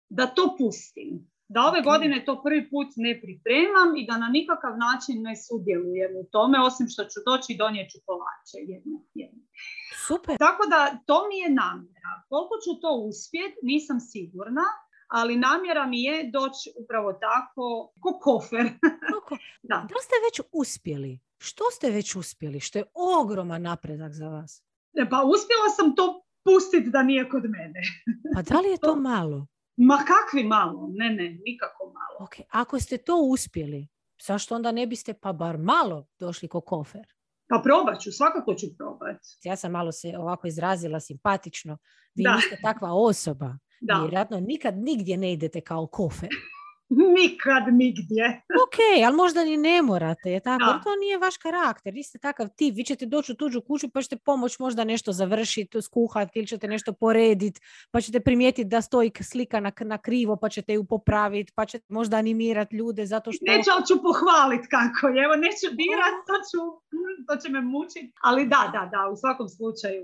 da 0.09 0.27
to 0.27 0.55
pustim. 0.57 1.29
Da 1.55 1.59
ove 1.69 1.81
godine 1.81 2.25
to 2.25 2.33
prvi 2.45 2.69
put 2.69 2.87
ne 2.95 3.13
pripremam 3.21 3.89
i 3.99 4.05
da 4.09 4.15
na 4.23 4.29
nikakav 4.37 4.73
način 4.87 5.15
ne 5.27 5.33
sudjelujem 5.45 6.11
u 6.21 6.23
tome, 6.33 6.57
osim 6.69 6.87
što 6.93 7.03
ću 7.11 7.19
doći 7.29 7.47
i 7.53 7.57
donijet 7.63 7.87
ću 7.91 7.97
kolače 8.05 8.57
jedne. 8.71 8.97
jedne. 9.21 9.41
Super. 10.07 10.33
Tako 10.45 10.63
da 10.73 10.79
to 11.07 11.17
mi 11.29 11.37
je 11.43 11.49
namjera. 11.63 12.13
Koliko 12.29 12.55
ću 12.63 12.71
to 12.81 12.91
uspjet, 13.09 13.53
nisam 13.71 13.97
sigurna, 14.11 14.67
ali 15.17 15.43
namjera 15.47 15.85
mi 15.93 15.99
je 16.03 16.29
doći 16.37 16.65
upravo 16.81 17.09
tako, 17.13 17.65
ko 18.03 18.11
kofer. 18.25 18.65
Da. 19.69 19.75
Da 19.75 19.95
li 19.97 20.03
ste 20.07 20.15
već 20.27 20.41
uspjeli? 20.51 21.19
Što 21.37 21.63
ste 21.71 21.89
već 21.89 22.15
uspjeli? 22.15 22.59
Što 22.59 22.79
je 22.79 22.85
ogroman 22.93 23.61
napredak 23.61 24.13
za 24.13 24.27
vas. 24.29 24.63
E, 24.93 25.09
Pa 25.09 25.23
uspjela 25.33 25.69
sam 25.77 25.95
to 25.95 26.23
pustiti 26.43 26.89
da 26.89 27.03
nije 27.03 27.29
kod 27.29 27.43
mene. 27.43 27.81
Pa 28.35 28.41
da 28.41 28.59
li 28.59 28.69
je 28.69 28.77
to 28.77 28.95
malo? 29.13 29.47
Ma 29.81 29.97
kakvi 29.97 30.43
malo? 30.43 30.89
Ne, 30.93 31.09
ne, 31.09 31.29
nikako 31.45 31.83
malo. 31.85 32.25
Ok, 32.25 32.35
ako 32.49 32.79
ste 32.79 32.97
to 32.97 33.15
uspjeli, 33.31 33.87
zašto 34.27 34.55
onda 34.55 34.71
ne 34.71 34.87
biste 34.87 35.13
pa 35.13 35.33
bar 35.33 35.57
malo 35.57 36.07
došli 36.19 36.47
ko 36.47 36.61
kofer? 36.61 37.05
Pa 37.47 37.61
probat 37.63 38.01
ću, 38.01 38.11
svakako 38.11 38.53
ću 38.55 38.67
probat. 38.77 39.17
Ja 39.43 39.55
sam 39.55 39.71
malo 39.71 39.91
se 39.91 40.13
ovako 40.17 40.47
izrazila 40.47 40.99
simpatično. 40.99 41.77
Vi 42.15 42.23
Da. 42.23 42.35
niste 42.35 42.57
takva 42.63 42.93
osoba. 42.93 43.57
Da, 43.81 43.93
Vjerojatno 43.93 44.39
nikad 44.39 44.77
nigdje 44.77 45.17
ne 45.17 45.33
idete 45.33 45.61
kao 45.61 45.87
kofer. 45.87 46.29
Nikad 46.89 47.63
nigdje. 47.73 48.41
Ok, 48.65 48.77
ali 49.05 49.15
možda 49.15 49.43
ni 49.43 49.57
ne 49.57 49.81
morate, 49.81 50.31
je 50.31 50.39
tako? 50.39 50.65
Da. 50.65 50.71
Jer 50.71 50.83
to 50.83 50.95
nije 50.95 51.17
vaš 51.17 51.37
karakter, 51.37 51.93
vi 51.93 52.03
ste 52.03 52.19
takav 52.19 52.47
tip, 52.55 52.75
vi 52.75 52.83
ćete 52.83 53.05
doći 53.05 53.31
u 53.31 53.35
tuđu 53.35 53.61
kuću 53.61 53.89
pa 53.89 54.01
ćete 54.01 54.17
pomoći 54.17 54.55
možda 54.59 54.83
nešto 54.83 55.11
završiti, 55.11 55.81
skuhati 55.81 56.39
ili 56.39 56.47
ćete 56.47 56.67
nešto 56.67 56.93
porediti, 56.93 57.61
pa 57.91 58.01
ćete 58.01 58.19
primijetiti 58.19 58.69
da 58.69 58.81
stoji 58.81 59.11
slika 59.21 59.59
na, 59.59 59.71
na 59.79 59.97
krivo 59.97 60.35
pa 60.35 60.49
ćete 60.49 60.73
ju 60.73 60.83
popraviti, 60.85 61.51
pa 61.55 61.65
ćete 61.65 61.85
možda 61.89 62.17
animirati 62.17 62.75
ljude 62.75 63.05
zato 63.05 63.31
što... 63.31 63.45
Neću, 63.45 63.69
ali 63.75 63.85
ću 63.85 63.95
pohvalit 64.03 64.65
kako 64.69 65.07
je. 65.07 65.23
Evo, 65.23 65.35
neću 65.35 65.67
dirat, 65.81 66.15
to, 66.27 66.35
ću, 66.49 66.61
to 67.27 67.35
će 67.41 67.49
me 67.49 67.61
mučiti. 67.61 68.11
Ali 68.21 68.45
da, 68.45 68.69
da, 68.73 68.89
da, 68.93 69.09
u 69.13 69.15
svakom 69.15 69.49
slučaju 69.49 70.03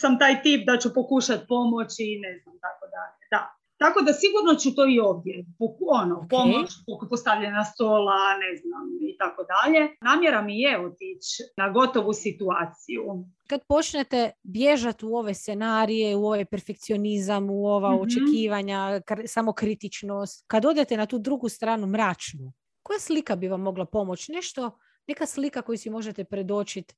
sam 0.00 0.18
taj 0.18 0.42
tip 0.42 0.66
da 0.66 0.78
ću 0.78 0.94
pokušati 0.94 1.46
pomoći 1.48 2.02
i 2.12 2.20
ne 2.24 2.32
znam, 2.42 2.54
tako 2.64 2.84
da, 2.94 3.02
da. 3.30 3.63
Tako 3.76 4.00
da 4.00 4.12
sigurno 4.12 4.54
ću 4.54 4.74
to 4.74 4.86
i 4.86 5.00
ovdje, 5.00 5.44
ono, 5.92 6.16
Ok. 6.16 6.28
pomoć, 6.30 6.68
oko 6.88 7.06
postavljena 7.08 7.64
stola, 7.64 8.12
ne 8.36 8.56
znam, 8.56 8.82
i 9.02 9.16
tako 9.18 9.42
dalje. 9.44 9.96
Namjera 10.00 10.42
mi 10.42 10.60
je 10.60 10.86
otići 10.86 11.42
na 11.56 11.68
gotovu 11.70 12.12
situaciju. 12.12 13.02
Kad 13.46 13.60
počnete 13.68 14.30
bježati 14.42 15.06
u 15.06 15.14
ove 15.14 15.34
scenarije, 15.34 16.16
u 16.16 16.26
ovaj 16.26 16.44
perfekcionizam, 16.44 17.50
u 17.50 17.66
ova 17.66 17.90
Mhm. 17.90 18.02
očekivanja, 18.02 18.76
kr- 19.00 19.26
samokritičnost, 19.26 20.44
kad 20.46 20.64
odete 20.64 20.96
na 20.96 21.06
tu 21.06 21.18
drugu 21.18 21.48
stranu 21.48 21.86
mračnu, 21.86 22.52
koja 22.82 22.98
slika 22.98 23.36
bi 23.36 23.48
vam 23.48 23.60
mogla 23.60 23.84
pomoći? 23.84 24.32
Nešto, 24.32 24.78
neka 25.06 25.26
slika 25.26 25.62
koju 25.62 25.78
si 25.78 25.90
možete 25.90 26.24
predočiti 26.24 26.94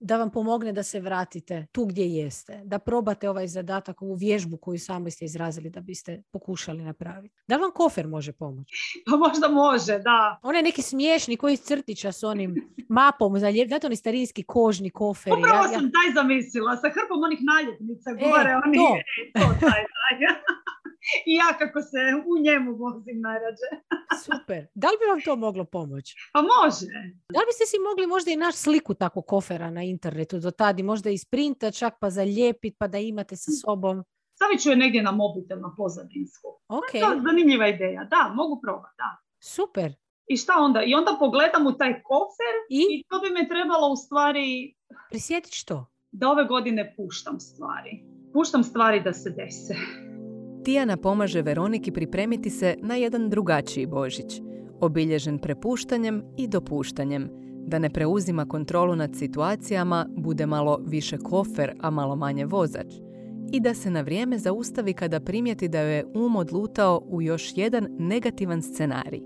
da 0.00 0.16
vam 0.16 0.30
pomogne 0.30 0.72
da 0.72 0.82
se 0.82 1.00
vratite 1.00 1.66
tu 1.72 1.84
gdje 1.84 2.04
jeste, 2.06 2.60
da 2.64 2.78
probate 2.78 3.30
ovaj 3.30 3.46
zadatak, 3.46 4.02
ovu 4.02 4.14
vježbu 4.14 4.56
koju 4.56 4.78
sami 4.78 5.10
ste 5.10 5.24
izrazili 5.24 5.70
da 5.70 5.80
biste 5.80 6.22
pokušali 6.30 6.82
napraviti. 6.82 7.34
Da 7.48 7.56
li 7.56 7.62
vam 7.62 7.70
kofer 7.72 8.06
može 8.08 8.32
pomoći? 8.32 8.74
Pa 9.10 9.16
možda 9.18 9.48
može, 9.48 9.98
da. 9.98 10.38
Onaj 10.42 10.62
neki 10.62 10.82
smiješni 10.82 11.36
koji 11.36 11.56
crtića 11.56 12.12
s 12.12 12.22
onim 12.24 12.54
mapom 12.88 13.38
znate 13.38 13.86
oni 13.86 13.96
starinski 13.96 14.42
kožni 14.42 14.90
koferi. 14.90 15.36
Upravo 15.38 15.56
Ja- 15.56 15.62
ja- 15.62 15.68
sam 15.70 15.90
taj 15.92 16.14
zamislila, 16.14 16.76
sa 16.76 16.88
hrpom 16.88 17.22
onih 17.24 17.38
naljepnica, 17.44 18.10
E, 18.10 18.14
gore 18.22 18.50
oni, 18.66 18.76
to. 18.76 18.96
e, 19.18 19.32
to, 19.32 19.46
taj, 19.60 19.70
taj. 19.92 20.59
I 21.30 21.34
ja 21.34 21.58
kako 21.58 21.82
se 21.82 21.98
u 22.26 22.42
njemu 22.42 22.76
vozim 22.76 23.20
najrađe. 23.20 23.68
Super. 24.24 24.66
Da 24.74 24.88
li 24.88 24.96
bi 25.00 25.10
vam 25.10 25.20
to 25.20 25.36
moglo 25.36 25.64
pomoći? 25.64 26.14
Pa 26.32 26.40
može. 26.42 26.86
Da 27.32 27.38
li 27.40 27.46
biste 27.48 27.66
si 27.66 27.76
mogli 27.88 28.06
možda 28.06 28.30
i 28.30 28.36
naći 28.36 28.58
sliku 28.58 28.94
tako 28.94 29.22
kofera 29.22 29.70
na 29.70 29.82
internetu 29.82 30.38
do 30.38 30.50
tad 30.50 30.78
i 30.78 30.82
možda 30.82 31.10
isprinta 31.10 31.70
čak 31.70 31.94
pa 32.00 32.10
zalijepit 32.10 32.74
pa 32.78 32.86
da 32.88 32.98
imate 32.98 33.36
sa 33.36 33.50
sobom? 33.64 34.04
Stavit 34.34 34.60
ću 34.62 34.70
je 34.70 34.76
negdje 34.76 35.02
na 35.02 35.12
mobitel, 35.12 35.60
na 35.60 35.74
pozadinsku. 35.76 36.48
Ok, 36.68 36.90
To 36.90 37.12
je 37.12 37.20
zanimljiva 37.26 37.68
ideja. 37.68 38.04
Da, 38.04 38.32
mogu 38.34 38.60
probati, 38.62 38.94
da. 38.98 39.16
super. 39.40 39.94
I 40.26 40.36
šta 40.36 40.52
onda? 40.58 40.82
I 40.82 40.94
onda 40.94 41.16
pogledam 41.18 41.66
u 41.66 41.72
taj 41.72 42.02
kofer 42.02 42.54
I 42.68 42.80
i 42.90 43.04
to 43.08 43.20
bi 43.20 43.30
me 43.30 43.48
trebalo 43.48 43.88
u 43.88 43.96
stvari 43.96 44.74
prisjetit 45.10 45.52
što? 45.54 45.86
da 46.12 46.28
ove 46.28 46.44
godine 46.44 46.94
puštam 46.96 47.40
stvari. 47.40 48.02
Puštam 48.32 48.64
stvari 48.64 49.00
da 49.00 49.12
se 49.12 49.30
dese. 49.30 49.74
Tijana 50.64 50.96
pomaže 50.96 51.42
Veroniki 51.42 51.90
pripremiti 51.90 52.50
se 52.50 52.76
na 52.82 52.96
jedan 52.96 53.30
drugačiji 53.30 53.86
Božić, 53.86 54.40
obilježen 54.80 55.38
prepuštanjem 55.38 56.22
i 56.36 56.48
dopuštanjem, 56.48 57.28
da 57.66 57.78
ne 57.78 57.90
preuzima 57.90 58.48
kontrolu 58.48 58.96
nad 58.96 59.16
situacijama, 59.16 60.06
bude 60.16 60.46
malo 60.46 60.80
više 60.86 61.18
kofer, 61.18 61.72
a 61.80 61.90
malo 61.90 62.16
manje 62.16 62.46
vozač, 62.46 62.94
i 63.52 63.60
da 63.60 63.74
se 63.74 63.90
na 63.90 64.00
vrijeme 64.00 64.38
zaustavi 64.38 64.92
kada 64.92 65.20
primijeti 65.20 65.68
da 65.68 65.80
je 65.80 66.06
um 66.14 66.36
odlutao 66.36 67.02
u 67.06 67.22
još 67.22 67.52
jedan 67.56 67.86
negativan 67.98 68.62
scenarij. 68.62 69.20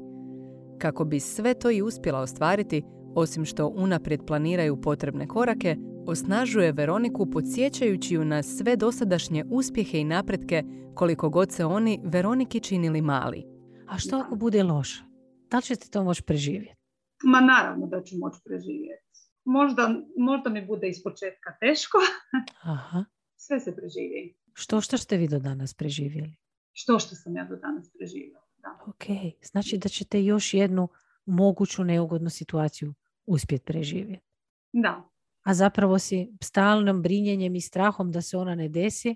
Kako 0.78 1.04
bi 1.04 1.20
sve 1.20 1.54
to 1.54 1.70
i 1.70 1.82
uspjela 1.82 2.20
ostvariti, 2.20 2.82
osim 3.14 3.44
što 3.44 3.68
unaprijed 3.68 4.20
planiraju 4.26 4.80
potrebne 4.80 5.26
korake, 5.26 5.76
osnažuje 6.06 6.72
Veroniku 6.72 7.30
podsjećajući 7.30 8.14
ju 8.14 8.24
na 8.24 8.42
sve 8.42 8.76
dosadašnje 8.76 9.44
uspjehe 9.50 9.98
i 9.98 10.04
napretke 10.04 10.62
koliko 10.94 11.30
god 11.30 11.52
se 11.52 11.64
oni 11.64 12.00
Veroniki 12.04 12.60
činili 12.60 13.02
mali. 13.02 13.44
A 13.88 13.98
što 13.98 14.16
ako 14.16 14.34
bude 14.34 14.62
loše? 14.62 15.02
Da 15.50 15.56
li 15.56 15.62
ćete 15.62 15.88
to 15.90 16.04
moći 16.04 16.22
preživjeti? 16.22 16.80
Ma 17.24 17.40
naravno 17.40 17.86
da 17.86 18.02
ću 18.02 18.14
moći 18.18 18.40
preživjeti. 18.44 19.04
Možda, 19.44 20.00
možda 20.18 20.50
mi 20.50 20.66
bude 20.66 20.88
iz 20.88 21.02
početka 21.02 21.56
teško. 21.60 21.98
Aha. 22.74 23.04
Sve 23.36 23.60
se 23.60 23.76
preživi. 23.76 24.36
Što 24.52 24.80
što 24.80 24.98
ste 24.98 25.16
vi 25.16 25.28
do 25.28 25.38
danas 25.38 25.74
preživjeli? 25.74 26.36
Što 26.72 26.98
što 26.98 27.14
sam 27.14 27.36
ja 27.36 27.44
do 27.44 27.56
danas 27.56 27.90
preživjela. 27.98 28.44
Da. 28.58 28.78
Ok, 28.86 29.04
znači 29.42 29.78
da 29.78 29.88
ćete 29.88 30.24
još 30.24 30.54
jednu 30.54 30.88
moguću 31.26 31.84
neugodnu 31.84 32.30
situaciju 32.30 32.94
uspjeti 33.26 33.64
preživjeti. 33.64 34.26
Da. 34.72 35.13
A 35.44 35.54
zapravo 35.54 35.98
si 35.98 36.36
stalnom 36.42 37.02
brinjenjem 37.02 37.54
i 37.54 37.60
strahom 37.60 38.12
da 38.12 38.22
se 38.22 38.36
ona 38.36 38.54
ne 38.54 38.68
desi, 38.68 39.14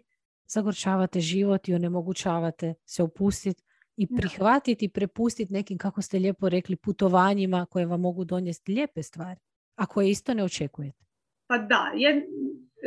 zagorčavate 0.49 1.20
život 1.20 1.68
i 1.68 1.74
onemogućavate 1.74 2.74
se 2.85 3.03
opustiti 3.03 3.62
i 3.97 4.07
prihvatiti 4.16 4.85
i 4.85 4.89
prepustiti 4.89 5.53
nekim, 5.53 5.79
kako 5.79 6.03
ste 6.03 6.18
lijepo 6.18 6.49
rekli, 6.49 6.76
putovanjima 6.76 7.66
koje 7.70 7.87
vam 7.87 8.01
mogu 8.01 8.24
donijeti 8.24 8.72
lijepe 8.72 9.03
stvari, 9.03 9.41
a 9.76 9.87
koje 9.87 10.11
isto 10.11 10.35
ne 10.35 10.45
očekujete. 10.45 11.05
Pa 11.47 11.59
da, 11.59 11.93
jed- 11.95 12.24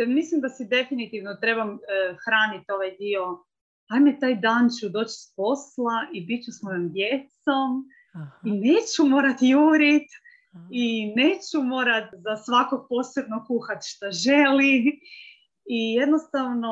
mislim 0.08 0.42
da 0.42 0.50
si 0.50 0.66
definitivno 0.66 1.34
trebam 1.42 1.70
e, 1.70 1.78
hraniti 2.26 2.72
ovaj 2.72 2.92
dio. 2.98 3.46
Ajme, 3.90 4.20
taj 4.20 4.36
dan 4.36 4.70
ću 4.80 4.90
doći 4.90 5.14
s 5.14 5.36
posla 5.36 5.98
i 6.14 6.26
bit 6.26 6.46
ću 6.46 6.52
s 6.52 6.62
mojom 6.64 6.92
djecom 6.94 7.70
Aha, 8.14 8.40
i 8.46 8.52
neću 8.52 9.02
morat 9.06 9.38
jurit 9.42 10.10
aha. 10.16 10.21
I 10.72 11.14
neću 11.16 11.64
morat 11.64 12.10
za 12.14 12.36
svakog 12.38 12.86
posebno 12.90 13.46
kuhat 13.48 13.78
šta 13.84 14.12
želi 14.12 15.00
i 15.66 15.94
jednostavno 15.94 16.70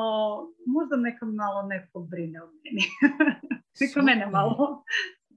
možda 0.66 0.96
neka 0.96 1.26
malo 1.26 1.62
neko 1.62 2.00
brine 2.00 2.42
o 2.42 2.46
meni. 2.46 2.82
neka 3.80 4.02
mene 4.02 4.26
malo 4.26 4.84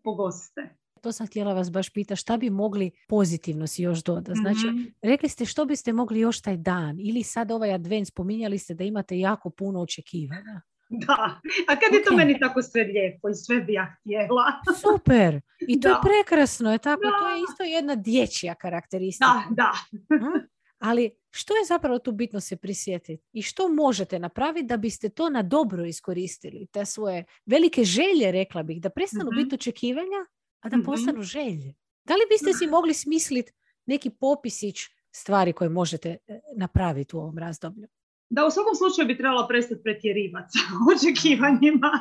pogoste. 0.03 0.75
To 1.01 1.11
sam 1.11 1.27
htjela 1.27 1.53
vas 1.53 1.71
baš 1.71 1.89
pitati, 1.89 2.19
šta 2.21 2.37
bi 2.37 2.49
mogli 2.49 2.91
pozitivno 3.09 3.67
si 3.67 3.83
još 3.83 4.03
dodati? 4.03 4.39
Znači, 4.39 4.67
Mhm. 4.67 4.83
rekli 5.01 5.29
ste 5.29 5.45
što 5.45 5.65
biste 5.65 5.93
mogli 5.93 6.19
još 6.19 6.41
taj 6.41 6.57
dan 6.57 6.97
ili 6.99 7.23
sad 7.23 7.51
ovaj 7.51 7.73
advent, 7.73 8.07
spominjali 8.07 8.57
ste 8.57 8.73
da 8.73 8.83
imate 8.83 9.19
jako 9.19 9.49
puno 9.49 9.79
očekivanja. 9.79 10.61
Da, 11.07 11.39
a 11.67 11.75
kad 11.75 11.93
je 11.93 12.03
to 12.03 12.15
meni 12.15 12.39
tako 12.39 12.61
sve 12.61 12.83
lijepo 12.83 13.29
i 13.29 13.35
sve 13.35 13.59
bi 13.59 13.73
ja 13.73 13.95
htjela. 13.95 14.43
Super! 14.83 15.41
I 15.61 15.79
to 15.79 15.87
je 15.87 15.93
Da. 15.93 16.01
prekrasno, 16.03 16.71
je 16.71 16.77
tako? 16.77 17.01
To 17.01 17.29
je 17.29 17.35
Da. 17.35 17.41
isto 17.51 17.63
jedna 17.65 17.95
dječja 17.97 18.55
karakteristika. 18.55 19.43
Da, 19.49 19.71
da. 20.09 20.15
Mm? 20.15 20.47
Ali 20.79 21.11
što 21.31 21.53
je 21.53 21.65
zapravo 21.65 21.99
tu 21.99 22.11
bitno 22.11 22.39
se 22.39 22.55
prisjetiti? 22.55 23.23
I 23.31 23.41
što 23.41 23.69
možete 23.69 24.19
napraviti 24.19 24.65
da 24.65 24.77
biste 24.77 25.09
to 25.09 25.29
na 25.29 25.41
dobro 25.43 25.85
iskoristili? 25.85 26.67
Te 26.67 26.85
svoje 26.85 27.23
velike 27.45 27.83
želje, 27.83 28.31
rekla 28.31 28.63
bih, 28.63 28.81
da 28.81 28.89
prestanu 28.89 29.29
Mhm. 29.31 29.35
biti 29.35 29.55
očekivanja, 29.55 30.25
a 30.61 30.69
da 30.69 30.77
Mhm. 30.77 30.85
postanu 30.85 31.21
želje. 31.23 31.73
Da 32.05 32.13
li 32.13 32.21
biste 32.29 32.53
si 32.53 32.67
mogli 32.67 32.93
smisliti 32.93 33.51
neki 33.85 34.09
popisić 34.09 34.77
stvari 35.11 35.53
koje 35.53 35.69
možete 35.69 36.17
e, 36.27 36.39
napraviti 36.55 37.15
u 37.15 37.19
ovom 37.19 37.37
razdoblju? 37.37 37.87
Da, 38.29 38.45
u 38.45 38.51
svakom 38.51 38.75
slučaju 38.75 39.07
bi 39.07 39.17
trebala 39.17 39.47
prestati 39.47 39.83
pretjerivati 39.83 40.49
sa 40.53 40.63
očekivanjima. 40.93 41.91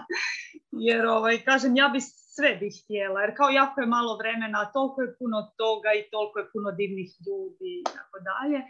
Jer, 0.73 1.07
ovaj, 1.07 1.39
kažem, 1.49 1.77
ja 1.77 1.89
bi 1.89 2.01
sve 2.35 2.51
bi 2.61 2.69
htjela. 2.79 3.21
Jer 3.21 3.37
kao 3.37 3.49
jako 3.51 3.81
je 3.81 3.95
malo 3.99 4.13
vremena, 4.23 4.71
toliko 4.77 5.03
je 5.03 5.17
puno 5.19 5.39
toga 5.63 5.91
i 5.99 6.09
toliko 6.11 6.39
je 6.39 6.51
puno 6.53 6.69
divnih 6.81 7.11
ljudi 7.27 7.71
i 7.81 7.85
tako 7.97 8.17
dalje. 8.31 8.61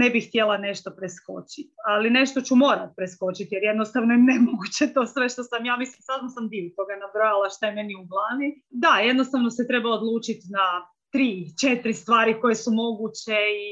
Ne 0.00 0.10
bih 0.10 0.28
htjela 0.28 0.56
nešto 0.56 0.88
preskočiti. 0.98 1.74
Ali 1.90 2.16
nešto 2.20 2.40
ću 2.40 2.54
morat 2.56 2.90
preskočiti 2.96 3.54
jer 3.54 3.62
jednostavno 3.70 4.10
je 4.14 4.24
nemoguće 4.32 4.84
to 4.94 5.06
sve 5.06 5.28
što 5.28 5.42
sam 5.50 5.64
ja 5.70 5.76
mislim. 5.76 6.00
Sad 6.08 6.20
sam 6.34 6.48
dio 6.48 6.76
toga 6.78 6.94
nabrojala 7.04 7.48
što 7.54 7.66
je 7.66 7.76
meni 7.78 7.94
u 7.94 8.04
glavi. 8.12 8.48
Da, 8.84 8.92
jednostavno 9.10 9.50
se 9.50 9.66
treba 9.70 9.88
odlučiti 9.98 10.46
na 10.58 10.66
tri, 11.12 11.30
četiri 11.62 11.94
stvari 12.02 12.40
koje 12.40 12.54
su 12.54 12.70
moguće 12.72 13.38
i 13.66 13.68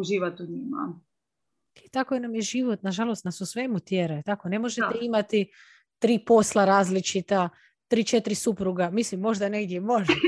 uživati 0.00 0.42
u 0.42 0.46
njima. 0.46 1.00
Tako 1.94 2.14
je 2.14 2.20
nam 2.20 2.34
je 2.34 2.42
život, 2.42 2.82
nažalost, 2.82 3.24
nas 3.24 3.40
u 3.40 3.46
svemu 3.46 3.80
tjera. 3.80 4.14
je 4.14 4.22
Tako, 4.22 4.48
ne 4.48 4.58
možete 4.58 4.80
Da. 4.92 4.98
imati 5.00 5.50
tri 5.98 6.18
posla 6.18 6.64
različita, 6.64 7.48
tri, 7.88 8.04
četiri 8.04 8.34
supruga. 8.34 8.90
Mislim, 8.90 9.20
možda 9.20 9.48
negdje 9.48 9.80
možete. 9.80 10.20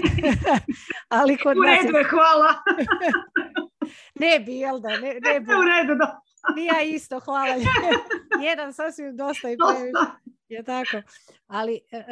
Ali 1.08 1.36
kod 1.36 1.56
U 1.56 1.60
nas 1.60 1.70
je- 1.72 1.82
redu 1.82 1.98
je, 1.98 2.04
hvala. 2.04 2.52
ne 4.16 4.40
bi, 4.40 4.52
jel 4.54 4.80
da? 4.80 4.88
Ne, 4.90 5.14
ne 5.22 5.40
bi. 5.40 5.52
U 5.52 5.62
redu, 5.62 5.94
da. 5.94 6.20
Ja 6.64 6.82
isto, 6.84 7.20
hvala. 7.20 7.54
Jedan 8.42 8.72
sasvim 8.72 9.16
dosta 9.16 9.50
i. 9.50 9.56
Dosta. 9.56 10.16
Je 10.48 10.62
tako. 10.64 11.02
Ali 11.46 11.80
e, 11.90 11.96
e, 11.96 12.04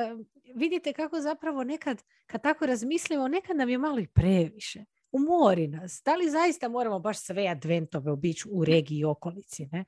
vidite 0.54 0.92
kako 0.92 1.20
zapravo 1.20 1.64
nekad, 1.64 2.02
kad 2.26 2.42
tako 2.42 2.66
razmislimo, 2.66 3.28
nekad 3.28 3.56
nam 3.56 3.68
je 3.68 3.78
malo 3.78 3.98
i 3.98 4.06
previše. 4.06 4.84
Umori 5.14 5.68
nas. 5.68 6.02
Da 6.04 6.14
li 6.14 6.30
zaista 6.30 6.68
moramo 6.68 6.98
baš 6.98 7.18
sve 7.18 7.46
adventove 7.46 8.12
obići 8.12 8.48
u 8.50 8.64
regiji 8.64 8.98
i 8.98 9.04
okolici? 9.04 9.66
Ne? 9.72 9.84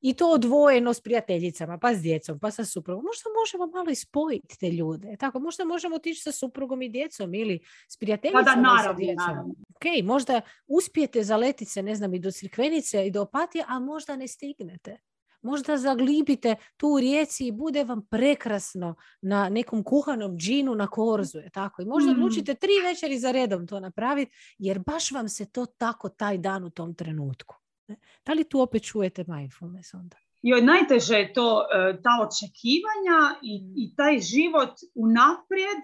I 0.00 0.14
to 0.14 0.30
odvojeno 0.30 0.94
s 0.94 1.00
prijateljicama, 1.00 1.78
pa 1.78 1.94
s 1.94 2.02
djecom, 2.02 2.38
pa 2.40 2.50
sa 2.50 2.64
suprugom. 2.64 3.04
Možda 3.04 3.24
možemo 3.40 3.78
malo 3.78 3.90
i 3.90 3.94
spojiti 3.94 4.58
te 4.58 4.70
ljude. 4.70 5.16
Tako, 5.16 5.40
možda 5.40 5.64
možemo 5.64 5.96
otići 5.96 6.22
sa 6.22 6.32
suprugom 6.32 6.82
i 6.82 6.88
djecom 6.88 7.34
ili 7.34 7.60
s 7.88 7.96
Pa 7.96 8.00
prijateljicama 8.00 8.42
da, 8.42 8.50
i 8.50 8.54
sa 8.54 8.60
naravno, 8.60 8.98
djecom. 8.98 9.16
naravno. 9.16 9.54
Ok, 9.76 10.04
možda 10.04 10.40
uspijete 10.66 11.22
zaletiti 11.22 11.70
se, 11.70 11.82
ne 11.82 11.94
znam, 11.94 12.14
i 12.14 12.18
do 12.18 12.30
Crikvenice 12.30 13.06
i 13.06 13.10
do 13.10 13.22
Opatije, 13.22 13.64
a 13.68 13.78
možda 13.78 14.16
ne 14.16 14.28
stignete. 14.28 14.98
Možda 15.46 15.76
zaglibite 15.76 16.54
tu 16.76 16.88
u 16.88 16.98
rijeci 16.98 17.46
i 17.46 17.52
bude 17.52 17.84
vam 17.84 18.06
prekrasno 18.06 18.94
na 19.22 19.48
nekom 19.48 19.84
kuhanom 19.84 20.36
džinu 20.36 20.74
na 20.74 20.86
korzu. 20.88 21.38
Je 21.38 21.50
tako? 21.50 21.82
I 21.82 21.86
možda 21.86 22.10
Mm. 22.10 22.14
odlučite 22.14 22.54
tri 22.54 22.72
večeri 22.84 23.18
za 23.18 23.30
redom 23.30 23.66
to 23.66 23.80
napraviti, 23.80 24.32
jer 24.58 24.78
baš 24.80 25.10
vam 25.10 25.28
se 25.28 25.46
to 25.46 25.66
tako 25.68 26.08
taj 26.08 26.38
dan 26.38 26.64
u 26.64 26.70
tom 26.70 26.94
trenutku. 26.94 27.54
ne? 27.88 27.96
Da 28.26 28.32
li 28.32 28.44
tu 28.44 28.60
opet 28.60 28.82
čujete 28.84 29.24
mindfulness 29.28 29.94
onda? 29.94 30.16
Joj, 30.42 30.62
najteže 30.62 31.14
je 31.14 31.32
to, 31.32 31.62
e, 31.64 32.02
ta 32.02 32.10
očekivanja 32.22 33.18
i, 33.42 33.54
i 33.76 33.94
taj 33.96 34.18
život 34.20 34.70
unaprijed 34.94 35.82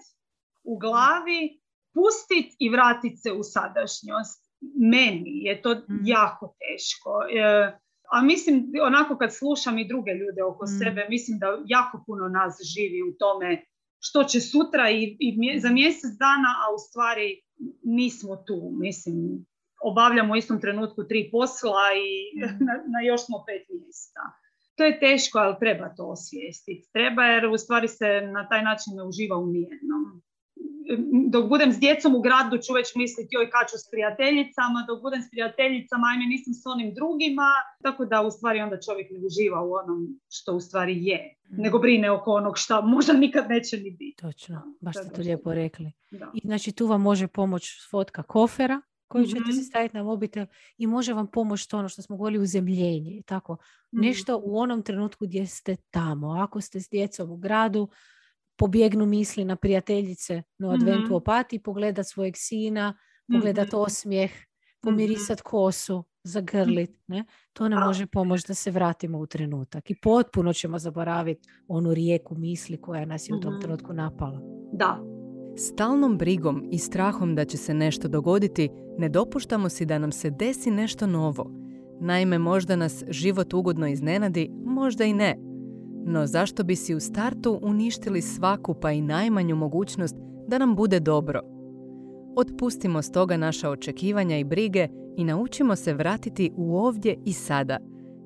u 0.63 0.77
glavi 0.77 1.61
pustit 1.93 2.55
i 2.59 2.69
vratit 2.69 3.21
se 3.21 3.31
u 3.31 3.43
sadašnjost. 3.43 4.43
Meni 4.91 5.43
je 5.43 5.61
to 5.61 5.73
Mm. 5.75 5.99
jako 6.05 6.55
teško. 6.59 7.09
E, 7.23 7.79
a 8.13 8.21
mislim, 8.23 8.55
onako 8.81 9.17
kad 9.17 9.35
slušam 9.35 9.77
i 9.77 9.87
druge 9.87 10.11
ljude 10.11 10.43
oko 10.43 10.65
Mm. 10.65 10.73
sebe, 10.79 11.05
mislim 11.09 11.39
da 11.39 11.47
jako 11.67 12.03
puno 12.05 12.27
nas 12.29 12.53
živi 12.65 12.99
u 13.03 13.13
tome 13.13 13.63
što 13.99 14.23
će 14.23 14.39
sutra 14.41 14.89
i, 14.91 15.17
i 15.19 15.37
mje- 15.37 15.59
za 15.59 15.69
mjesec 15.71 16.11
dana, 16.19 16.49
a 16.61 16.75
u 16.75 16.79
stvari 16.79 17.41
nismo 17.83 18.35
tu. 18.37 18.57
Mislim, 18.75 19.45
obavljamo 19.83 20.33
u 20.33 20.37
istom 20.37 20.61
trenutku 20.61 21.03
tri 21.03 21.29
posla 21.31 21.85
i 21.97 22.09
Mhm. 22.37 22.45
na, 22.67 22.73
na 22.87 22.99
još 23.01 23.25
smo 23.25 23.43
pet 23.47 23.63
mjesta. 23.71 24.21
To 24.75 24.83
je 24.83 24.99
teško, 24.99 25.39
ali 25.39 25.55
treba 25.59 25.95
to 25.95 26.03
osvijestiti. 26.07 26.89
Treba 26.93 27.23
jer 27.23 27.45
u 27.47 27.57
stvari 27.57 27.87
se 27.87 28.07
na 28.33 28.47
taj 28.49 28.61
način 28.63 28.93
ne 28.95 29.03
uživa 29.03 29.37
u 29.37 29.45
nijednom. 29.47 30.03
Dok 31.29 31.49
budem 31.49 31.71
s 31.71 31.79
djecom 31.79 32.15
u 32.15 32.21
gradu 32.21 32.57
ću 32.57 32.73
već 32.73 32.95
misliti 32.95 33.35
joj 33.35 33.49
kad 33.49 33.69
ću 33.71 33.77
s 33.77 33.89
prijateljicama, 33.91 34.79
dok 34.87 35.01
budem 35.01 35.21
s 35.21 35.29
prijateljicama 35.29 36.07
ajme 36.11 36.25
nisam 36.25 36.53
s 36.53 36.63
onim 36.65 36.93
drugima, 36.93 37.49
tako 37.83 38.05
da 38.05 38.21
u 38.21 38.31
stvari 38.31 38.61
onda 38.61 38.77
čovjek 38.79 39.07
ne 39.11 39.19
uživa 39.27 39.61
u 39.61 39.71
onom 39.73 40.19
što 40.29 40.53
u 40.55 40.59
stvari 40.59 41.05
je, 41.05 41.35
nego 41.49 41.79
brine 41.79 42.11
oko 42.11 42.31
onog 42.31 42.53
što 42.57 42.81
možda 42.81 43.13
nikad 43.13 43.49
neće 43.49 43.77
ni 43.77 43.91
biti. 43.91 44.15
Točno, 44.21 44.61
baš 44.81 44.95
ste 44.97 45.09
to 45.15 45.21
lijepo 45.21 45.53
rekli. 45.53 45.91
Da. 46.11 46.31
I 46.33 46.41
znači 46.43 46.71
tu 46.71 46.87
vam 46.87 47.01
može 47.01 47.27
pomoć 47.27 47.71
fotka 47.91 48.23
kofera 48.23 48.81
koju 49.07 49.25
ćete 49.25 49.39
Mhm. 49.39 49.51
si 49.51 49.63
staviti 49.63 49.97
na 49.97 50.03
mobitel 50.03 50.45
i 50.77 50.87
može 50.87 51.13
vam 51.13 51.27
pomoći 51.27 51.69
to 51.69 51.77
ono 51.77 51.89
što 51.89 52.01
smo 52.01 52.17
govorili 52.17 52.43
uzemljenje. 52.43 53.21
Tako, 53.25 53.57
nešto 53.91 54.41
u 54.43 54.57
onom 54.57 54.83
trenutku 54.83 55.25
gdje 55.25 55.47
ste 55.47 55.75
tamo. 55.91 56.31
Ako 56.31 56.61
ste 56.61 56.79
s 56.79 56.89
djecom 56.89 57.31
u 57.31 57.37
gradu, 57.37 57.89
pobjegnu 58.55 59.05
misli 59.05 59.45
na 59.45 59.55
prijateljice 59.55 60.43
na 60.57 60.69
adventu 60.69 61.05
Mhm. 61.05 61.13
opati, 61.13 61.59
pogledat 61.59 62.07
svojeg 62.07 62.33
sina, 62.37 62.97
pogledat 63.33 63.67
Mhm. 63.67 63.75
osmijeh, 63.77 64.31
pomirisat 64.81 65.41
kosu, 65.41 66.03
zagrlit. 66.23 66.91
Ne? 67.07 67.25
To 67.53 67.69
nam 67.69 67.83
može 67.83 68.05
pomoći 68.05 68.43
da 68.47 68.53
se 68.53 68.71
vratimo 68.71 69.17
u 69.19 69.25
trenutak 69.25 69.89
i 69.91 69.95
potpuno 69.95 70.53
ćemo 70.53 70.79
zaboraviti 70.79 71.49
onu 71.67 71.93
rijeku 71.93 72.35
misli 72.35 72.77
koja 72.77 73.05
nas 73.05 73.29
je 73.29 73.35
u 73.35 73.39
tom 73.39 73.53
Mhm. 73.53 73.61
trenutku 73.61 73.93
napala. 73.93 74.39
Da. 74.73 74.99
Stalnom 75.57 76.17
brigom 76.17 76.67
i 76.71 76.77
strahom 76.77 77.35
da 77.35 77.45
će 77.45 77.57
se 77.57 77.73
nešto 77.73 78.07
dogoditi, 78.07 78.69
ne 78.97 79.09
dopuštamo 79.09 79.69
si 79.69 79.85
da 79.85 79.97
nam 79.99 80.11
se 80.11 80.29
desi 80.29 80.71
nešto 80.71 81.07
novo. 81.07 81.51
Naime, 81.99 82.37
možda 82.37 82.75
nas 82.75 83.03
život 83.09 83.53
ugodno 83.53 83.87
iznenadi, 83.87 84.49
možda 84.65 85.03
i 85.03 85.13
ne. 85.13 85.37
No 86.05 86.27
zašto 86.27 86.63
bi 86.63 86.75
si 86.75 86.95
u 86.95 86.99
startu 86.99 87.59
uništili 87.63 88.21
svaku 88.21 88.75
pa 88.81 88.91
i 88.91 89.01
najmanju 89.01 89.55
mogućnost 89.55 90.15
da 90.47 90.57
nam 90.57 90.75
bude 90.75 90.99
dobro? 90.99 91.41
Otpustimo 92.35 93.01
stoga 93.01 93.37
naša 93.37 93.69
očekivanja 93.69 94.37
i 94.37 94.43
brige 94.43 94.87
i 95.17 95.23
naučimo 95.23 95.75
se 95.75 95.93
vratiti 95.93 96.51
u 96.55 96.77
ovdje 96.77 97.17
i 97.25 97.33
sada, 97.33 97.77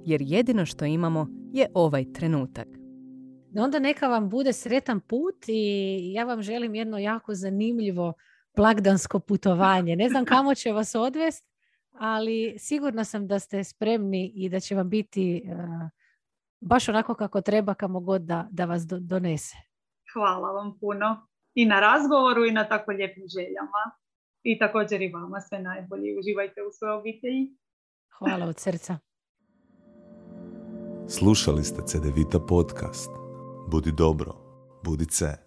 jer 0.06 0.22
jedino 0.22 0.66
što 0.66 0.86
imamo 0.86 1.28
je 1.54 1.68
ovaj 1.74 2.14
trenutak. 2.14 2.68
Onda 3.58 3.80
neka 3.80 4.08
vam 4.08 4.30
bude 4.30 4.54
sretan 4.54 5.00
put 5.00 5.36
i 5.48 6.14
ja 6.14 6.24
vam 6.24 6.42
želim 6.42 6.76
jedno 6.76 6.98
jako 6.98 7.34
zanimljivo 7.34 8.14
blagdansko 8.56 9.20
putovanje. 9.20 9.96
Ne 9.96 10.10
znam 10.10 10.26
kamo 10.26 10.56
će 10.56 10.72
vas 10.72 10.96
odvesti, 10.96 11.48
ali 11.92 12.56
sigurna 12.60 13.04
sam 13.04 13.28
da 13.28 13.40
ste 13.40 13.64
spremni 13.64 14.32
i 14.36 14.50
da 14.50 14.60
će 14.60 14.76
vam 14.76 14.90
biti 14.90 15.44
eh, 15.46 15.90
baš 16.62 16.90
onako 16.90 17.16
kako 17.16 17.42
treba 17.42 17.74
kamo 17.74 18.00
god 18.00 18.22
da, 18.22 18.48
da 18.52 18.66
vas 18.66 18.82
donese. 18.88 19.56
Hvala 20.14 20.52
vam 20.52 20.78
puno 20.80 21.28
i 21.54 21.66
na 21.66 21.80
razgovoru 21.80 22.46
i 22.46 22.52
na 22.52 22.68
tako 22.68 22.92
lijepim 22.92 23.24
željama. 23.38 23.84
I 24.44 24.60
također 24.60 25.02
i 25.02 25.12
vama 25.14 25.42
sve 25.42 25.60
najbolje. 25.60 26.20
Uživajte 26.20 26.62
u 26.62 26.72
svojoj 26.72 26.98
obitelji. 27.00 27.58
Hvala 28.18 28.46
od 28.46 28.60
srca. 28.60 28.98
Slušali 31.08 31.64
ste 31.64 31.82
Cedevita 31.86 32.40
podcast. 32.40 33.10
Budi 33.72 33.92
dobro, 33.92 34.34
budi 34.84 35.06
ce. 35.06 35.47